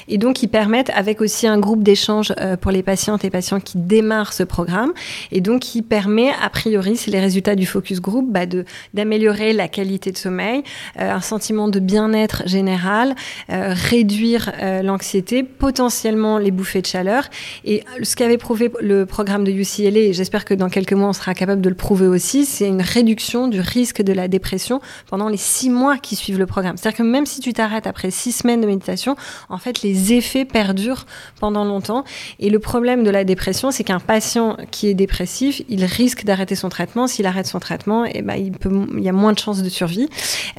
Et 0.09 0.19
donc, 0.19 0.43
ils 0.43 0.49
permettent, 0.49 0.91
avec 0.91 1.21
aussi 1.21 1.47
un 1.47 1.59
groupe 1.59 1.83
d'échange 1.83 2.33
euh, 2.39 2.57
pour 2.57 2.71
les 2.71 2.83
patientes 2.83 3.25
et 3.25 3.31
patients 3.31 3.61
qui 3.61 3.79
démarrent 3.79 4.33
ce 4.33 4.43
programme, 4.43 4.93
et 5.31 5.41
donc 5.41 5.61
qui 5.61 5.83
permet, 5.83 6.31
a 6.43 6.51
priori, 6.51 6.97
c'est 6.97 7.11
les 7.11 7.21
résultats 7.21 7.55
du 7.55 7.67
focus 7.67 8.01
group, 8.01 8.31
bah, 8.31 8.47
d'améliorer 8.95 9.53
la 9.53 9.69
qualité 9.69 10.13
de 10.13 10.19
sommeil, 10.19 10.63
euh, 11.01 11.13
un 11.13 11.21
sentiment 11.21 11.69
de 11.69 11.79
bien-être 11.79 12.43
général, 12.47 13.15
euh, 13.51 13.75
réduire 13.75 14.53
l'anxiété, 14.83 15.43
potentiellement 15.43 16.39
les 16.39 16.51
bouffées 16.51 16.83
de 16.83 16.87
chaleur. 16.87 17.25
Et 17.65 17.85
ce 18.03 18.17
qu'avait 18.17 18.39
prouvé 18.39 18.71
le 18.81 19.07
programme 19.07 19.45
de 19.45 19.51
UCLA, 19.51 20.01
et 20.01 20.13
j'espère 20.13 20.45
que 20.45 20.55
dans 20.55 20.69
quelques 20.69 20.93
mois 20.93 21.09
on 21.09 21.13
sera 21.13 21.35
capable 21.35 21.61
de 21.61 21.69
le 21.69 21.75
prouver 21.75 22.07
aussi, 22.07 22.45
c'est 22.45 22.69
une 22.69 22.83
réduction 22.83 23.49
du 23.49 23.61
risque 23.61 24.03
de 24.03 24.13
la 24.13 24.29
dépression 24.29 24.81
pendant 25.09 25.29
les 25.29 25.37
six 25.37 25.71
mois 25.71 25.99
qui 25.99 26.17
suivent 26.17 26.39
le 26.39 26.47
programme. 26.47 26.77
C'est-à-dire 26.77 26.99
que 26.99 27.03
même 27.03 27.27
si 27.27 27.41
tu 27.41 27.53
t'arrêtes 27.53 27.87
après 27.87 28.11
six 28.11 28.42
semaines 28.43 28.61
de 28.61 28.67
méditation, 28.67 29.17
en 29.49 29.59
fait, 29.59 29.83
les 29.83 30.13
effets 30.13 30.45
perdurent 30.45 31.07
pendant 31.41 31.65
longtemps. 31.65 32.05
Et 32.39 32.51
le 32.51 32.59
problème 32.59 33.05
de 33.05 33.11
la 33.11 33.25
dépression, 33.25 33.71
c'est 33.71 33.85
qu'un 33.85 34.01
patient 34.01 34.57
qui 34.71 34.89
est 34.89 34.95
dépressif, 34.95 35.63
il 35.69 35.85
risque 35.85 36.25
d'arrêter 36.25 36.55
son 36.55 36.69
traitement. 36.69 37.07
S'il 37.07 37.27
arrête 37.27 37.47
son 37.47 37.61
traitement, 37.61 38.05
eh 38.05 38.23
ben, 38.23 38.35
il, 38.35 39.03
y 39.03 39.09
a 39.09 39.13
moins 39.13 39.33
de 39.33 39.39
chances 39.39 39.63
de 39.63 39.69
survie. 39.69 40.09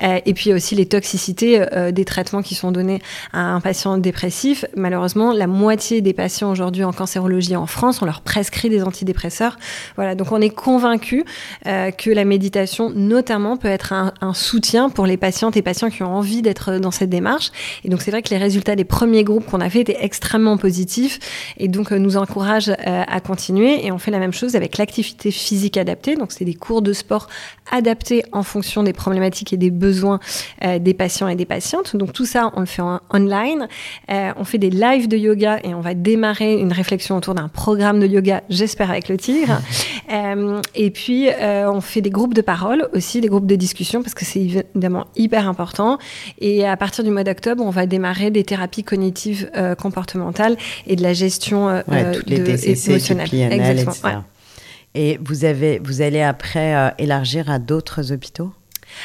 Euh, 0.02 0.20
et 0.26 0.34
puis, 0.34 0.46
il 0.46 0.50
y 0.50 0.54
a 0.54 0.56
aussi 0.56 0.76
les 0.76 0.86
toxicités 0.86 1.66
euh, 1.74 1.92
des 1.92 2.06
traitements 2.06 2.42
qui 2.42 2.56
sont 2.56 2.72
donnés 2.72 3.02
à 3.32 3.42
un 3.42 3.60
patient 3.60 3.98
dépressif. 3.98 4.66
Malheureusement, 4.76 5.34
la 5.34 5.48
moitié 5.48 6.02
des 6.02 6.14
patients 6.14 6.52
aujourd'hui 6.52 6.84
en 6.84 6.94
cancérologie 6.94 7.56
en 7.56 7.68
France, 7.68 8.02
on 8.02 8.06
leur 8.06 8.22
prescrit 8.22 8.70
des 8.70 8.84
antidépresseurs. 8.84 9.58
Voilà, 9.96 10.16
donc 10.16 10.32
on 10.32 10.42
est 10.42 10.50
convaincu 10.50 11.26
euh, 11.68 11.92
que 11.92 12.10
la 12.10 12.26
méditation, 12.26 12.90
notamment, 12.90 13.58
peut 13.58 13.68
être 13.68 13.94
un 13.94 14.34
soutien 14.34 14.90
pour 14.90 15.06
les 15.06 15.18
patientes 15.18 15.58
et 15.58 15.62
patients 15.62 15.90
qui 15.90 16.04
ont 16.04 16.16
envie 16.16 16.42
d'être 16.42 16.78
dans 16.78 16.92
cette 16.92 17.10
démarche. 17.10 17.52
Et 17.84 17.90
donc, 17.90 18.02
c'est 18.02 18.12
vrai 18.12 18.22
que 18.22 18.30
les 18.30 18.38
résultats 18.38 18.76
des 18.76 18.84
premiers 18.84 19.24
groupes 19.24 19.46
qu'on 19.46 19.62
a 19.62 19.70
fait 19.70 19.82
étaient 19.82 19.98
extrêmement 20.00 20.58
positifs 20.58 21.20
et 21.58 21.68
donc 21.68 21.92
euh, 21.92 21.98
nous 21.98 22.18
encouragent 22.18 22.70
euh, 22.70 23.04
à 23.08 23.20
continuer. 23.20 23.86
Et 23.86 23.92
on 23.92 23.98
fait 23.98 24.12
la 24.12 24.20
même 24.20 24.34
chose 24.34 24.56
avec 24.56 24.78
l'activité 24.78 25.32
physique 25.32 25.78
adaptée. 25.78 26.16
Donc, 26.16 26.32
c'est 26.32 26.46
des 26.46 26.54
cours 26.54 26.82
de 26.82 26.94
sport 26.94 27.28
adaptés 27.72 28.24
en 28.32 28.44
fonction 28.44 28.84
des 28.84 28.94
problématiques 28.94 29.54
et 29.54 29.58
des 29.58 29.72
besoins 29.72 30.20
euh, 30.64 30.80
des 30.80 30.94
patients 30.94 31.28
et 31.28 31.36
des 31.36 31.46
patientes. 31.46 31.96
Donc, 31.96 32.14
tout 32.14 32.26
ça, 32.26 32.52
on 32.56 32.62
le 32.62 32.66
fait 32.66 32.82
en 32.82 33.00
online. 33.14 33.68
on 34.10 34.44
fait 34.44 34.58
des 34.58 34.70
lives 34.70 35.08
de 35.08 35.18
yoga 35.18 35.60
et 35.64 35.74
on 35.74 35.82
va 35.82 35.94
démarrer 35.94 36.56
une 36.56 36.72
réflexion 36.72 37.18
autour 37.18 37.36
d'un 37.36 37.48
programme 37.48 38.00
de 38.00 38.08
yoga, 38.08 38.44
j'espère 38.50 38.90
avec 38.90 39.10
le 39.10 39.18
tigre. 39.18 39.62
et 40.76 40.92
puis, 40.92 41.30
on 41.42 41.82
fait 41.82 42.02
des 42.02 42.10
groupes 42.10 42.34
de 42.34 42.42
parole 42.42 42.90
aussi, 42.94 43.22
des 43.22 43.28
groupes 43.28 43.48
de 43.48 43.56
discussion 43.56 44.02
parce 44.02 44.14
que 44.14 44.26
c'est 44.26 44.42
évidemment 44.42 45.06
hyper 45.16 45.48
important. 45.48 45.98
Et 46.40 46.66
à 46.66 46.78
partir 46.78 47.04
du 47.04 47.12
mois 47.12 47.24
d'octobre, 47.24 47.63
on 47.64 47.70
va 47.70 47.86
démarrer 47.86 48.32
des 48.32 48.44
thérapies 48.44 48.84
cognitives 48.84 49.50
euh, 49.56 49.76
comportementales 49.76 50.58
et 50.88 50.96
de 50.96 51.04
la 51.04 51.14
gestion 51.14 51.70
euh, 51.70 51.82
les 52.26 52.40
de, 52.40 52.46
TCC, 52.46 52.92
émotionnelle. 52.92 53.30
Exactement. 53.34 54.24
Et 54.96 55.18
vous, 55.24 55.46
avez, 55.46 55.80
vous 55.80 56.02
allez 56.02 56.22
après 56.22 56.76
euh, 56.76 56.90
élargir 56.98 57.50
à 57.50 57.60
d'autres 57.60 58.12
hôpitaux? 58.12 58.52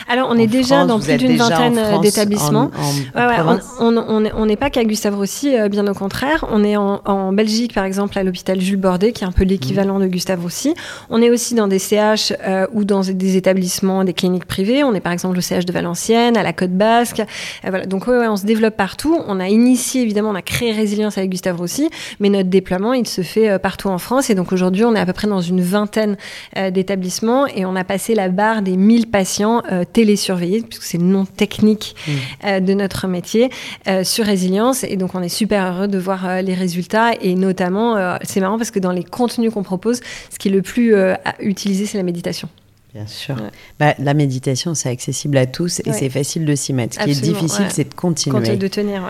Alors, 0.08 0.28
on 0.30 0.38
est 0.38 0.46
déjà 0.46 0.84
dans 0.84 1.00
plus 1.00 1.16
d'une 1.16 1.36
vingtaine 1.36 1.78
euh, 1.78 1.98
d'établissements. 1.98 2.70
on 3.14 4.46
n'est 4.46 4.56
pas 4.56 4.70
qu'à 4.70 4.84
Gustave 4.84 5.16
Roussy, 5.16 5.56
euh, 5.56 5.68
bien 5.68 5.86
au 5.86 5.94
contraire. 5.94 6.44
On 6.50 6.64
est 6.64 6.76
en, 6.76 7.32
Belgique, 7.32 7.74
par 7.74 7.84
exemple, 7.84 8.18
à 8.18 8.22
l'hôpital 8.22 8.60
Jules 8.60 8.76
Bordet, 8.76 9.12
qui 9.12 9.24
est 9.24 9.26
un 9.26 9.32
peu 9.32 9.44
l'équivalent 9.44 9.98
de 9.98 10.06
Gustave 10.06 10.40
Roussy. 10.40 10.74
On 11.10 11.20
est 11.22 11.30
aussi 11.30 11.54
dans 11.54 11.68
des 11.68 11.78
CH 11.78 12.32
euh, 12.46 12.66
ou 12.72 12.84
dans 12.84 13.00
des 13.00 13.36
établissements, 13.36 14.04
des 14.04 14.12
cliniques 14.12 14.46
privées. 14.46 14.84
On 14.84 14.94
est 14.94 15.00
par 15.00 15.12
exemple 15.12 15.38
au 15.38 15.40
CH 15.40 15.64
de 15.64 15.72
Valenciennes, 15.72 16.36
à 16.36 16.42
la 16.42 16.52
Côte 16.52 16.72
Basque. 16.72 17.22
voilà. 17.62 17.86
Donc, 17.86 18.08
on 18.08 18.36
se 18.36 18.46
développe 18.46 18.76
partout. 18.76 19.20
On 19.26 19.40
a 19.40 19.48
initié, 19.48 20.02
évidemment, 20.02 20.30
on 20.30 20.34
a 20.34 20.42
créé 20.42 20.72
Résilience 20.72 21.18
avec 21.18 21.30
Gustave 21.30 21.56
Roussy, 21.56 21.90
mais 22.20 22.28
notre 22.28 22.48
déploiement, 22.48 22.92
il 22.92 23.06
se 23.06 23.22
fait 23.22 23.58
partout 23.58 23.88
en 23.88 23.98
France. 23.98 24.30
Et 24.30 24.34
donc, 24.34 24.52
aujourd'hui, 24.52 24.84
on 24.84 24.94
est 24.94 25.00
à 25.00 25.06
peu 25.06 25.12
près 25.12 25.28
dans 25.28 25.40
une 25.40 25.60
vingtaine 25.60 26.16
d'établissements 26.56 27.46
et 27.46 27.64
on 27.64 27.76
a 27.76 27.84
passé 27.84 28.14
la 28.14 28.28
barre 28.28 28.62
des 28.62 28.76
1000 28.76 29.08
patients 29.08 29.62
euh, 29.78 29.84
télésurveillés, 29.90 30.62
puisque 30.62 30.82
c'est 30.82 30.98
le 30.98 31.04
nom 31.04 31.24
technique 31.24 31.94
mm. 32.06 32.12
euh, 32.44 32.60
de 32.60 32.74
notre 32.74 33.06
métier, 33.08 33.50
euh, 33.86 34.04
sur 34.04 34.24
résilience. 34.24 34.84
Et 34.84 34.96
donc, 34.96 35.14
on 35.14 35.22
est 35.22 35.28
super 35.28 35.72
heureux 35.72 35.88
de 35.88 35.98
voir 35.98 36.42
les 36.42 36.54
résultats. 36.54 37.12
Et 37.20 37.34
notamment, 37.34 38.18
c'est 38.22 38.40
marrant 38.40 38.58
parce 38.58 38.70
que 38.70 38.78
dans 38.78 38.92
les 38.92 39.04
contenus 39.04 39.52
qu'on 39.52 39.62
propose, 39.62 40.00
ce 40.30 40.38
qui 40.38 40.48
est 40.48 40.52
le 40.52 40.62
plus 40.62 40.94
utilisé, 41.40 41.86
c'est 41.86 41.98
la 41.98 42.04
méditation. 42.04 42.48
Bien 42.94 43.06
sûr. 43.06 43.36
Bah, 43.78 43.94
la 43.98 44.14
méditation, 44.14 44.74
c'est 44.74 44.88
accessible 44.88 45.36
à 45.36 45.46
tous 45.46 45.80
et 45.84 45.92
c'est 45.92 46.08
facile 46.08 46.46
de 46.46 46.54
s'y 46.54 46.72
mettre. 46.72 46.94
Ce 46.94 47.04
qui 47.04 47.10
est 47.10 47.20
difficile, 47.20 47.66
c'est 47.70 47.88
de 47.88 47.94
continuer. 47.94 48.56
de 48.56 48.68
tenir. 48.68 49.02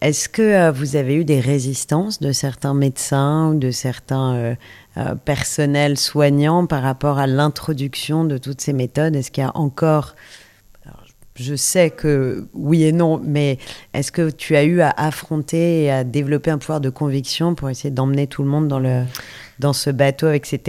Est-ce 0.00 0.28
que 0.28 0.70
vous 0.70 0.96
avez 0.96 1.14
eu 1.14 1.24
des 1.24 1.40
résistances 1.40 2.20
de 2.20 2.32
certains 2.32 2.74
médecins 2.74 3.50
ou 3.50 3.58
de 3.58 3.70
certains 3.70 4.34
euh, 4.34 4.54
personnel 5.24 5.98
soignant 5.98 6.66
par 6.66 6.82
rapport 6.82 7.18
à 7.18 7.26
l'introduction 7.26 8.24
de 8.24 8.38
toutes 8.38 8.60
ces 8.60 8.72
méthodes? 8.72 9.16
Est-ce 9.16 9.30
qu'il 9.30 9.42
y 9.42 9.46
a 9.46 9.56
encore... 9.56 10.14
je 11.34 11.54
sais 11.54 11.90
que 11.90 12.46
oui 12.52 12.84
et 12.84 12.92
non, 12.92 13.20
mais 13.24 13.58
est-ce 13.94 14.12
que 14.12 14.30
tu 14.30 14.54
as 14.56 14.64
eu 14.64 14.80
à 14.80 14.90
affronter 14.90 15.84
et 15.84 15.90
à 15.90 16.04
développer 16.04 16.50
un 16.50 16.58
pouvoir 16.58 16.80
de 16.80 16.90
conviction 16.90 17.54
pour 17.54 17.70
essayer 17.70 17.90
d'emmener 17.90 18.26
tout 18.26 18.42
le 18.42 18.48
monde 18.48 18.68
dans, 18.68 18.80
le, 18.80 19.04
dans 19.58 19.72
ce 19.72 19.90
bateau 19.90 20.26
avec 20.26 20.44
ces, 20.46 20.60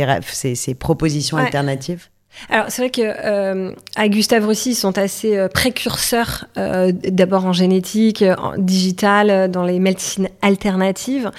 ces, 0.55 0.73
propositions 0.75 1.37
alternatives? 1.37 2.07
Alors 2.49 2.65
c'est 2.69 2.81
vrai 2.81 2.89
que 2.89 3.01
euh, 3.01 3.71
à 3.95 4.09
Gustave 4.09 4.45
Roussy, 4.45 4.71
ils 4.71 4.75
sont 4.75 4.97
assez 4.97 5.37
euh, 5.37 5.47
précurseurs 5.47 6.45
euh, 6.57 6.91
d'abord 6.91 7.45
en 7.45 7.53
génétique, 7.53 8.23
en 8.37 8.53
digital, 8.57 9.49
dans 9.49 9.63
les 9.63 9.79
médecines 9.79 10.29
alternatives. 10.41 11.31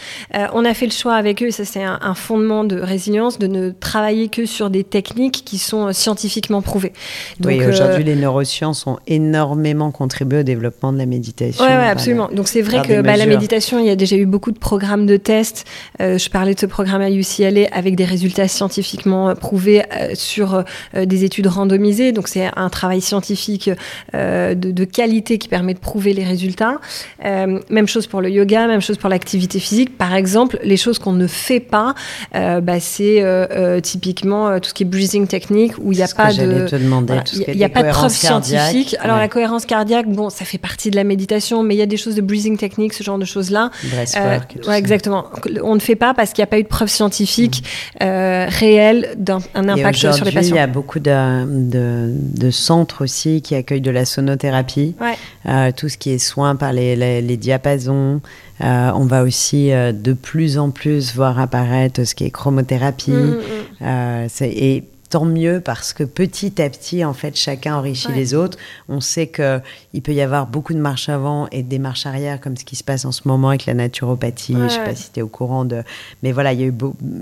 on 0.52 0.64
a 0.64 0.74
fait 0.74 0.86
le 0.86 0.92
choix 0.92 1.14
avec 1.14 1.42
eux, 1.42 1.46
et 1.46 1.50
ça 1.50 1.64
c'est 1.64 1.82
un, 1.82 2.14
fondement 2.14 2.64
de 2.64 2.80
résilience, 2.80 3.38
de 3.38 3.46
ne 3.46 3.70
travailler 3.70 4.28
que 4.28 4.46
sur 4.46 4.70
des 4.70 4.84
techniques 4.84 5.42
qui 5.44 5.58
sont 5.58 5.92
scientifiquement 5.92 6.62
prouvées. 6.62 6.92
Donc, 7.40 7.52
oui, 7.52 7.66
aujourd'hui 7.66 8.04
les 8.04 8.14
neurosciences 8.14 8.86
ont 8.86 8.98
énormément 9.06 9.90
contribué 9.90 10.40
au 10.40 10.42
développement 10.42 10.92
de 10.92 10.98
la 10.98 11.06
méditation. 11.06 11.64
Oui, 11.64 11.70
ouais, 11.70 11.88
absolument. 11.88 12.28
Donc 12.32 12.48
c'est 12.48 12.62
vrai 12.62 12.82
que 12.82 13.02
bah, 13.02 13.16
la 13.16 13.26
méditation, 13.26 13.78
il 13.78 13.86
y 13.86 13.90
a 13.90 13.96
déjà 13.96 14.16
eu 14.16 14.26
beaucoup 14.26 14.52
de 14.52 14.58
programmes 14.58 15.06
de 15.06 15.16
tests. 15.16 15.64
je 15.98 16.28
parlais 16.30 16.54
de 16.54 16.60
ce 16.60 16.66
programme 16.66 17.02
à 17.02 17.10
UCLA 17.10 17.68
avec 17.72 17.96
des 17.96 18.04
résultats 18.04 18.48
scientifiquement 18.48 19.34
prouvés 19.34 19.82
sur 20.14 20.54
euh, 20.54 20.62
des 20.94 21.24
études 21.24 21.46
randomisées. 21.46 22.12
Donc 22.12 22.28
c'est 22.28 22.50
un 22.56 22.68
travail 22.68 23.00
scientifique 23.00 23.70
euh, 24.14 24.54
de, 24.54 24.84
qualité 24.84 25.38
qui 25.38 25.48
permet 25.48 25.74
de 25.74 25.78
prouver 25.78 26.12
les 26.12 26.24
résultats. 26.24 26.78
Euh, 27.24 27.60
même 27.70 27.88
chose 27.88 28.06
pour 28.06 28.20
le 28.20 28.30
yoga, 28.30 28.66
même 28.66 28.80
chose 28.80 28.98
pour 28.98 29.08
l'activité 29.08 29.58
physique. 29.58 29.96
Par 29.96 30.14
exemple, 30.14 30.58
les 30.62 30.76
choses 30.76 30.98
qu'on 30.98 31.12
ne 31.12 31.26
fait 31.26 31.60
pas, 31.60 31.94
bah, 32.32 32.80
c'est 32.80 33.24
typiquement 33.82 34.58
tout 34.60 34.68
ce 34.68 34.74
qui 34.74 34.82
est 34.82 34.86
breathing 34.86 35.26
technique 35.26 35.72
où 35.78 35.92
il 35.92 35.96
n'y 35.96 36.02
a 36.02 36.08
pas 36.08 36.32
de, 36.32 36.66
il 37.48 37.56
n'y 37.56 37.64
a, 37.64 37.68
pas 37.68 37.82
de 37.82 37.90
preuve 37.90 38.10
scientifique. 38.10 38.96
Alors 39.00 39.18
la 39.18 39.28
cohérence 39.28 39.66
cardiaque, 39.66 40.06
bon, 40.08 40.30
ça 40.30 40.44
fait 40.44 40.58
partie 40.58 40.90
de 40.90 40.96
la 40.96 41.04
méditation, 41.04 41.62
mais 41.62 41.74
il 41.74 41.78
y 41.78 41.82
a 41.82 41.86
des 41.86 41.96
choses 41.96 42.14
de 42.14 42.20
breathing 42.20 42.56
technique, 42.56 42.92
ce 42.92 43.02
genre 43.02 43.18
de 43.18 43.24
choses 43.24 43.50
là. 43.50 43.70
ouais, 44.66 44.78
exactement. 44.78 45.26
On 45.62 45.74
ne 45.74 45.80
fait 45.80 45.96
pas 45.96 46.14
parce 46.14 46.32
qu'il 46.32 46.42
n'y 46.42 46.48
a 46.48 46.50
pas 46.50 46.58
eu 46.58 46.62
de 46.62 46.68
preuve 46.68 46.88
scientifique 46.88 47.64
mmh. 48.00 48.04
réelle 48.04 49.14
d'un 49.16 49.40
impact 49.54 50.12
sur 50.12 50.24
les 50.24 50.32
patients 50.32 50.56
beaucoup 50.74 50.98
de, 50.98 52.10
de, 52.10 52.50
centres 52.50 53.04
aussi 53.04 53.40
qui 53.42 53.54
accueillent 53.54 53.80
de 53.80 53.92
la 53.92 54.04
sonothérapie, 54.04 54.96
euh, 55.46 55.70
tout 55.74 55.88
ce 55.88 55.96
qui 55.96 56.10
est 56.10 56.18
soins 56.18 56.56
par 56.56 56.72
les, 56.72 56.96
les, 57.22 57.36
diapasons. 57.36 58.20
Euh, 58.60 58.90
on 58.94 59.06
va 59.06 59.22
aussi 59.22 59.72
euh, 59.72 59.92
de 59.92 60.12
plus 60.12 60.58
en 60.58 60.70
plus 60.70 61.14
voir 61.14 61.38
apparaître 61.38 62.04
ce 62.04 62.14
qui 62.14 62.24
est 62.24 62.30
chromothérapie. 62.30 63.12
Mm, 63.12 63.36
mm, 63.80 63.86
mm. 63.86 64.28
et 64.42 64.84
tant 65.14 65.26
mieux 65.26 65.60
parce 65.60 65.92
que 65.92 66.02
petit 66.02 66.60
à 66.60 66.68
petit, 66.68 67.04
en 67.04 67.14
fait, 67.14 67.36
chacun 67.36 67.76
enrichit 67.76 68.10
les 68.12 68.34
autres. 68.34 68.58
On 68.88 69.00
sait 69.00 69.28
qu'il 69.28 70.02
peut 70.02 70.12
y 70.12 70.20
avoir 70.20 70.48
beaucoup 70.48 70.74
de 70.74 70.80
marches 70.80 71.08
avant 71.08 71.46
et 71.52 71.62
des 71.62 71.78
marches 71.78 72.04
arrière, 72.04 72.40
comme 72.40 72.56
ce 72.56 72.64
qui 72.64 72.74
se 72.74 72.82
passe 72.82 73.04
en 73.04 73.12
ce 73.12 73.28
moment 73.28 73.50
avec 73.50 73.66
la 73.66 73.74
naturopathie. 73.74 74.54
Je 74.54 74.58
ne 74.58 74.68
sais 74.68 74.82
pas 74.82 74.96
si 74.96 75.12
tu 75.12 75.20
es 75.20 75.22
au 75.22 75.28
courant 75.28 75.64
de. 75.64 75.84
Mais 76.24 76.32
voilà, 76.32 76.52
il 76.52 76.60
y 76.60 76.64
a 76.64 76.66
eu 76.66 76.74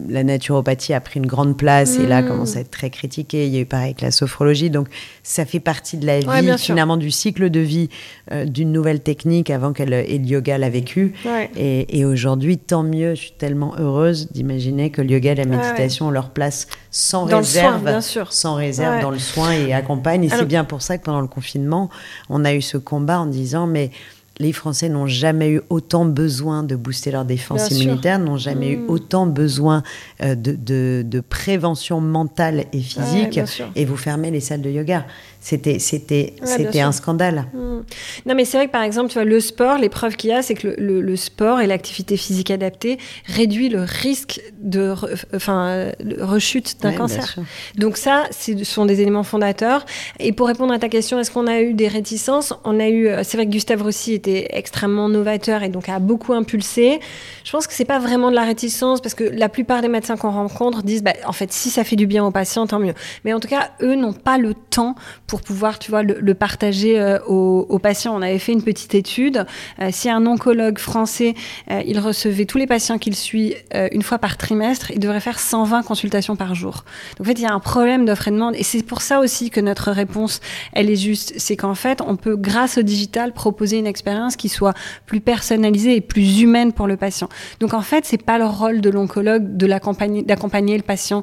la 0.09 0.25
naturopathie 0.25 0.95
a 0.95 1.03
pris 1.03 1.21
une 1.21 1.27
grande 1.27 1.55
place 1.59 1.99
et 1.99 2.07
là 2.07 2.23
mmh. 2.23 2.29
commence 2.29 2.57
à 2.57 2.61
être 2.61 2.71
très 2.71 2.89
critiquée. 2.89 3.47
Il 3.47 3.53
y 3.53 3.59
a 3.59 3.61
eu 3.61 3.67
pareil 3.67 3.89
avec 3.89 4.01
la 4.01 4.11
sophrologie. 4.11 4.71
Donc, 4.71 4.89
ça 5.23 5.45
fait 5.45 5.61
partie 5.61 5.99
de 5.99 6.07
la 6.07 6.21
vie, 6.21 6.57
finalement, 6.57 6.97
du 6.97 7.11
cycle 7.11 7.51
de 7.51 7.61
vie 7.61 7.91
euh, 8.33 8.47
d'une 8.47 8.73
nouvelle 8.73 9.01
technique 9.01 9.51
avant 9.51 9.75
qu'elle 9.75 9.93
et 9.93 10.17
le 10.17 10.25
yoga 10.25 10.57
l'a 10.57 10.71
vécu. 10.71 11.13
Et, 11.57 11.99
et 11.99 12.07
aujourd'hui, 12.07 12.57
tant 12.57 12.85
mieux. 12.85 13.15
Je 13.15 13.21
suis 13.21 13.33
tellement 13.33 13.75
heureuse 13.77 14.33
d'imaginer 14.33 14.89
que 14.89 15.03
le 15.03 15.11
yoga 15.11 15.33
et 15.33 15.35
la 15.35 15.45
méditation 15.45 16.07
ont 16.07 16.11
leur 16.11 16.31
place 16.31 16.69
sans 16.91 17.25
réserve, 17.25 17.82
bien 17.91 18.01
sûr. 18.01 18.33
sans 18.33 18.55
réserve 18.55 19.01
dans 19.01 19.11
le 19.11 19.19
soin 19.19 19.53
et 19.53 19.73
accompagne. 19.73 20.25
Et 20.25 20.29
c'est 20.29 20.45
bien 20.45 20.65
pour 20.65 20.83
ça 20.83 20.99
que 20.99 21.05
pendant 21.05 21.21
le 21.21 21.29
confinement, 21.29 21.91
on 22.29 22.45
a 22.45 22.55
eu 22.55 22.63
ce 22.63 22.79
combat 22.79 23.21
en 23.21 23.27
disant 23.27 23.67
mais 23.67 23.91
les 24.39 24.53
Français 24.53 24.89
n'ont 24.89 25.07
jamais 25.07 25.51
eu 25.51 25.61
autant 25.71 26.05
besoin 26.05 26.63
de 26.63 26.75
booster 26.75 27.11
leur 27.11 27.25
défense 27.25 27.71
immunitaire, 27.71 28.19
n'ont 28.19 28.39
jamais 28.39 28.71
eu 28.71 28.77
mm. 28.79 28.91
autant 28.91 29.27
besoin 29.27 29.83
euh, 30.23 30.35
de, 30.35 31.03
de, 31.03 31.21
prévention 31.21 32.01
mentale 32.01 32.65
et 32.73 32.81
physique, 32.81 33.41
et 33.77 33.85
vous 33.85 33.97
fermez 33.97 34.31
les 34.31 34.41
salles 34.41 34.63
de 34.63 34.71
yoga. 34.71 35.07
C'était, 35.45 35.81
c'était, 35.81 36.35
c'était 36.45 36.83
un 36.83 36.93
scandale. 36.93 37.47
Hmm. 37.53 37.81
Non, 38.27 38.37
mais 38.37 38.45
c'est 38.45 38.59
vrai 38.59 38.69
que 38.69 38.73
par 38.73 38.85
exemple, 38.85 39.09
tu 39.09 39.15
vois, 39.15 39.25
le 39.25 39.41
sport, 39.41 39.77
l'épreuve 39.77 40.15
qu'il 40.15 40.31
y 40.31 40.33
a, 40.33 40.41
c'est 40.41 40.55
que 40.55 40.69
le, 40.69 41.01
le, 41.01 41.17
sport 41.17 41.61
et 41.61 41.67
l'activité 41.67 42.17
physique 42.17 42.53
adaptée 42.53 42.97
réduit 43.27 43.69
le 43.69 43.83
risque 43.83 44.41
de 44.61 44.95
enfin, 45.35 45.91
rechute 46.21 46.81
d'un 46.81 46.93
cancer. 46.93 47.35
Donc 47.77 47.97
ça, 47.97 48.27
ce 48.31 48.63
sont 48.63 48.87
des 48.87 49.01
éléments 49.01 49.25
fondateurs. 49.25 49.85
Et 50.21 50.31
pour 50.31 50.47
répondre 50.47 50.73
à 50.73 50.79
ta 50.79 50.89
question, 50.89 51.19
est-ce 51.19 51.33
qu'on 51.33 51.49
a 51.49 51.61
eu 51.61 51.75
des 51.75 51.89
réticences? 51.89 52.55
On 52.63 52.79
a 52.79 52.89
eu, 52.89 53.09
c'est 53.25 53.37
vrai 53.37 53.47
que 53.47 53.51
Gustave 53.51 53.83
Rossi 53.83 54.13
était 54.13 54.47
extrêmement 54.51 55.09
novateur 55.09 55.65
et 55.65 55.71
donc 55.71 55.89
a 55.89 55.99
beaucoup 55.99 56.35
impulsé. 56.35 57.01
Je 57.43 57.51
pense 57.51 57.67
que 57.67 57.75
c'est 57.75 57.85
pas 57.85 57.99
vraiment 57.99 58.31
de 58.31 58.37
la 58.37 58.45
réticence 58.45 59.01
parce 59.01 59.15
que 59.15 59.25
la 59.25 59.49
plupart 59.49 59.83
des 59.83 59.89
médecins 59.89 60.17
qu'on 60.17 60.31
rencontre 60.31 60.85
disent, 60.85 61.03
bah, 61.03 61.15
en 61.27 61.33
fait, 61.33 61.53
si 61.53 61.69
ça 61.71 61.83
fait 61.83 61.97
du 61.97 62.07
bien 62.07 62.25
aux 62.25 62.31
patients, 62.31 62.69
tant 62.69 62.79
mieux. 62.79 62.95
Mais 63.25 63.33
en 63.33 63.41
tout 63.41 63.49
cas, 63.49 63.71
eux 63.81 63.97
n'ont 63.97 64.13
pas 64.13 64.39
le 64.39 64.55
temps 64.55 64.95
pour 65.32 65.32
pouvoir, 65.41 65.79
tu 65.79 65.91
vois, 65.91 66.03
le, 66.03 66.35
partager 66.35 67.01
euh, 67.01 67.19
aux, 67.27 67.79
patients. 67.79 68.15
On 68.15 68.23
avait 68.23 68.39
fait 68.39 68.53
une 68.53 68.63
petite 68.63 68.95
étude. 68.95 69.47
Euh, 69.81 69.89
si 69.91 70.11
un 70.11 70.27
oncologue 70.27 70.79
français, 70.79 71.35
euh, 71.71 71.81
il 71.87 71.99
recevait 71.99 72.45
tous 72.45 72.59
les 72.59 72.67
patients 72.67 72.99
qu'il 72.99 73.17
suit 73.17 73.55
une 73.93 74.03
fois 74.03 74.19
par 74.19 74.37
trimestre, 74.37 74.91
il 74.91 74.99
devrait 74.99 75.21
faire 75.21 75.39
120 75.39 75.83
consultations 75.83 76.37
par 76.37 76.55
jour. 76.55 76.85
Donc, 77.17 77.27
en 77.27 77.31
fait, 77.31 77.39
il 77.39 77.43
y 77.43 77.47
a 77.47 77.53
un 77.53 77.61
problème 77.61 78.05
d'offre 78.05 78.29
et 78.29 78.31
de 78.31 78.37
demande. 78.37 78.55
Et 78.57 78.63
c'est 78.63 78.83
pour 78.83 79.01
ça 79.01 79.21
aussi 79.21 79.51
que 79.51 79.61
notre 79.61 79.91
réponse, 79.91 80.41
elle 80.73 80.91
est 80.91 80.97
juste. 80.97 81.33
C'est 81.39 81.57
qu'en 81.57 81.75
fait, 81.75 82.01
on 82.07 82.17
peut, 82.17 82.37
grâce 82.37 82.79
au 82.79 82.83
digital, 82.83 83.33
proposer 83.33 83.79
une 83.79 83.87
expérience 83.87 84.37
qui 84.37 84.49
soit 84.49 84.75
plus 85.07 85.21
personnalisée 85.21 85.97
et 85.97 86.01
plus 86.01 86.43
humaine 86.43 86.73
pour 86.73 86.87
le 86.87 86.97
patient. 86.97 87.29
Donc, 87.61 87.73
en 87.73 87.83
fait, 87.83 88.05
c'est 88.05 88.23
pas 88.23 88.39
le 88.39 88.47
rôle 88.47 88.81
de 88.81 88.91
l'oncologue 88.91 89.57
de 89.57 89.67
d'accompagner 89.67 90.77
le 90.77 90.83
patient 90.83 91.23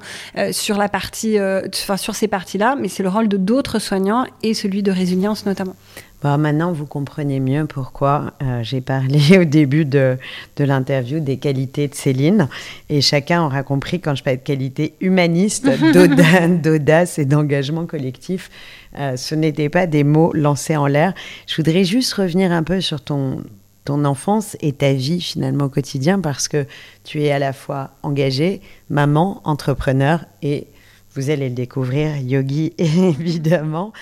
sur 0.52 0.78
la 0.78 0.90
partie, 0.90 1.38
enfin, 1.40 1.98
sur 1.98 2.16
ces 2.16 2.28
parties-là, 2.28 2.76
mais 2.80 2.88
c'est 2.88 3.04
le 3.04 3.10
rôle 3.10 3.28
de 3.28 3.38
d'autres 3.38 3.80
soignants 3.80 3.99
et 4.44 4.54
celui 4.54 4.84
de 4.84 4.92
résilience 4.92 5.46
notamment. 5.46 5.76
Bon, 6.22 6.38
maintenant, 6.38 6.74
vous 6.74 6.86
comprenez 6.86 7.40
mieux 7.40 7.66
pourquoi 7.66 8.34
euh, 8.42 8.62
j'ai 8.62 8.82
parlé 8.82 9.38
au 9.40 9.46
début 9.46 9.86
de, 9.86 10.18
de 10.58 10.64
l'interview 10.66 11.22
des 11.22 11.38
qualités 11.38 11.88
de 11.88 11.96
Céline. 11.96 12.50
Et 12.90 13.00
chacun 13.00 13.46
aura 13.46 13.64
compris 13.64 14.02
quand 14.02 14.16
je 14.16 14.24
parle 14.24 14.38
de 14.38 14.42
qualités 14.42 14.96
humanistes, 15.00 15.70
d'audace 16.62 17.20
et 17.20 17.26
d'engagement 17.26 17.86
collectif, 17.86 18.52
euh, 18.98 19.16
ce 19.16 19.34
n'étaient 19.34 19.70
pas 19.70 19.88
des 19.88 20.04
mots 20.04 20.34
lancés 20.34 20.76
en 20.76 20.88
l'air. 20.88 21.14
Je 21.48 21.56
voudrais 21.56 21.86
juste 21.86 22.14
revenir 22.14 22.52
un 22.52 22.64
peu 22.64 22.82
sur 22.82 23.00
ton, 23.00 23.42
ton 23.86 24.04
enfance 24.04 24.58
et 24.60 24.74
ta 24.74 24.92
vie 24.92 25.22
finalement 25.22 25.66
au 25.66 25.70
quotidien 25.70 26.20
parce 26.20 26.50
que 26.50 26.66
tu 27.06 27.24
es 27.24 27.32
à 27.32 27.40
la 27.40 27.54
fois 27.54 27.92
engagée, 28.04 28.62
maman, 28.90 29.40
entrepreneur 29.46 30.26
et 30.42 30.68
vous 31.16 31.30
allez 31.32 31.50
le 31.50 31.56
découvrir, 31.56 32.18
Yogi, 32.18 32.74
évidemment. 32.78 33.94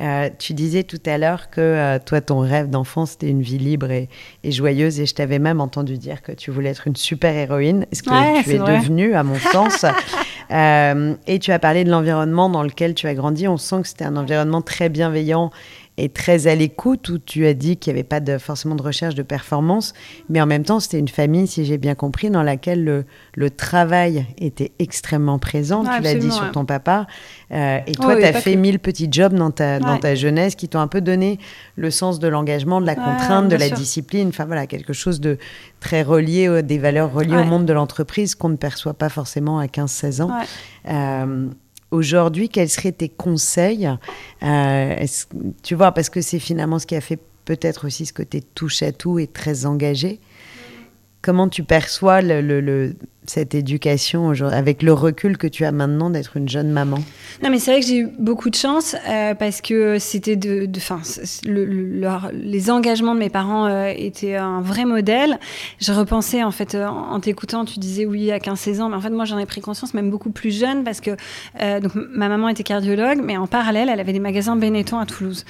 Euh, 0.00 0.30
tu 0.38 0.54
disais 0.54 0.82
tout 0.82 1.00
à 1.04 1.18
l'heure 1.18 1.50
que 1.50 1.60
euh, 1.60 1.98
toi, 2.04 2.20
ton 2.20 2.40
rêve 2.40 2.70
d'enfant, 2.70 3.06
c'était 3.06 3.28
une 3.28 3.42
vie 3.42 3.58
libre 3.58 3.90
et, 3.90 4.08
joyeuse. 4.44 4.98
Et 4.98 5.06
je 5.06 5.14
t'avais 5.14 5.38
même 5.38 5.60
entendu 5.60 5.98
dire 5.98 6.22
que 6.22 6.32
tu 6.32 6.50
voulais 6.50 6.70
être 6.70 6.86
une 6.86 6.96
super 6.96 7.34
héroïne, 7.34 7.86
ce 7.92 8.02
que 8.02 8.42
tu 8.42 8.50
es 8.50 8.58
devenue, 8.58 9.14
à 9.14 9.22
mon 9.22 9.38
sens. 9.38 9.84
Euh, 10.50 11.14
et 11.26 11.38
tu 11.38 11.52
as 11.52 11.58
parlé 11.58 11.84
de 11.84 11.90
l'environnement 11.90 12.50
dans 12.50 12.62
lequel 12.62 12.94
tu 12.94 13.06
as 13.06 13.14
grandi. 13.14 13.48
On 13.48 13.56
sent 13.56 13.80
que 13.80 13.88
c'était 13.88 14.04
un 14.04 14.14
environnement 14.14 14.60
très 14.60 14.90
bienveillant 14.90 15.50
et 15.96 16.08
très 16.08 16.46
à 16.48 16.54
l'écoute, 16.54 17.08
où 17.08 17.18
tu 17.18 17.46
as 17.46 17.54
dit 17.54 17.76
qu'il 17.76 17.92
n'y 17.92 18.00
avait 18.00 18.08
pas 18.08 18.20
de, 18.20 18.38
forcément 18.38 18.74
de 18.74 18.82
recherche 18.82 19.14
de 19.14 19.22
performance, 19.22 19.92
mais 20.28 20.40
en 20.40 20.46
même 20.46 20.64
temps, 20.64 20.80
c'était 20.80 20.98
une 20.98 21.08
famille, 21.08 21.46
si 21.46 21.64
j'ai 21.64 21.78
bien 21.78 21.94
compris, 21.94 22.30
dans 22.30 22.42
laquelle 22.42 22.82
le, 22.82 23.04
le 23.34 23.50
travail 23.50 24.26
était 24.38 24.72
extrêmement 24.78 25.38
présent. 25.38 25.84
tu 25.84 26.02
l'as 26.02 26.14
dit 26.14 26.32
sur 26.32 26.50
ton 26.50 26.64
papa. 26.64 27.06
Euh, 27.52 27.78
et 27.86 27.92
toi, 27.92 28.16
tu 28.16 28.24
as 28.24 28.32
fait 28.32 28.56
mille 28.56 28.80
petits 28.80 29.08
jobs 29.10 29.34
dans 29.34 29.52
ta, 29.52 29.78
dans 29.78 29.98
ta 29.98 30.14
jeunesse 30.14 30.56
qui 30.56 30.68
t'ont 30.68 30.80
un 30.80 30.88
peu 30.88 31.00
donné 31.00 31.38
le 31.76 31.90
sens 31.90 32.18
de 32.18 32.26
l'engagement, 32.26 32.80
de 32.80 32.86
la 32.86 32.96
contrainte, 32.96 33.48
de 33.48 33.56
la 33.56 33.70
discipline. 33.70 34.28
Enfin 34.28 34.46
voilà, 34.46 34.66
quelque 34.66 34.92
chose 34.92 35.20
de 35.20 35.38
très 35.78 36.02
relié, 36.02 36.62
des 36.62 36.78
valeurs 36.78 37.12
reliées 37.12 37.36
au 37.36 37.44
monde 37.44 37.66
de 37.66 37.72
l'entreprise 37.72 38.34
qu'on 38.34 38.48
ne 38.48 38.56
perçoit 38.56 38.94
pas 38.94 39.08
forcément 39.08 39.58
à 39.58 39.66
15-16 39.66 40.22
ans. 40.22 40.30
Euh, 40.88 41.48
aujourd'hui, 41.94 42.48
quels 42.48 42.68
seraient 42.68 42.92
tes 42.92 43.08
conseils 43.08 43.88
euh, 44.42 45.06
Tu 45.62 45.74
vois, 45.74 45.92
parce 45.92 46.10
que 46.10 46.20
c'est 46.20 46.38
finalement 46.38 46.78
ce 46.78 46.86
qui 46.86 46.96
a 46.96 47.00
fait 47.00 47.18
peut-être 47.44 47.86
aussi 47.86 48.06
ce 48.06 48.12
côté 48.12 48.42
touche 48.42 48.82
à 48.82 48.92
tout 48.92 49.18
et 49.18 49.26
très 49.26 49.66
engagé. 49.66 50.20
Comment 51.22 51.48
tu 51.48 51.62
perçois 51.62 52.20
le, 52.20 52.94
cette 53.26 53.54
éducation 53.54 54.32
avec 54.42 54.82
le 54.82 54.92
recul 54.92 55.38
que 55.38 55.46
tu 55.46 55.64
as 55.64 55.72
maintenant 55.72 56.10
d'être 56.10 56.36
une 56.36 56.48
jeune 56.48 56.70
maman 56.70 56.98
Non, 57.42 57.50
mais 57.50 57.58
c'est 57.58 57.70
vrai 57.70 57.80
que 57.80 57.86
j'ai 57.86 57.98
eu 57.98 58.08
beaucoup 58.18 58.50
de 58.50 58.54
chance 58.54 58.96
euh, 59.08 59.34
parce 59.34 59.60
que 59.60 59.98
c'était 59.98 60.36
de, 60.36 60.66
de 60.66 60.80
le, 61.46 62.30
les 62.32 62.70
engagements 62.70 63.14
de 63.14 63.20
mes 63.20 63.30
parents 63.30 63.66
euh, 63.66 63.92
étaient 63.96 64.36
un 64.36 64.60
vrai 64.60 64.84
modèle. 64.84 65.38
Je 65.80 65.92
repensais 65.92 66.42
en 66.42 66.50
fait 66.50 66.74
en, 66.74 67.18
t'écoutant, 67.20 67.64
tu 67.64 67.78
disais 67.78 68.04
oui 68.04 68.30
à 68.30 68.38
15-16 68.38 68.82
ans, 68.82 68.88
mais 68.88 68.96
en 68.96 69.00
fait 69.00 69.10
moi 69.10 69.24
j'en 69.24 69.38
ai 69.38 69.46
pris 69.46 69.60
conscience 69.60 69.94
même 69.94 70.10
beaucoup 70.10 70.30
plus 70.30 70.56
jeune 70.56 70.84
parce 70.84 71.00
que 71.00 71.12
donc 71.80 71.94
ma 71.94 72.28
maman 72.28 72.48
était 72.48 72.62
cardiologue, 72.62 73.20
mais 73.22 73.36
en 73.36 73.46
parallèle 73.46 73.88
elle 73.88 74.00
avait 74.00 74.12
des 74.12 74.20
magasins 74.20 74.56
Benetton 74.56 74.98
à 74.98 75.06
Toulouse. 75.06 75.44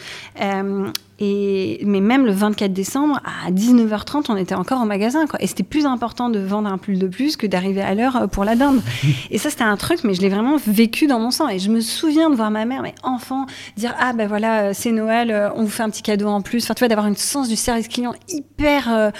Et, 1.20 1.80
mais 1.84 2.00
même 2.00 2.26
le 2.26 2.32
24 2.32 2.72
décembre, 2.72 3.20
à 3.46 3.50
19h30, 3.52 4.24
on 4.28 4.36
était 4.36 4.54
encore 4.54 4.82
au 4.82 4.84
magasin. 4.84 5.26
Quoi. 5.26 5.40
Et 5.40 5.46
c'était 5.46 5.62
plus 5.62 5.86
important 5.86 6.28
de 6.28 6.40
vendre 6.40 6.68
un 6.68 6.78
pull 6.78 6.98
de 6.98 7.06
plus 7.06 7.36
que 7.36 7.46
d'arriver 7.46 7.63
à 7.64 7.94
l'heure 7.94 8.16
euh, 8.16 8.26
pour 8.26 8.44
la 8.44 8.56
dinde. 8.56 8.80
et 9.30 9.38
ça, 9.38 9.50
c'était 9.50 9.64
un 9.64 9.76
truc, 9.76 10.04
mais 10.04 10.14
je 10.14 10.20
l'ai 10.20 10.28
vraiment 10.28 10.56
vécu 10.66 11.06
dans 11.06 11.18
mon 11.18 11.30
sang. 11.30 11.48
Et 11.48 11.58
je 11.58 11.70
me 11.70 11.80
souviens 11.80 12.30
de 12.30 12.36
voir 12.36 12.50
ma 12.50 12.64
mère, 12.64 12.82
mais 12.82 12.94
enfant, 13.02 13.46
dire 13.76 13.94
Ah 13.98 14.12
ben 14.12 14.28
voilà, 14.28 14.62
euh, 14.62 14.70
c'est 14.74 14.92
Noël, 14.92 15.30
euh, 15.30 15.50
on 15.56 15.64
vous 15.64 15.70
fait 15.70 15.82
un 15.82 15.90
petit 15.90 16.02
cadeau 16.02 16.28
en 16.28 16.42
plus. 16.42 16.64
Enfin, 16.64 16.74
tu 16.74 16.80
vois, 16.80 16.88
d'avoir 16.88 17.06
une 17.06 17.16
sens 17.16 17.48
du 17.48 17.56
service 17.56 17.88
client 17.88 18.14
hyper 18.28 19.12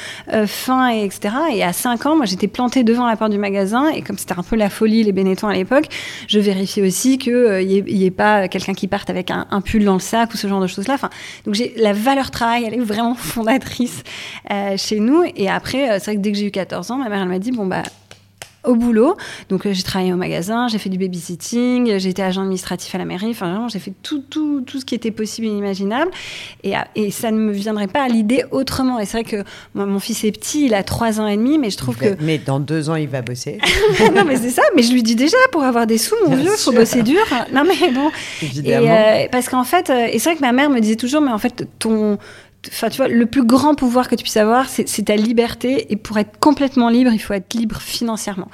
fin, 0.47 0.93
et 0.93 1.05
etc. 1.05 1.35
Et 1.53 1.63
à 1.63 1.73
5 1.73 2.07
ans, 2.07 2.17
moi, 2.17 2.27
j'étais 2.27 2.49
plantée 2.49 2.85
devant 2.85 3.07
la 3.07 3.17
porte 3.17 3.31
du 3.31 3.39
magasin. 3.39 3.89
Et 3.89 4.03
comme 4.03 4.19
c'était 4.19 4.39
un 4.39 4.43
peu 4.43 4.57
la 4.57 4.71
folie, 4.71 5.03
les 5.03 5.13
Benetton 5.13 5.49
à 5.49 5.55
l'époque, 5.55 5.87
je 6.29 6.39
vérifiais 6.39 6.87
aussi 6.87 7.19
qu'il 7.19 7.67
n'y 7.67 8.05
ait, 8.05 8.11
pas 8.11 8.49
quelqu'un 8.49 8.75
qui 8.75 8.89
parte 8.89 9.11
avec 9.11 9.31
un, 9.31 9.47
un, 9.51 9.61
pull 9.61 9.85
dans 9.85 9.95
le 9.95 10.01
sac 10.01 10.33
ou 10.35 10.37
ce 10.37 10.47
genre 10.47 10.61
de 10.61 10.67
choses-là. 10.67 10.95
Enfin, 10.95 11.11
donc 11.47 11.55
j'ai 11.55 11.75
la 11.77 11.93
valeur 11.93 12.31
travail, 12.31 12.65
elle 12.67 12.75
est 12.75 12.85
vraiment 12.85 13.15
fondatrice 13.15 14.03
chez 14.77 15.01
nous. 15.01 15.25
Et 15.37 15.49
après, 15.49 15.99
c'est 15.99 16.07
vrai 16.07 16.17
que 16.17 16.21
dès 16.21 16.33
que 16.33 16.39
j'ai 16.39 16.47
eu 16.47 16.51
14 16.51 16.91
ans, 16.91 16.97
ma 16.97 17.09
mère, 17.09 17.23
elle 17.23 17.29
m'a 17.29 17.39
dit, 17.39 17.53
bon, 17.53 17.67
bah, 17.67 17.83
au 18.65 18.75
boulot. 18.75 19.17
Donc, 19.49 19.67
euh, 19.67 19.73
j'ai 19.73 19.83
travaillé 19.83 20.13
au 20.13 20.17
magasin, 20.17 20.69
j'ai 20.69 20.79
fait 20.79 20.91
du 20.91 20.99
babysitting, 20.99 21.99
j'ai 21.99 22.09
été 22.09 22.23
agent 22.23 22.43
administratif 22.43 22.95
à 22.95 22.99
la 22.99 23.05
mairie. 23.05 23.31
Enfin, 23.31 23.51
vraiment, 23.51 23.69
j'ai 23.69 23.79
fait 23.79 23.93
tout, 24.03 24.23
tout, 24.29 24.63
tout 24.63 24.81
ce 24.81 24.85
qui 24.85 24.95
était 24.95 25.11
possible 25.11 25.47
et 25.47 25.51
inimaginable. 25.51 26.11
Et, 26.63 26.75
et 26.95 27.11
ça 27.11 27.31
ne 27.31 27.39
me 27.39 27.53
viendrait 27.53 27.87
pas 27.87 28.03
à 28.03 28.09
l'idée 28.09 28.45
autrement. 28.51 28.99
Et 28.99 29.07
c'est 29.07 29.23
vrai 29.23 29.25
que 29.25 29.45
mon 29.75 29.99
fils 29.99 30.25
est 30.25 30.33
petit, 30.33 30.67
il 30.67 30.75
a 30.75 30.83
3 30.83 31.21
ans 31.21 31.27
et 31.27 31.37
demi, 31.37 31.59
mais 31.59 31.71
je 31.71 31.77
trouve 31.77 31.97
que. 31.97 32.17
Mais 32.21 32.39
dans 32.39 32.61
deux 32.61 32.91
ans, 32.91 32.97
il 32.97 33.09
va 33.09 33.23
bosser. 33.23 33.59
non, 34.15 34.25
mais 34.25 34.37
c'est 34.37 34.51
ça. 34.51 34.63
Mais 34.77 34.83
je 34.83 34.93
lui 34.93 35.03
dis 35.03 35.17
déjà, 35.17 35.37
pour 35.53 35.63
avoir 35.63 35.87
des 35.87 35.99
sous, 35.99 36.17
mon 36.27 36.35
vieux, 36.35 36.53
il 36.53 36.59
faut 36.59 36.73
bosser 36.73 37.03
dur. 37.03 37.23
Non, 37.53 37.63
mais 37.65 37.91
bon. 37.91 38.11
Évidemment. 38.43 39.27
parce 39.31 39.49
qu'en 39.49 39.65
fait, 39.65 39.91
et 39.91 40.19
c'est 40.19 40.31
vrai 40.31 40.37
que 40.37 40.43
ma 40.43 40.53
mère 40.53 40.71
me 40.71 40.81
disait 40.81 40.97
toujours, 40.97 41.21
mais 41.21 41.33
en 41.33 41.39
fait, 41.39 41.67
ton 41.79 42.19
enfin, 42.69 42.89
tu 42.89 42.99
vois, 42.99 43.09
le 43.09 43.27
plus 43.27 43.45
grand 43.45 43.75
pouvoir 43.75 44.09
que 44.09 44.15
tu 44.15 44.23
puisses 44.23 44.37
avoir, 44.37 44.69
c'est 44.69 45.05
ta 45.05 45.17
liberté. 45.17 45.87
Et 45.93 45.97
pour 45.97 46.19
être 46.19 46.39
complètement 46.39 46.89
libre, 46.89 47.11
il 47.13 47.19
faut 47.19 47.35
être 47.35 47.55
libre 47.55 47.81
financièrement. 47.81 48.49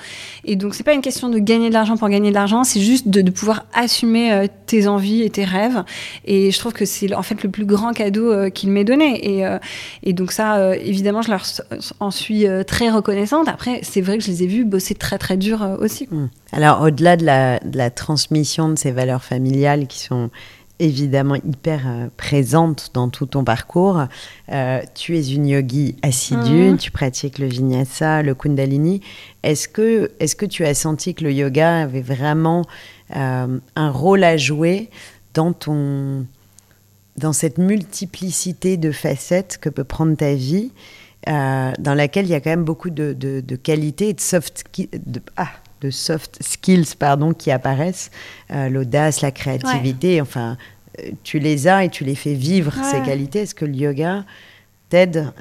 Et 0.45 0.57
donc, 0.57 0.75
c'est 0.75 0.83
pas 0.83 0.93
une 0.93 1.03
question 1.03 1.29
de 1.29 1.39
gagner 1.39 1.69
de 1.69 1.75
l'argent 1.75 1.97
pour 1.97 2.09
gagner 2.09 2.31
de 2.31 2.35
l'argent, 2.35 2.65
c'est 2.65 2.81
juste 2.81 3.09
de, 3.09 3.31
pouvoir 3.31 3.67
assumer 3.75 4.33
euh, 4.33 4.47
tes 4.67 4.89
envies 4.89 5.23
et 5.23 5.31
tes 5.31 5.45
rêves. 5.45 5.85
Et 6.25 6.51
je 6.51 6.59
trouve 6.59 6.73
que 6.73 6.85
c'est 6.85 7.15
en 7.15 7.23
fait 7.23 7.43
le 7.43 7.51
plus 7.51 7.65
grand 7.65 7.93
cadeau 7.93 8.33
euh, 8.33 8.51
qu'il 8.51 8.71
m'ait 8.71 8.85
donné. 8.85 9.37
Et, 9.37 9.47
euh, 9.47 9.59
donc 10.07 10.33
ça, 10.33 10.77
évidemment, 10.77 11.23
je 11.23 11.31
leur 11.31 11.45
en 12.01 12.11
suis 12.11 12.47
très 12.67 12.91
reconnaissante. 12.91 13.49
Après, 13.49 13.81
c'est 13.83 14.01
vrai 14.01 14.19
que 14.19 14.25
je 14.25 14.31
les 14.31 14.43
ai 14.43 14.47
vus 14.47 14.65
bosser 14.65 14.95
très 14.95 15.19
très 15.19 15.37
dur 15.37 15.79
aussi. 15.81 16.09
Mmh. 16.11 16.27
Alors, 16.53 16.83
au-delà 16.83 17.17
de 17.17 17.25
la 17.25 17.91
transmission 17.91 18.69
de 18.69 18.77
ces 18.77 18.91
valeurs 18.91 19.23
familiales 19.23 19.87
qui 19.87 20.01
sont 20.01 20.31
évidemment 20.81 21.37
hyper 21.37 21.83
euh, 21.87 22.09
présente 22.17 22.91
dans 22.95 23.09
tout 23.09 23.27
ton 23.27 23.45
parcours. 23.45 24.07
Euh, 24.51 24.81
tu 24.95 25.17
es 25.17 25.29
une 25.29 25.47
yogi 25.47 25.97
assidue, 26.03 26.71
mhm. 26.71 26.79
tu 26.79 26.91
pratiques 26.91 27.39
le 27.39 27.47
vinyasa, 27.47 28.23
le 28.23 28.35
kundalini. 28.35 29.01
Est-ce 29.43 29.69
que, 29.69 30.11
est 30.19 30.35
que 30.35 30.47
tu 30.47 30.65
as 30.65 30.75
senti 30.75 31.15
que 31.15 31.23
le 31.23 31.33
yoga 31.33 31.83
avait 31.83 32.01
vraiment 32.01 32.65
euh, 33.15 33.59
un 33.77 33.91
rôle 33.91 34.25
à 34.25 34.37
jouer 34.37 34.91
dans, 35.35 35.53
ton, 35.53 36.27
dans 37.17 37.33
cette 37.33 37.59
multiplicité 37.59 38.77
de 38.77 38.91
facettes 38.91 39.59
que 39.61 39.69
peut 39.69 39.85
prendre 39.85 40.17
ta 40.17 40.35
vie, 40.35 40.73
dans 41.27 41.95
laquelle 41.95 42.25
il 42.25 42.31
y 42.31 42.35
a 42.35 42.41
quand 42.41 42.51
même 42.51 42.65
beaucoup 42.65 42.89
de, 42.89 43.13
de, 43.13 43.57
qualités 43.57 44.09
et 44.09 44.15
de 44.15 44.21
soft, 44.21 44.65
de, 44.79 45.21
ah, 45.37 45.51
de 45.81 45.91
soft 45.91 46.39
skills 46.43 46.95
pardon, 46.99 47.33
qui 47.33 47.51
apparaissent, 47.51 48.11
euh, 48.51 48.69
l'audace, 48.69 49.21
la 49.21 49.31
créativité, 49.31 50.21
enfin, 50.21 50.57
euh, 50.99 51.11
tu 51.23 51.39
les 51.39 51.69
as 51.69 51.85
et 51.85 51.89
tu 51.89 52.05
les 52.05 52.15
fais 52.15 52.35
vivre, 52.35 52.73
ces 52.85 53.03
qualités. 53.03 53.41
Est-ce 53.41 53.55
que 53.55 53.65
le 53.65 53.75
yoga 53.75 54.25
t'aide 54.89 55.33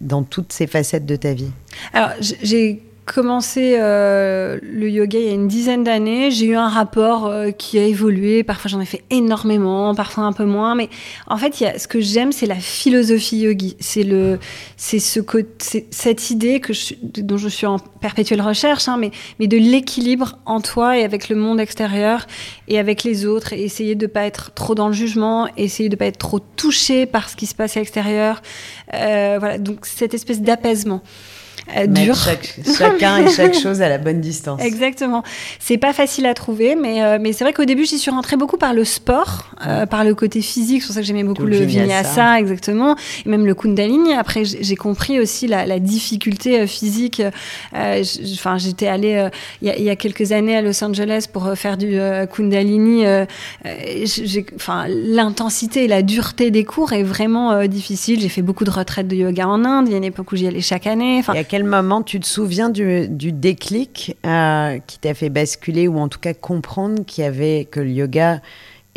dans 0.00 0.22
toutes 0.22 0.52
ces 0.52 0.66
facettes 0.66 1.06
de 1.06 1.16
ta 1.16 1.34
vie? 1.34 1.52
Alors, 1.92 2.10
j'ai 2.20 2.82
commencé 3.14 3.76
euh, 3.78 4.58
le 4.62 4.88
yoga 4.88 5.18
il 5.18 5.26
y 5.26 5.30
a 5.30 5.32
une 5.32 5.48
dizaine 5.48 5.82
d'années. 5.82 6.30
J'ai 6.30 6.46
eu 6.46 6.56
un 6.56 6.68
rapport 6.68 7.26
euh, 7.26 7.50
qui 7.50 7.78
a 7.78 7.84
évolué. 7.84 8.42
Parfois, 8.44 8.68
j'en 8.68 8.80
ai 8.80 8.84
fait 8.84 9.02
énormément, 9.10 9.94
parfois 9.94 10.24
un 10.24 10.32
peu 10.32 10.44
moins. 10.44 10.74
Mais 10.74 10.88
en 11.26 11.36
fait, 11.36 11.60
y 11.60 11.66
a, 11.66 11.78
ce 11.78 11.88
que 11.88 12.00
j'aime, 12.00 12.32
c'est 12.32 12.46
la 12.46 12.56
philosophie 12.56 13.38
yogi. 13.38 13.76
C'est 13.80 14.02
le, 14.02 14.38
c'est 14.76 14.98
ce 14.98 15.20
cette 15.90 16.30
idée 16.30 16.60
que 16.60 16.72
je, 16.72 16.94
dont 17.02 17.38
je 17.38 17.48
suis 17.48 17.66
en 17.66 17.78
perpétuelle 17.78 18.42
recherche, 18.42 18.88
hein, 18.88 18.96
mais, 18.98 19.10
mais 19.40 19.46
de 19.46 19.56
l'équilibre 19.56 20.38
en 20.46 20.60
toi 20.60 20.98
et 20.98 21.04
avec 21.04 21.28
le 21.28 21.36
monde 21.36 21.60
extérieur 21.60 22.26
et 22.68 22.78
avec 22.78 23.04
les 23.04 23.26
autres. 23.26 23.52
Et 23.52 23.62
essayer 23.62 23.94
de 23.94 24.06
pas 24.06 24.24
être 24.24 24.52
trop 24.54 24.74
dans 24.74 24.88
le 24.88 24.94
jugement, 24.94 25.48
essayer 25.56 25.88
de 25.88 25.96
pas 25.96 26.06
être 26.06 26.18
trop 26.18 26.40
touché 26.40 27.06
par 27.06 27.28
ce 27.28 27.36
qui 27.36 27.46
se 27.46 27.54
passe 27.54 27.76
à 27.76 27.80
l'extérieur. 27.80 28.42
Euh, 28.94 29.36
voilà. 29.38 29.58
Donc 29.58 29.86
cette 29.86 30.14
espèce 30.14 30.40
d'apaisement 30.42 31.02
euh, 31.76 31.86
dur. 31.86 32.16
chacun 32.16 33.18
et 33.18 33.30
chaque 33.30 33.54
chose 33.62 33.82
à 33.82 33.88
la 33.88 33.98
bonne 33.98 34.20
distance. 34.20 34.60
Exactement. 34.62 35.22
C'est 35.58 35.76
pas 35.76 35.92
facile 35.92 36.26
à 36.26 36.34
trouver, 36.34 36.74
mais, 36.74 37.02
euh, 37.02 37.18
mais 37.20 37.32
c'est 37.32 37.44
vrai 37.44 37.52
qu'au 37.52 37.64
début, 37.64 37.84
j'y 37.84 37.98
suis 37.98 38.10
rentrée 38.10 38.36
beaucoup 38.36 38.56
par 38.56 38.72
le 38.72 38.84
sport, 38.84 39.50
euh, 39.66 39.86
par 39.86 40.04
le 40.04 40.14
côté 40.14 40.40
physique. 40.40 40.82
C'est 40.82 40.88
pour 40.88 40.94
ça 40.94 41.00
que 41.00 41.06
j'aimais 41.06 41.24
beaucoup 41.24 41.44
le, 41.44 41.58
vinyasa, 41.58 42.38
exactement, 42.38 42.96
et 43.26 43.28
même 43.28 43.44
le 43.44 43.54
kundalini. 43.54 44.14
Après, 44.14 44.44
j'ai 44.44 44.76
compris 44.76 45.20
aussi 45.20 45.46
la, 45.46 45.66
la 45.66 45.78
difficulté 45.78 46.66
physique. 46.66 47.22
Enfin, 47.72 48.58
j'étais 48.58 48.88
allée 48.88 49.28
il 49.62 49.68
y, 49.68 49.82
y, 49.82 49.90
a 49.90 49.96
quelques 49.96 50.32
années 50.32 50.56
à 50.56 50.62
Los 50.62 50.82
Angeles 50.82 51.26
pour 51.30 51.50
faire 51.54 51.76
du 51.76 51.98
kundalini. 52.32 53.04
Enfin, 54.56 54.86
l'intensité 54.88 55.84
et 55.84 55.88
la 55.88 56.02
dureté 56.02 56.50
des 56.50 56.64
cours 56.64 56.92
est 56.92 57.02
vraiment 57.02 57.66
difficile. 57.66 58.20
J'ai 58.20 58.28
fait 58.28 58.42
beaucoup 58.42 58.64
de 58.64 58.70
retraites 58.70 59.08
de 59.08 59.16
yoga 59.16 59.46
en 59.46 59.64
Inde. 59.64 59.86
Il 59.88 59.92
y 59.92 59.94
a 59.94 59.98
une 59.98 60.04
époque 60.04 60.32
où 60.32 60.36
j'y 60.36 60.46
allais 60.46 60.60
chaque 60.60 60.86
année. 60.86 61.18
Enfin, 61.18 61.34
moment 61.64 62.02
tu 62.02 62.20
te 62.20 62.26
souviens 62.26 62.70
du, 62.70 63.08
déclic 63.32 64.16
euh, 64.26 64.78
qui 64.86 64.98
t'a 64.98 65.14
fait 65.14 65.30
basculer 65.30 65.88
ou 65.88 65.98
en 65.98 66.08
tout 66.08 66.20
cas 66.20 66.34
comprendre 66.34 67.04
qu'il 67.04 67.24
y 67.24 67.26
avait 67.26 67.66
que 67.70 67.80
le 67.80 67.90
yoga 67.90 68.40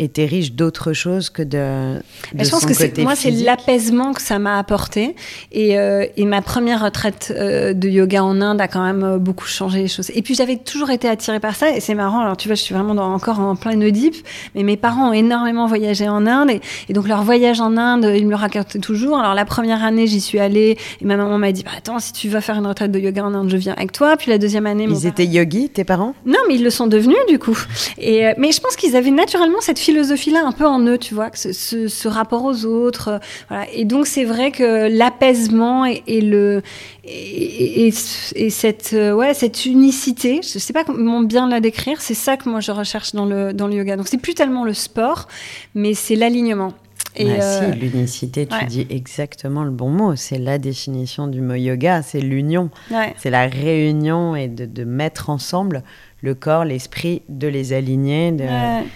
était 0.03 0.25
riche 0.25 0.53
d'autres 0.53 0.93
choses 0.93 1.29
que 1.29 1.43
de, 1.43 1.99
de 2.33 2.43
Je 2.43 2.49
pense 2.49 2.65
que 2.65 3.01
moi, 3.01 3.15
c'est 3.15 3.31
l'apaisement 3.31 4.13
que 4.13 4.21
ça 4.21 4.39
m'a 4.39 4.57
apporté. 4.57 5.15
Et, 5.51 5.77
euh, 5.77 6.05
et, 6.17 6.25
ma 6.25 6.41
première 6.41 6.83
retraite 6.83 7.33
euh, 7.35 7.73
de 7.73 7.87
yoga 7.87 8.23
en 8.23 8.41
Inde 8.41 8.61
a 8.61 8.67
quand 8.67 8.83
même 8.83 9.03
euh, 9.03 9.17
beaucoup 9.17 9.45
changé 9.45 9.79
les 9.79 9.87
choses. 9.87 10.11
Et 10.15 10.21
puis, 10.21 10.35
j'avais 10.35 10.57
toujours 10.57 10.89
été 10.89 11.07
attirée 11.07 11.39
par 11.39 11.55
ça. 11.55 11.75
Et 11.75 11.79
c'est 11.79 11.95
marrant. 11.95 12.21
Alors, 12.21 12.37
tu 12.37 12.47
vois, 12.47 12.55
je 12.55 12.61
suis 12.61 12.73
vraiment 12.73 12.95
dans, 12.95 13.13
encore 13.13 13.39
en 13.39 13.55
plein 13.55 13.79
Oedipe. 13.81 14.15
Mais 14.55 14.63
mes 14.63 14.77
parents 14.77 15.09
ont 15.09 15.13
énormément 15.13 15.67
voyagé 15.67 16.07
en 16.09 16.25
Inde. 16.25 16.51
Et, 16.89 16.93
donc, 16.93 17.07
leur 17.07 17.23
voyage 17.23 17.61
en 17.61 17.77
Inde, 17.77 18.11
ils 18.15 18.25
me 18.25 18.31
le 18.31 18.35
racontaient 18.35 18.79
toujours. 18.79 19.19
Alors, 19.19 19.33
la 19.33 19.45
première 19.45 19.83
année, 19.83 20.07
j'y 20.07 20.21
suis 20.21 20.39
allée. 20.39 20.77
Et 21.01 21.05
ma 21.05 21.15
maman 21.15 21.37
m'a 21.37 21.51
dit 21.51 21.63
bah, 21.63 21.71
Attends, 21.77 21.99
si 21.99 22.13
tu 22.13 22.29
vas 22.29 22.41
faire 22.41 22.57
une 22.57 22.67
retraite 22.67 22.91
de 22.91 22.99
yoga 22.99 23.23
en 23.23 23.33
Inde, 23.33 23.49
je 23.49 23.57
viens 23.57 23.73
avec 23.73 23.91
toi. 23.91 24.17
Puis 24.17 24.31
la 24.31 24.37
deuxième 24.37 24.65
année. 24.65 24.87
Ils 24.89 25.05
étaient 25.05 25.25
yogis, 25.25 25.69
tes 25.69 25.83
parents? 25.83 26.15
Non, 26.25 26.39
mais 26.47 26.55
ils 26.55 26.63
le 26.63 26.69
sont 26.69 26.87
devenus, 26.87 27.17
du 27.27 27.37
coup. 27.37 27.57
Et, 27.99 28.23
mais 28.37 28.51
je 28.51 28.59
pense 28.59 28.75
qu'ils 28.75 28.95
avaient 28.95 29.11
naturellement 29.11 29.61
cette 29.61 29.79
philosophie-là 29.91 30.43
un 30.45 30.53
peu 30.53 30.65
en 30.65 30.79
eux, 30.85 30.97
tu 30.97 31.13
vois, 31.13 31.29
ce, 31.33 31.51
ce, 31.51 32.07
rapport 32.07 32.45
aux 32.45 32.65
autres. 32.65 33.09
Euh, 33.09 33.19
voilà. 33.49 33.65
Et 33.73 33.83
donc, 33.83 34.07
c'est 34.07 34.23
vrai 34.23 34.51
que 34.51 34.87
l'apaisement 34.87 35.85
et, 35.85 36.21
le, 36.21 36.61
et, 37.03 37.87
et, 37.87 38.49
cette, 38.49 38.91
euh, 38.93 39.13
ouais, 39.13 39.33
cette 39.33 39.65
unicité, 39.65 40.39
je 40.43 40.55
ne 40.55 40.59
sais 40.59 40.71
pas 40.71 40.85
comment 40.85 41.21
bien 41.21 41.49
la 41.49 41.59
décrire, 41.59 41.99
c'est 41.99 42.13
ça 42.13 42.37
que 42.37 42.47
moi 42.49 42.61
je 42.61 42.71
recherche 42.71 43.13
dans 43.13 43.25
le, 43.25 43.53
dans 43.53 43.67
le 43.67 43.75
yoga. 43.75 43.97
Donc, 43.97 44.07
c'est 44.07 44.17
plus 44.17 44.33
tellement 44.33 44.63
le 44.63 44.73
sport, 44.73 45.27
mais 45.75 45.93
c'est 45.93 46.15
l'alignement. 46.15 46.73
Et 47.17 47.25
bah, 47.25 47.43
euh, 47.43 47.71
l'unicité, 47.71 48.47
tu 48.47 48.65
dis 48.67 48.87
exactement 48.89 49.65
le 49.65 49.71
bon 49.71 49.89
mot. 49.89 50.15
C'est 50.15 50.37
la 50.37 50.57
définition 50.57 51.27
du 51.27 51.41
mot 51.41 51.55
yoga, 51.55 52.01
c'est 52.01 52.21
l'union. 52.21 52.69
C'est 53.17 53.29
la 53.29 53.47
réunion 53.47 54.37
et 54.37 54.47
de, 54.47 54.65
de 54.65 54.83
mettre 54.85 55.29
ensemble 55.29 55.83
le 56.22 56.36
corps, 56.36 56.65
l'esprit, 56.65 57.24
de 57.30 57.47
les 57.47 57.74
aligner. 57.74 58.32
De... 58.32 58.45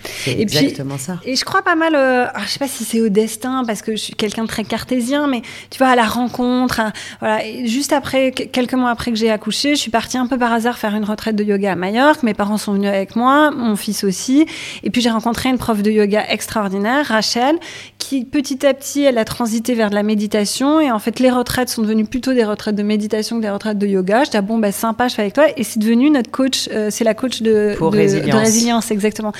C'est 0.04 0.40
exactement 0.40 0.98
ça. 0.98 1.20
Et 1.26 1.36
je 1.36 1.44
crois 1.44 1.64
pas 1.64 1.76
mal, 1.76 1.96
euh, 1.96 2.26
ah, 2.34 2.42
je 2.46 2.50
sais 2.50 2.60
pas 2.60 2.68
si 2.68 2.84
c'est 2.84 3.02
au 3.02 3.10
destin, 3.10 3.64
parce 3.66 3.82
que 3.82 3.94
je 3.94 4.02
suis 4.02 4.14
quelqu'un 4.14 4.44
de 4.44 4.48
très 4.48 4.64
cartésien, 4.64 5.28
mais 5.28 5.42
tu 5.70 5.80
vois, 5.80 5.88
à 5.88 5.96
la 5.96 6.06
rencontre, 6.06 6.82
voilà. 7.20 7.40
juste 7.66 7.94
après, 7.94 8.32
quelques 8.32 8.74
mois 8.74 8.92
après 8.92 9.12
que 9.12 9.18
j'ai 9.18 9.32
accouché, 9.32 9.76
je 9.76 9.82
suis 9.82 9.92
partie 9.92 10.18
un 10.18 10.28
peu 10.28 10.38
par 10.38 10.54
hasard 10.54 10.78
faire 10.78 10.96
une 10.96 11.04
retraite 11.04 11.36
de 11.36 11.44
yoga 11.44 11.72
à 11.72 11.76
Majorque. 11.76 12.24
Mes 12.24 12.34
parents 12.34 12.58
sont 12.58 12.74
venus 12.74 12.90
avec 12.90 13.16
moi, 13.16 13.52
mon 13.52 13.76
fils 13.76 14.04
aussi. 14.04 14.46
Et 14.84 14.90
puis 14.92 15.02
j'ai 15.02 15.10
rencontré 15.10 15.50
une 15.50 15.58
prof 15.58 15.82
de 15.82 15.90
yoga 15.90 16.24
extraordinaire, 16.30 17.08
Rachel, 17.08 17.58
qui 17.98 18.24
petit 18.24 18.66
à 18.66 18.74
petit, 18.74 19.02
elle 19.02 19.18
a 19.18 19.26
transité 19.26 19.74
vers 19.74 19.90
de 19.90 19.96
la 19.96 20.04
méditation. 20.04 20.80
Et 20.80 20.92
en 20.92 21.00
fait, 21.00 21.20
les 21.20 21.32
retraites 21.32 21.70
sont 21.70 21.82
devenues 21.82 22.06
plutôt 22.06 22.34
des 22.34 22.44
retraites 22.44 22.76
de 22.76 22.84
méditation 22.84 23.38
que 23.38 23.42
des 23.42 23.50
retraites 23.50 23.80
de 23.80 23.88
yoga. 23.88 24.24
Je 24.26 24.30
dis, 24.32 24.38
ah 24.38 24.42
bon, 24.42 24.60
bah, 24.60 24.72
sympa, 24.72 25.08
je 25.08 25.16
fais 25.16 25.24
avec 25.24 25.34
toi. 25.34 25.46
Et 25.58 25.64
c'est 25.64 25.80
devenu 25.80 26.12
notre 26.12 26.30
coach, 26.30 26.70
euh, 26.72 26.90
c'est 26.92 27.04
la 27.04 27.15
coach 27.16 27.42
de, 27.42 27.76
résilience. 27.80 28.92
exactement. 28.92 29.32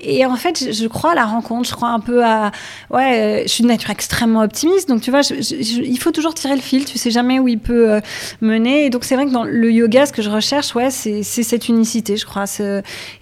Et 0.00 0.24
en 0.26 0.36
fait, 0.36 0.72
je, 0.72 0.86
crois 0.86 1.12
à 1.12 1.14
la 1.14 1.24
rencontre, 1.24 1.68
je 1.68 1.74
crois 1.74 1.88
un 1.88 2.00
peu 2.00 2.24
à. 2.24 2.52
Ouais, 2.90 3.44
je 3.46 3.50
suis 3.50 3.62
de 3.62 3.68
nature 3.68 3.90
extrêmement 3.90 4.42
optimiste, 4.42 4.88
donc 4.88 5.00
tu 5.00 5.10
vois, 5.10 5.20
il 5.22 5.98
faut 5.98 6.12
toujours 6.12 6.34
tirer 6.34 6.54
le 6.54 6.62
fil, 6.62 6.84
tu 6.84 6.98
sais 6.98 7.10
jamais 7.10 7.38
où 7.38 7.48
il 7.48 7.58
peut 7.58 7.90
euh, 7.90 8.00
mener. 8.40 8.86
Et 8.86 8.90
donc, 8.90 9.04
c'est 9.04 9.14
vrai 9.14 9.26
que 9.26 9.32
dans 9.32 9.44
le 9.44 9.72
yoga, 9.72 10.06
ce 10.06 10.12
que 10.12 10.22
je 10.22 10.30
recherche, 10.30 10.74
ouais, 10.74 10.90
c'est 10.90 11.22
cette 11.22 11.68
unicité, 11.68 12.16
je 12.16 12.26
crois. 12.26 12.44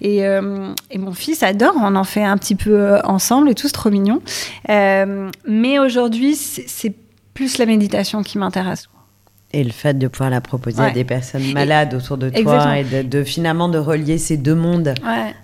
Et, 0.00 0.26
euh, 0.26 0.72
et, 0.90 0.98
mon 0.98 1.12
fils 1.12 1.42
adore, 1.42 1.74
on 1.76 1.94
en 1.96 2.04
fait 2.04 2.24
un 2.24 2.36
petit 2.36 2.54
peu 2.54 2.74
euh, 2.74 3.00
ensemble 3.02 3.50
et 3.50 3.54
tout, 3.54 3.66
c'est 3.66 3.72
trop 3.72 3.90
mignon. 3.90 4.20
mais 4.68 5.78
aujourd'hui, 5.78 6.36
c'est 6.36 6.94
plus 7.34 7.58
la 7.58 7.66
méditation 7.66 8.22
qui 8.22 8.38
m'intéresse. 8.38 8.88
Et 9.54 9.64
le 9.64 9.70
fait 9.70 9.98
de 9.98 10.08
pouvoir 10.08 10.30
la 10.30 10.40
proposer 10.40 10.82
à 10.82 10.90
des 10.90 11.04
personnes 11.04 11.52
malades 11.52 11.92
autour 11.92 12.16
de 12.16 12.30
toi 12.30 12.78
et 12.78 13.04
de, 13.04 13.22
finalement 13.22 13.68
de 13.68 13.76
relier 13.76 14.16
ces 14.16 14.38
deux 14.38 14.54
mondes, 14.54 14.94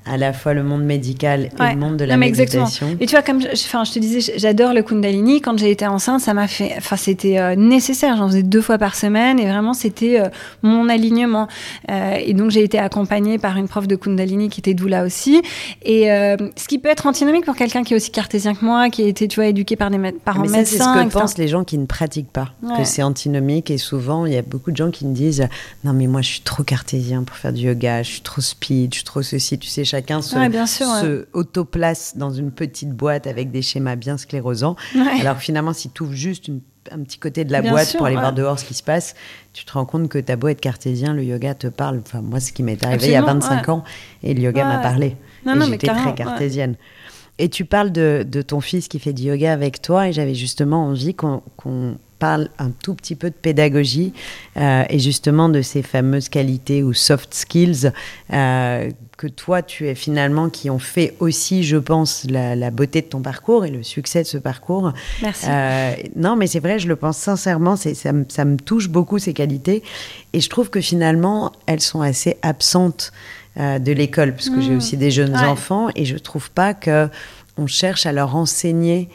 à 0.07 0.17
la 0.17 0.33
fois 0.33 0.55
le 0.55 0.63
monde 0.63 0.83
médical 0.83 1.51
et 1.61 1.75
le 1.75 1.77
monde 1.77 1.99
de 1.99 2.07
la 2.07 2.17
méditation. 2.17 2.97
Et 3.01 3.07
tu 3.07 3.15
vois, 3.15 3.23
comme 3.23 3.43
je, 3.43 3.49
je 3.49 3.93
te 3.93 3.99
disais, 3.99 4.33
j'adore 4.39 4.73
le 4.73 4.83
Kundalini. 4.83 5.43
Quand 5.43 5.59
j'ai 5.59 5.71
été 5.71 5.87
enceinte, 5.87 6.23
ça 6.23 6.33
m'a 6.33 6.49
fait, 6.49 6.73
enfin, 6.79 6.97
c'était 6.97 7.39
euh, 7.39 7.55
nécessaire. 7.55 8.17
J'en 8.17 8.29
faisais 8.29 8.43
deux 8.43 8.63
fois 8.63 8.79
par 8.79 8.95
semaine 8.95 9.39
et 9.39 9.47
vraiment, 9.47 9.75
c'était 9.75 10.21
euh, 10.21 10.29
mon 10.63 10.89
alignement. 10.89 11.47
Euh, 11.91 12.15
et 12.19 12.33
donc, 12.33 12.51
j'ai 12.51 12.65
été 12.65 12.79
accompagnée 12.79 13.37
par 13.37 13.59
une 13.59 13.69
prof 13.69 13.87
de 13.87 13.97
Kundalini 13.97 14.49
qui 14.49 14.61
était 14.61 14.75
doula 14.75 15.05
aussi. 15.05 15.43
Et 15.83 16.05
ce 16.09 16.67
qui 16.67 16.79
peut 16.79 16.89
être 16.89 17.07
antinomique 17.07 17.45
pour 17.45 17.57
quelqu'un 17.57 17.83
qui 17.83 17.93
est 17.93 17.97
aussi 17.97 18.11
cartésien 18.11 18.55
que 18.55 18.65
moi, 18.65 18.89
qui 18.89 19.03
a 19.03 19.07
été, 19.07 19.29
tu 19.29 19.37
vois, 19.41 19.49
éduqué 19.49 19.77
par 19.77 19.91
des 19.91 19.99
parents 20.25 20.43
Mais 20.43 20.49
médecins. 20.49 20.95
C'est 20.95 21.01
ce 21.01 21.05
que 21.05 21.13
pensent 21.13 21.37
les 21.37 21.49
gens 21.49 21.65
qui 21.65 21.77
ne 21.77 21.85
pratiquent 21.85 22.33
pas, 22.33 22.53
que 22.79 22.85
c'est 22.85 23.03
antinomique 23.03 23.71
et 23.71 23.77
souvent 23.77 23.98
souvent, 23.99 24.27
il 24.27 24.33
y 24.33 24.37
a 24.37 24.43
beaucoup 24.43 24.71
de 24.71 24.77
gens 24.77 24.91
qui 24.91 25.07
me 25.07 25.15
disent 25.15 25.49
Non, 25.85 25.93
mais 25.93 26.07
moi, 26.07 26.23
je 26.23 26.29
suis 26.29 26.41
trop 26.41 26.63
cartésien 26.63 27.25
pour 27.25 27.37
faire 27.37 27.53
du 27.53 27.63
yoga, 27.63 28.03
je 28.03 28.13
suis 28.13 28.21
trop 28.21 28.41
speed, 28.41 28.93
je 28.93 28.99
suis 28.99 29.05
trop 29.05 29.23
ceci. 29.23 29.59
Tu 29.59 29.69
sais, 29.69 29.85
chacun 29.85 30.23
se, 30.23 30.37
ouais, 30.37 30.67
se 30.67 31.27
autoplace 31.33 32.17
dans 32.17 32.31
une 32.31 32.51
petite 32.51 32.93
boîte 32.93 33.27
avec 33.27 33.51
des 33.51 33.63
schémas 33.63 33.97
bien 33.97 34.17
sclérosants. 34.17 34.77
Alors 35.21 35.39
finalement, 35.39 35.73
si 35.73 35.91
tu 35.91 36.05
ouvres 36.05 36.15
juste 36.15 36.51
un 36.91 37.01
petit 37.01 37.19
côté 37.19 37.45
de 37.45 37.53
la 37.53 37.61
boîte 37.61 37.97
pour 37.97 38.07
aller 38.07 38.17
voir 38.17 38.33
dehors 38.33 38.59
ce 38.59 38.65
qui 38.65 38.75
se 38.75 38.83
passe, 38.83 39.15
tu 39.53 39.65
te 39.65 39.73
rends 39.73 39.85
compte 39.85 40.09
que 40.09 40.19
ta 40.19 40.37
beau 40.37 40.49
être 40.49 40.61
cartésien, 40.61 41.13
le 41.13 41.25
yoga 41.25 41.55
te 41.55 41.67
parle. 41.67 42.01
Enfin, 42.05 42.23
moi, 42.23 42.41
ce 42.41 42.53
qui 42.53 42.63
m'est 42.63 42.83
arrivé 42.85 43.09
il 43.09 43.13
y 43.13 43.17
a 43.17 43.23
25 43.23 43.69
ans, 43.69 43.85
et 44.23 44.33
le 44.33 44.41
yoga 44.41 44.65
m'a 44.65 44.79
parlé. 44.79 45.17
J'étais 45.45 45.89
très 45.89 46.15
cartésienne. 46.15 46.77
Et 47.41 47.49
tu 47.49 47.65
parles 47.65 47.93
de, 47.93 48.27
de, 48.29 48.43
ton 48.43 48.61
fils 48.61 48.89
qui 48.89 48.99
fait 48.99 49.13
du 49.13 49.25
yoga 49.25 49.53
avec 49.53 49.81
toi, 49.81 50.09
et 50.09 50.13
j'avais 50.13 50.35
justement 50.35 50.87
envie 50.87 51.15
qu'on 51.15 51.41
parle 52.19 52.49
un 52.59 52.71
tout 52.71 52.95
petit 52.95 53.15
peu 53.15 53.31
de 53.31 53.35
pédagogie 53.35 54.13
euh, 54.57 54.85
et 54.89 54.99
justement 54.99 55.49
de 55.49 55.63
ces 55.63 55.83
fameuses 55.83 56.29
qualités 56.29 56.83
ou 56.83 56.93
soft 56.93 57.33
skills 57.35 57.93
euh, 58.33 58.91
que 59.17 59.27
toi 59.27 59.63
tu 59.63 59.89
es 59.89 59.95
finalement 59.95 60.49
qui 60.49 60.71
ont 60.71 60.79
fait 60.79 61.15
aussi, 61.21 61.65
je 61.65 61.77
pense, 61.77 62.25
la, 62.29 62.71
beauté 62.71 63.03
de 63.03 63.07
ton 63.07 63.21
parcours 63.21 63.65
et 63.65 63.71
le 63.71 63.83
succès 63.83 64.23
de 64.23 64.29
ce 64.29 64.39
parcours. 64.39 64.93
Merci. 65.23 65.47
Euh, 65.49 65.93
non, 66.17 66.37
mais 66.37 66.47
c'est 66.47 66.61
vrai, 66.61 66.79
je 66.79 66.89
le 66.89 66.97
pense 66.97 67.17
sincèrement, 67.17 67.77
ça, 67.77 67.91
ça 67.95 68.45
me 68.45 68.57
touche 68.57 68.89
beaucoup 68.89 69.19
ces 69.19 69.33
qualités 69.33 69.83
et 70.33 70.41
je 70.41 70.49
trouve 70.49 70.71
que 70.71 70.81
finalement 70.81 71.53
elles 71.67 71.81
sont 71.81 72.01
assez 72.01 72.37
absentes 72.43 73.13
de 73.57 73.91
l'école 73.91 74.35
parce 74.35 74.51
que 74.51 74.61
j'ai 74.61 74.71
mmh. 74.71 74.77
aussi 74.77 74.97
des 74.97 75.11
jeunes 75.11 75.37
enfants 75.37 75.89
et 75.97 76.05
je 76.05 76.17
trouve 76.17 76.49
pas 76.49 76.75
que 76.75 77.09
on 77.59 77.67
cherche 77.67 78.07
à 78.07 78.13
leur 78.13 78.37
enseigner 78.37 79.09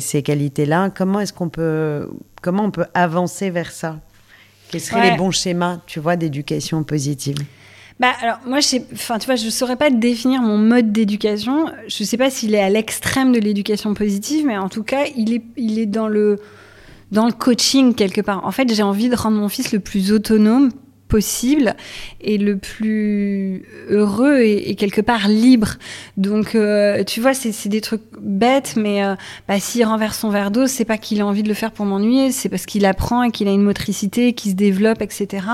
ces, 0.00 0.22
qualités-là. 0.22 0.90
Comment 0.90 1.20
est-ce 1.20 1.32
qu'on 1.32 1.48
peut, 1.48 2.08
comment 2.42 2.64
on 2.64 2.70
peut 2.70 2.86
avancer 2.92 3.50
vers 3.50 3.70
ça? 3.70 4.00
Quels 4.70 4.80
seraient 4.80 5.12
les 5.12 5.16
bons 5.16 5.30
schémas, 5.30 5.78
tu 5.86 6.00
vois, 6.00 6.16
d'éducation 6.16 6.82
positive? 6.82 7.36
Bah 8.00 8.12
alors 8.22 8.38
moi 8.46 8.60
je 8.60 8.76
enfin 8.92 9.18
tu 9.18 9.26
vois 9.26 9.34
je 9.34 9.50
saurais 9.50 9.74
pas 9.74 9.90
définir 9.90 10.40
mon 10.40 10.56
mode 10.56 10.92
d'éducation. 10.92 11.66
Je 11.88 12.04
sais 12.04 12.16
pas 12.16 12.30
s'il 12.30 12.54
est 12.54 12.60
à 12.60 12.70
l'extrême 12.70 13.32
de 13.32 13.40
l'éducation 13.40 13.92
positive, 13.94 14.46
mais 14.46 14.56
en 14.56 14.68
tout 14.68 14.84
cas 14.84 15.06
il 15.16 15.34
est 15.34 15.42
il 15.56 15.80
est 15.80 15.86
dans 15.86 16.06
le 16.06 16.38
dans 17.10 17.26
le 17.26 17.32
coaching 17.32 17.96
quelque 17.96 18.20
part. 18.20 18.46
En 18.46 18.52
fait 18.52 18.72
j'ai 18.72 18.84
envie 18.84 19.08
de 19.08 19.16
rendre 19.16 19.38
mon 19.38 19.48
fils 19.48 19.72
le 19.72 19.80
plus 19.80 20.12
autonome 20.12 20.70
possible 21.08 21.74
et 22.20 22.38
le 22.38 22.58
plus 22.58 23.64
heureux 23.88 24.40
et, 24.40 24.74
quelque 24.76 25.00
part 25.00 25.28
libre. 25.28 25.74
Donc, 26.16 26.54
euh, 26.54 27.02
tu 27.04 27.20
vois, 27.20 27.34
c'est 27.34 27.68
des 27.68 27.80
trucs 27.80 28.02
bêtes, 28.20 28.74
mais 28.76 29.04
euh, 29.04 29.14
bah, 29.48 29.58
s'il 29.58 29.84
renverse 29.84 30.18
son 30.18 30.30
verre 30.30 30.50
d'eau, 30.50 30.66
c'est 30.66 30.84
pas 30.84 30.98
qu'il 30.98 31.20
a 31.20 31.26
envie 31.26 31.42
de 31.42 31.48
le 31.48 31.54
faire 31.54 31.72
pour 31.72 31.86
m'ennuyer, 31.86 32.30
c'est 32.30 32.48
parce 32.48 32.66
qu'il 32.66 32.84
apprend 32.84 33.22
et 33.22 33.30
qu'il 33.30 33.48
a 33.48 33.52
une 33.52 33.62
motricité, 33.62 34.34
qu'il 34.34 34.52
se 34.52 34.56
développe, 34.56 35.02
etc. 35.02 35.46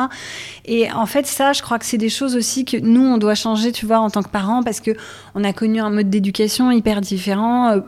Et 0.65 0.91
en 0.93 1.07
fait, 1.07 1.27
ça, 1.27 1.53
je 1.53 1.63
crois 1.63 1.79
que 1.79 1.87
c'est 1.87 1.99
des 1.99 2.09
choses 2.09 2.37
aussi 2.37 2.65
que 2.65 2.77
nous, 2.77 3.05
on 3.05 3.19
doit 3.19 3.35
changer, 3.35 3.73
tu 3.73 3.87
vois, 3.87 3.99
en 3.99 4.11
tant 4.11 4.23
que 4.23 4.29
parents, 4.31 4.63
parce 4.63 4.81
que 4.81 4.91
on 5.35 5.45
a 5.45 5.53
connu 5.53 5.81
un 5.81 5.91
mode 5.91 6.11
d'éducation 6.11 6.71
hyper 6.71 7.01
différent, 7.01 7.71
euh, 7.71 7.81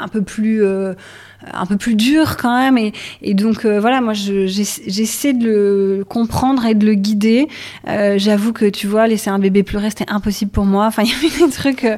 un 0.00 0.08
peu 0.08 0.22
plus 0.22 0.62
un 1.52 1.66
peu 1.66 1.76
plus 1.76 1.94
dur 1.94 2.36
quand 2.36 2.56
même. 2.58 2.78
Et, 2.78 2.92
et 3.22 3.34
donc 3.34 3.64
euh, 3.64 3.80
voilà, 3.80 4.00
moi 4.00 4.12
j'essaie 4.14 5.32
de 5.32 5.44
le 5.44 6.04
comprendre 6.08 6.64
et 6.66 6.74
de 6.74 6.86
le 6.86 6.94
guider. 6.94 7.48
Euh, 7.88 8.14
J'avoue 8.18 8.52
que 8.52 8.66
tu 8.66 8.86
vois, 8.86 9.06
laisser 9.06 9.30
un 9.30 9.38
bébé 9.38 9.62
pleurer, 9.62 9.90
c'était 9.90 10.10
impossible 10.10 10.50
pour 10.50 10.64
moi. 10.64 10.86
Enfin, 10.86 11.02
il 11.04 11.10
y 11.10 11.14
avait 11.14 11.46
des 11.46 11.52
trucs. 11.52 11.84
Euh, 11.84 11.96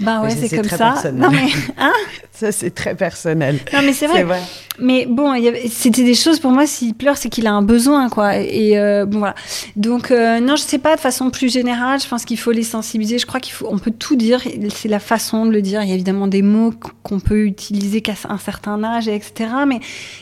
bah 0.00 0.22
ouais, 0.22 0.30
c'est 0.30 0.54
comme 0.54 0.68
ça. 0.68 0.94
Non 1.12 1.30
mais 1.30 1.48
hein? 1.78 1.92
Ça 2.32 2.52
c'est 2.52 2.70
très 2.70 2.94
personnel. 2.94 3.58
Non 3.72 3.80
mais 3.82 3.92
c'est 3.92 4.06
vrai. 4.06 4.24
Mais 4.78 5.06
bon, 5.06 5.34
c'était 5.70 6.04
des 6.04 6.14
choses 6.14 6.38
pour 6.38 6.50
moi. 6.50 6.66
S'il 6.66 6.94
pleure, 6.94 7.16
c'est 7.16 7.28
qu'il 7.28 7.46
a 7.46 7.52
un 7.52 7.62
besoin, 7.62 8.08
quoi. 8.08 8.36
Et 8.36 8.78
euh, 8.78 9.06
bon 9.06 9.18
voilà. 9.18 9.34
Donc 9.74 10.10
non, 10.10 10.56
je 10.56 10.62
sais 10.62 10.78
pas 10.78 10.96
de 10.96 11.00
façon 11.00 11.30
plus 11.30 11.52
générale. 11.52 12.00
Je 12.00 12.08
pense 12.08 12.24
qu'il 12.24 12.38
faut 12.38 12.52
les 12.52 12.62
sensibiliser. 12.62 13.18
Je 13.18 13.26
crois 13.26 13.40
qu'il 13.40 13.52
faut, 13.52 13.66
on 13.70 13.78
peut 13.78 13.90
tout 13.90 14.16
dire. 14.16 14.42
C'est 14.74 14.88
la 14.88 15.00
façon 15.00 15.46
de 15.46 15.50
le 15.50 15.62
dire. 15.62 15.82
Il 15.82 15.88
y 15.88 15.92
a 15.92 15.94
évidemment 15.94 16.26
des 16.26 16.42
mots 16.42 16.72
qu'on 17.02 17.20
peut 17.20 17.44
utiliser 17.44 18.02
qu'à 18.02 18.14
un 18.28 18.38
certain 18.38 18.82
âge 18.84 19.08
etc. 19.08 19.50
Mais 19.66 19.80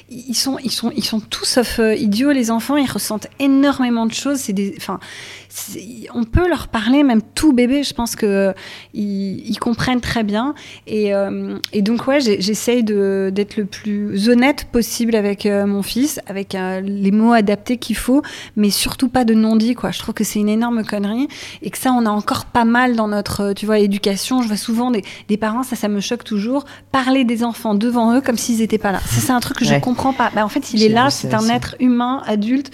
ils 0.08 0.34
sont, 0.34 0.58
ils 0.62 0.70
sont, 0.70 0.92
ils 0.96 1.04
sont 1.04 1.20
tous 1.20 1.44
sauf 1.44 1.78
euh, 1.78 1.94
idiots, 1.94 2.32
les 2.32 2.50
enfants. 2.50 2.76
Ils 2.76 2.90
ressentent 2.90 3.28
énormément 3.38 4.06
de 4.06 4.12
choses. 4.12 4.38
C'est 4.38 4.52
des, 4.52 4.74
enfin, 4.76 5.00
on 6.14 6.24
peut 6.24 6.48
leur 6.48 6.68
parler, 6.68 7.02
même 7.02 7.22
tout 7.34 7.52
bébé, 7.52 7.82
je 7.82 7.94
pense 7.94 8.16
que 8.16 8.54
ils, 8.92 9.56
comprennent 9.60 10.00
très 10.00 10.24
bien. 10.24 10.54
Et, 10.86 11.14
euh, 11.14 11.58
donc 11.76 12.06
ouais, 12.06 12.20
j'essaye 12.20 12.82
d'être 12.82 13.56
le 13.56 13.64
plus 13.64 14.28
honnête 14.28 14.66
possible 14.70 15.14
avec 15.14 15.46
euh, 15.46 15.66
mon 15.66 15.82
fils, 15.82 16.20
avec 16.26 16.54
euh, 16.54 16.80
les 16.80 17.10
mots 17.12 17.32
adaptés 17.32 17.76
qu'il 17.76 17.96
faut, 17.96 18.22
mais 18.56 18.70
surtout 18.70 19.08
pas 19.08 19.24
de 19.24 19.34
non-dit 19.34 19.74
quoi. 19.74 19.90
Je 19.90 20.00
trouve 20.00 20.14
que 20.14 20.24
c'est 20.24 20.38
une 20.38 20.48
énorme 20.48 20.84
connerie 20.84 21.28
et 21.62 21.70
que 21.70 21.78
ça, 21.78 21.92
on 21.92 22.04
a 22.04 22.10
encore 22.10 22.46
pas 22.46 22.64
mal 22.64 22.96
dans 22.96 23.08
notre, 23.08 23.52
tu 23.52 23.64
vois, 23.66 23.78
éducation. 23.78 24.42
Je 24.42 24.48
vois 24.48 24.56
souvent 24.56 24.90
des, 24.90 25.36
parents, 25.36 25.62
ça, 25.62 25.76
ça 25.76 25.88
me 25.88 26.00
choque 26.00 26.24
toujours, 26.24 26.64
parler 26.92 27.24
des 27.24 27.44
enfants 27.44 27.74
devant 27.74 28.14
eux 28.16 28.20
comme 28.20 28.36
s'ils 28.36 28.58
n'étaient 28.58 28.78
pas 28.78 28.92
là. 28.92 29.00
C'est 29.06 29.30
un 29.30 29.40
truc 29.40 29.58
que 29.58 29.64
je 29.64 29.74
comprends 29.76 30.12
pas. 30.12 30.30
Bah, 30.34 30.44
en 30.44 30.48
fait, 30.48 30.72
il 30.74 30.82
est 30.82 30.88
là, 30.88 31.10
c'est 31.10 31.32
un 31.34 31.48
être 31.48 31.76
humain, 31.80 32.22
adulte 32.26 32.70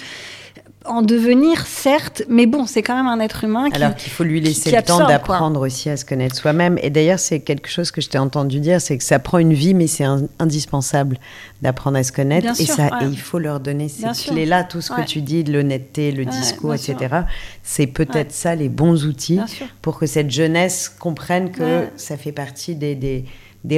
en 0.87 1.03
devenir, 1.03 1.67
certes, 1.67 2.23
mais 2.29 2.47
bon, 2.47 2.67
c'est 2.67 2.83
quand 2.83 2.97
même 2.97 3.07
un 3.07 3.21
être 3.21 3.45
humain. 3.45 3.69
Qui, 3.69 3.77
Alors 3.77 3.95
qu'il 3.95 4.11
faut 4.11 4.25
lui 4.25 4.41
laisser 4.41 4.71
le 4.71 4.83
temps 4.83 5.07
d'apprendre 5.07 5.61
aussi 5.61 5.91
à 5.91 5.97
se 5.97 6.07
connaître 6.07 6.35
soi-même. 6.37 6.79
Et 6.83 6.89
d'ailleurs, 6.89 7.19
c'est 7.19 7.41
quelque 7.41 7.69
chose 7.69 7.91
que 7.91 8.01
je 8.01 8.09
t'ai 8.09 8.17
entendu 8.17 8.61
dire, 8.61 8.81
c'est 8.81 8.97
que 8.97 9.05
ça 9.05 9.19
prend 9.19 9.39
une 9.39 9.53
vie, 9.53 9.75
mais 9.75 9.87
c'est 9.87 10.07
indispensable 10.39 11.19
d'apprendre 11.61 11.99
à 11.99 12.03
se 12.03 12.13
connaître. 12.13 12.49
et, 12.59 12.65
ça, 12.65 12.87
et 13.03 13.05
il 13.05 13.21
faut 13.21 13.39
leur 13.39 13.61
donner 13.61 13.89
ces 13.89 14.07
clés-là, 14.31 14.65
tout 14.65 14.81
ce 14.81 14.91
que 14.91 15.03
tu 15.03 15.21
dis, 15.21 15.45
l'honnêteté, 15.45 16.13
le 16.13 16.25
discours, 16.25 16.75
etc. 16.75 16.97
C'est 17.63 17.87
peut-être 17.87 18.33
ça 18.33 18.55
les 18.55 18.71
bons 18.71 19.05
outils 19.05 19.41
pour 19.83 19.99
que 19.99 20.07
cette 20.07 20.31
jeunesse 20.31 20.89
comprenne 20.89 21.51
que 21.51 21.89
ça 21.97 22.17
fait 22.17 22.33
partie 22.33 22.75
des 22.75 22.95
des 22.95 23.25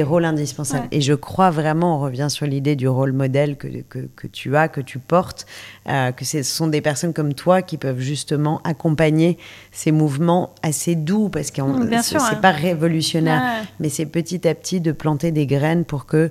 rôles 0.03 0.25
indispensables. 0.25 0.87
Et 0.91 1.01
je 1.01 1.13
crois 1.13 1.49
vraiment, 1.49 1.97
on 1.97 2.01
revient 2.01 2.27
sur 2.29 2.45
l'idée 2.45 2.75
du 2.75 2.87
rôle 2.87 3.11
modèle 3.11 3.57
que, 3.57 3.67
que, 3.67 4.27
tu 4.27 4.55
as, 4.55 4.67
que 4.67 4.81
tu 4.81 4.99
portes, 4.99 5.45
euh, 5.89 6.11
que 6.11 6.23
ce 6.23 6.41
sont 6.43 6.67
des 6.67 6.81
personnes 6.81 7.13
comme 7.13 7.33
toi 7.33 7.61
qui 7.61 7.77
peuvent 7.77 7.99
justement 7.99 8.61
accompagner 8.63 9.37
ces 9.71 9.91
mouvements 9.91 10.55
assez 10.61 10.95
doux, 10.95 11.29
parce 11.29 11.51
que 11.51 11.61
ce 11.61 12.33
n'est 12.33 12.41
pas 12.41 12.51
révolutionnaire, 12.51 13.65
mais 13.79 13.89
c'est 13.89 14.05
petit 14.05 14.47
à 14.47 14.55
petit 14.55 14.79
de 14.79 14.91
planter 14.91 15.31
des 15.31 15.45
graines 15.45 15.83
pour 15.83 16.07
qu'il 16.07 16.29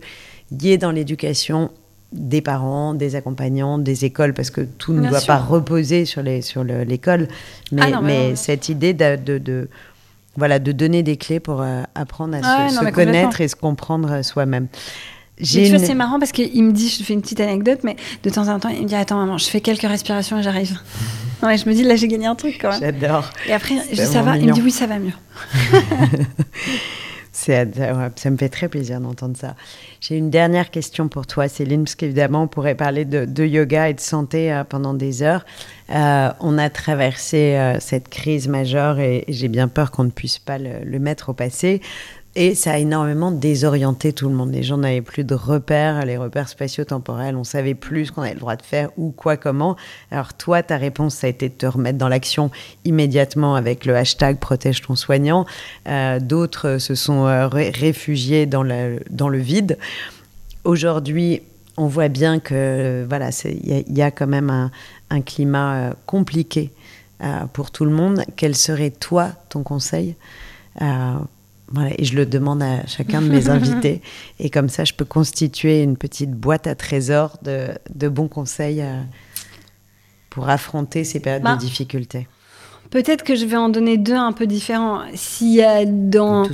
y 0.61 0.71
ait 0.71 0.79
dans 0.79 0.91
l'éducation 0.91 1.71
des 2.13 2.43
parents, 2.43 2.93
des 2.93 3.17
accompagnants, 3.17 3.79
des 3.79 4.05
écoles, 4.05 4.35
parce 4.35 4.51
que 4.51 4.61
tout 4.61 4.93
ne 4.93 5.09
doit 5.09 5.21
pas 5.23 5.39
reposer 5.39 6.05
sur 6.05 6.23
l'école, 6.23 7.29
mais, 7.71 7.83
ah 7.83 8.01
mais, 8.03 8.37
cette 8.37 8.69
idée 8.69 8.93
de, 8.93 9.39
de 9.39 9.69
voilà, 10.37 10.59
de 10.59 10.73
donner 10.73 11.03
des 11.03 11.17
clés 11.17 11.41
pour 11.41 11.61
euh, 11.61 11.83
apprendre 11.95 12.37
à 12.37 12.69
se, 12.69 12.91
connaître 12.91 13.41
et 13.41 13.49
se 13.49 13.57
comprendre 13.57 14.23
soi-même. 14.23 14.69
tu 15.43 15.65
vois, 15.67 15.79
c'est 15.79 15.95
marrant 15.95 16.19
parce 16.19 16.33
qu'il 16.33 16.65
me 16.65 16.73
dit, 16.73 16.89
je 16.89 17.03
fais 17.05 17.13
une 17.13 17.23
petite 17.23 17.41
anecdote, 17.41 17.81
mais 17.85 17.97
de 18.23 18.31
temps 18.31 18.49
en 18.49 18.59
temps, 18.59 18.69
il 18.69 18.83
me 18.83 18.89
dit 18.89 18.95
Attends, 18.95 19.17
maman, 19.17 19.39
je 19.39 19.47
fais 19.47 19.61
quelques 19.61 19.83
respirations 19.83 20.39
et 20.39 20.43
j'arrive. 20.43 20.79
ouais, 21.43 21.59
je 21.59 21.69
me 21.69 21.75
dis 21.75 21.85
Là, 21.85 21.97
j'ai 21.97 22.09
gagné 22.09 22.27
un 22.27 22.35
truc 22.35 22.59
quand 22.61 22.71
même. 22.71 22.81
J'adore. 22.81 23.31
Et 23.47 23.53
après, 23.53 23.75
je 23.91 23.97
dis, 23.97 24.07
ça 24.07 24.23
va? 24.23 24.37
Il 24.37 24.47
me 24.47 24.53
dit 24.53 24.63
Oui, 24.63 24.71
ça 24.71 24.87
va 24.87 24.99
mieux. 24.99 25.13
ça 27.33 27.65
me 28.31 28.37
fait 28.37 28.49
très 28.49 28.69
plaisir 28.69 29.01
d'entendre 29.01 29.37
ça. 29.37 29.55
J'ai 30.01 30.17
une 30.17 30.31
dernière 30.31 30.71
question 30.71 31.09
pour 31.09 31.27
toi, 31.27 31.49
Céline, 31.49 31.85
parce 31.85 31.95
qu'évidemment, 31.95 32.43
on 32.43 32.49
pourrait 32.49 32.75
parler 32.75 33.05
de, 33.05 33.45
yoga 33.45 33.89
et 33.89 33.95
de 33.95 34.01
santé 34.01 34.53
euh, 34.53 34.65
pendant 34.65 34.95
des 34.95 35.23
heures. 35.23 35.45
Euh, 35.91 36.31
on 36.41 36.59
a 36.59 36.71
traversé 36.71 37.57
euh, 37.57 37.81
cette 37.81 38.09
crise 38.09 38.49
majeure 38.49 39.01
et, 39.01 39.25
j'ai 39.29 39.49
bien 39.49 39.69
peur 39.69 39.91
qu'on 39.91 40.05
ne 40.05 40.11
puisse 40.11 40.39
pas 40.39 40.59
le, 40.59 40.99
mettre 40.99 41.31
au 41.31 41.33
passé. 41.33 41.81
Et 42.35 42.55
ça 42.55 42.73
a 42.73 42.79
énormément 42.79 43.31
désorienté 43.31 44.15
tout 44.15 44.29
le 44.29 44.35
monde. 44.35 44.53
Les 44.53 44.63
gens 44.63 44.79
n'avaient 44.79 45.03
plus 45.03 45.25
de 45.25 45.35
repères, 45.35 46.07
les 46.07 46.17
repères 46.17 46.49
spatio-temporels. 46.49 47.37
On 47.37 47.45
savait 47.45 47.75
plus 47.75 48.07
ce 48.07 48.13
qu'on 48.13 48.23
avait 48.23 48.33
le 48.33 48.41
droit 48.41 48.57
de 48.57 48.63
faire, 48.63 48.89
ou 48.97 49.11
quoi, 49.11 49.37
comment. 49.37 49.77
Alors 50.11 50.33
toi, 50.33 50.63
ta 50.63 50.79
réponse, 50.79 51.17
ça 51.17 51.27
a 51.27 51.31
été 51.31 51.51
de 51.51 51.55
te 51.55 51.67
remettre 51.67 51.99
dans 51.99 52.09
l'action 52.09 52.51
immédiatement 52.87 53.55
avec 53.55 53.85
le 53.85 53.95
hashtag 53.97 54.39
protège 54.39 54.81
ton 54.81 54.97
soignant. 54.97 55.45
Euh, 55.89 56.21
d'autres 56.21 56.79
se 56.79 56.95
sont 56.95 57.25
réfugiés 57.51 58.47
dans 58.47 58.63
le, 58.63 59.01
dans 59.11 59.29
le 59.29 59.39
vide. 59.39 59.77
Aujourd'hui, 60.65 61.43
on 61.77 61.87
voit 61.87 62.09
bien 62.09 62.39
que 62.39 63.05
voilà, 63.09 63.31
il 63.45 63.97
y, 63.97 64.03
a 64.03 64.11
quand 64.11 64.27
même 64.27 64.71
un, 65.11 65.21
climat 65.23 65.75
euh, 65.75 65.93
compliqué 66.07 66.71
euh, 67.23 67.47
pour 67.53 67.71
tout 67.71 67.85
le 67.85 67.91
monde, 67.91 68.23
quel 68.37 68.55
serait 68.55 68.91
toi 68.91 69.31
ton 69.49 69.63
conseil 69.63 70.15
euh, 70.81 71.15
voilà, 71.73 71.91
et 71.99 72.05
je 72.05 72.15
le 72.17 72.27
demande 72.27 72.63
à 72.63 72.87
chacun 72.87 73.23
de 73.23 73.29
mes 73.29 73.49
invités. 73.51 74.03
Et 74.39 74.51
comme 74.51 74.69
ça, 74.69 74.85
je 74.85 74.93
peux 74.93 75.05
constituer 75.05 75.83
une 75.83 75.97
petite 75.97 76.33
boîte 76.33 76.67
à 76.67 76.75
trésors 76.75 77.39
de, 77.43 77.69
de 77.95 78.09
bons 78.09 78.29
conseils 78.29 78.85
pour 80.31 80.49
affronter 80.49 81.05
ces 81.05 81.21
périodes 81.21 81.43
de 81.43 81.49
bah, 81.49 81.57
difficulté. 81.57 82.27
Peut-être 82.93 83.25
que 83.25 83.35
je 83.35 83.47
vais 83.47 83.57
en 83.57 83.71
donner 83.71 83.97
deux 83.97 84.13
un 84.13 84.33
peu 84.33 84.47
différents. 84.47 85.01
S'il 85.15 85.55
y 85.55 85.63
a 85.63 85.87
dans 85.87 86.47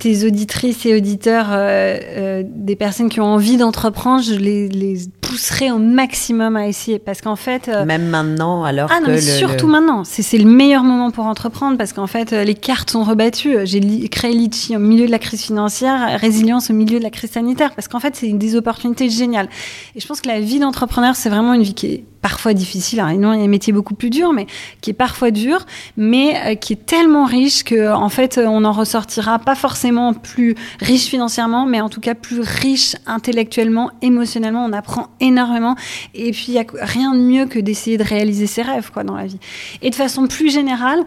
tes 0.00 0.26
auditrices 0.26 0.84
et 0.86 0.96
auditeurs 0.96 1.50
euh, 1.52 1.96
euh, 2.02 2.42
des 2.44 2.74
personnes 2.74 3.08
qui 3.08 3.20
ont 3.20 3.32
envie 3.32 3.58
d'entreprendre, 3.58 4.20
je 4.20 4.34
les, 4.34 4.68
les, 4.68 5.02
pousserai 5.20 5.70
au 5.70 5.78
maximum 5.78 6.56
à 6.56 6.66
essayer. 6.66 6.98
Parce 6.98 7.20
qu'en 7.20 7.36
fait. 7.36 7.68
Euh, 7.68 7.84
Même 7.84 8.08
maintenant, 8.08 8.64
alors 8.64 8.90
ah, 8.92 8.98
que. 9.06 9.12
Non, 9.12 9.18
surtout 9.20 9.68
maintenant. 9.68 10.02
C'est 10.02 10.36
le 10.36 10.50
meilleur 10.50 10.82
moment 10.82 11.12
pour 11.12 11.26
entreprendre 11.26 11.78
parce 11.78 11.92
qu'en 11.92 12.08
fait, 12.08 12.32
les 12.32 12.56
cartes 12.56 12.90
sont 12.90 13.04
rebattues. 13.04 13.58
J'ai 13.62 14.08
créé 14.08 14.32
Litchi 14.32 14.74
au 14.74 14.80
milieu 14.80 15.06
de 15.06 15.12
la 15.12 15.20
crise 15.20 15.42
financière, 15.42 16.18
résilience 16.18 16.70
au 16.70 16.74
milieu 16.74 16.98
de 16.98 17.04
la 17.04 17.10
crise 17.10 17.30
sanitaire. 17.30 17.72
Parce 17.72 17.86
qu'en 17.86 18.00
fait, 18.00 18.16
c'est 18.16 18.32
des 18.32 18.56
opportunités 18.56 19.08
géniales. 19.08 19.48
Et 19.94 20.00
je 20.00 20.06
pense 20.08 20.20
que 20.20 20.26
la 20.28 20.40
vie 20.40 20.58
d'entrepreneur, 20.58 21.14
c'est 21.14 21.30
vraiment 21.30 21.54
une 21.54 21.62
vie 21.62 21.74
qui 21.74 21.86
est 21.86 22.04
parfois 22.24 22.54
difficile. 22.54 23.00
Alors, 23.00 23.12
non, 23.18 23.34
il 23.34 23.40
y 23.40 23.42
a 23.42 23.44
un 23.44 23.48
métier 23.48 23.70
beaucoup 23.70 23.92
plus 23.92 24.08
dur, 24.08 24.32
mais 24.32 24.46
qui 24.80 24.88
est 24.88 24.94
parfois 24.94 25.30
dur, 25.30 25.66
mais 25.98 26.34
euh, 26.36 26.54
qui 26.54 26.72
est 26.72 26.86
tellement 26.86 27.26
riche 27.26 27.64
que, 27.64 27.92
en 27.92 28.08
fait, 28.08 28.40
on 28.42 28.64
en 28.64 28.72
ressortira 28.72 29.38
pas 29.38 29.54
forcément 29.54 30.14
plus 30.14 30.54
riche 30.80 31.04
financièrement, 31.04 31.66
mais 31.66 31.82
en 31.82 31.90
tout 31.90 32.00
cas 32.00 32.14
plus 32.14 32.40
riche 32.40 32.96
intellectuellement, 33.04 33.90
émotionnellement. 34.00 34.64
On 34.64 34.72
apprend 34.72 35.08
énormément. 35.20 35.76
Et 36.14 36.30
puis, 36.30 36.46
il 36.48 36.54
y 36.54 36.58
a 36.58 36.64
rien 36.80 37.12
de 37.14 37.20
mieux 37.20 37.44
que 37.44 37.58
d'essayer 37.58 37.98
de 37.98 38.04
réaliser 38.04 38.46
ses 38.46 38.62
rêves, 38.62 38.90
quoi, 38.90 39.04
dans 39.04 39.16
la 39.16 39.26
vie. 39.26 39.38
Et 39.82 39.90
de 39.90 39.94
façon 39.94 40.26
plus 40.26 40.50
générale, 40.50 41.04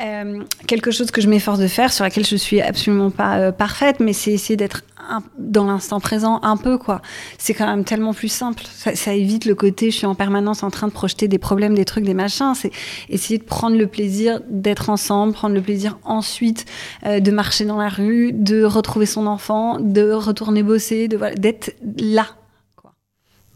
euh, 0.00 0.38
quelque 0.68 0.92
chose 0.92 1.10
que 1.10 1.20
je 1.20 1.26
m'efforce 1.26 1.58
de 1.58 1.66
faire, 1.66 1.92
sur 1.92 2.04
laquelle 2.04 2.24
je 2.26 2.36
suis 2.36 2.60
absolument 2.60 3.10
pas 3.10 3.38
euh, 3.38 3.50
parfaite, 3.50 3.98
mais 3.98 4.12
c'est 4.12 4.30
essayer 4.30 4.56
d'être 4.56 4.84
dans 5.38 5.66
l'instant 5.66 6.00
présent 6.00 6.40
un 6.42 6.56
peu 6.56 6.78
quoi. 6.78 7.02
C'est 7.38 7.54
quand 7.54 7.66
même 7.66 7.84
tellement 7.84 8.14
plus 8.14 8.28
simple. 8.28 8.64
Ça, 8.66 9.14
évite 9.14 9.44
le 9.44 9.54
côté 9.54 9.90
je 9.90 9.96
suis 9.96 10.06
en 10.06 10.14
permanence 10.14 10.62
en 10.62 10.70
train 10.70 10.88
de 10.88 10.92
projeter 10.92 11.28
des 11.28 11.38
problèmes, 11.38 11.74
des 11.74 11.84
trucs, 11.84 12.04
des 12.04 12.14
machins. 12.14 12.54
C'est 12.54 12.70
essayer 13.08 13.38
de 13.38 13.44
prendre 13.44 13.76
le 13.76 13.86
plaisir 13.86 14.40
d'être 14.48 14.90
ensemble, 14.90 15.32
prendre 15.32 15.54
le 15.54 15.62
plaisir 15.62 15.98
ensuite 16.04 16.66
euh, 17.06 17.20
de 17.20 17.30
marcher 17.30 17.64
dans 17.64 17.78
la 17.78 17.88
rue, 17.88 18.32
de 18.32 18.64
retrouver 18.64 19.06
son 19.06 19.26
enfant, 19.26 19.78
de 19.80 20.12
retourner 20.12 20.62
bosser, 20.62 21.08
de 21.08 21.18
d'être 21.36 21.74
là. 21.98 22.26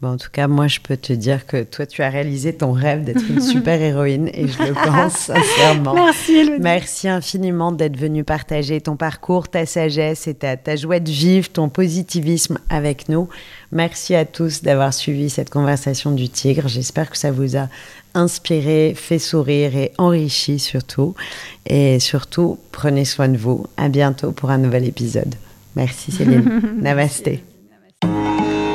En 0.03 0.17
tout 0.17 0.29
cas, 0.31 0.47
moi, 0.47 0.67
je 0.67 0.79
peux 0.81 0.97
te 0.97 1.13
dire 1.13 1.47
que 1.47 1.63
toi, 1.63 1.85
tu 1.85 2.03
as 2.03 2.09
réalisé 2.09 2.53
ton 2.53 2.73
rêve 2.73 3.03
d'être 3.03 3.23
une 3.27 3.41
super 3.53 3.81
héroïne 3.81 4.29
et 4.33 4.47
je 4.47 4.61
le 4.61 4.73
pense 4.73 5.13
sincèrement. 5.33 5.95
Merci, 5.95 6.35
Elodie. 6.35 6.61
Merci 6.61 7.07
infiniment 7.07 7.71
d'être 7.71 7.97
venue 7.97 8.23
partager 8.23 8.81
ton 8.81 8.97
parcours, 8.97 9.47
ta 9.47 9.65
sagesse 9.65 10.27
et 10.27 10.35
ta, 10.35 10.57
ta 10.57 10.75
joie 10.75 10.99
de 10.99 11.09
vivre, 11.09 11.49
ton 11.49 11.69
positivisme 11.69 12.59
avec 12.69 13.09
nous. 13.09 13.29
Merci 13.71 14.15
à 14.15 14.25
tous 14.25 14.61
d'avoir 14.61 14.93
suivi 14.93 15.29
cette 15.29 15.49
conversation 15.49 16.11
du 16.11 16.29
tigre. 16.29 16.67
J'espère 16.67 17.09
que 17.09 17.17
ça 17.17 17.31
vous 17.31 17.57
a 17.57 17.67
inspiré, 18.13 18.93
fait 18.95 19.19
sourire 19.19 19.75
et 19.75 19.91
enrichi 19.97 20.59
surtout. 20.59 21.15
Et 21.65 21.99
surtout, 21.99 22.59
prenez 22.71 23.05
soin 23.05 23.27
de 23.27 23.37
vous. 23.37 23.65
À 23.75 23.89
bientôt 23.89 24.31
pour 24.31 24.51
un 24.51 24.57
nouvel 24.57 24.85
épisode. 24.85 25.35
Merci 25.75 26.11
Céline. 26.11 26.61
Namasté. 26.81 27.43
Namaste. 28.03 28.74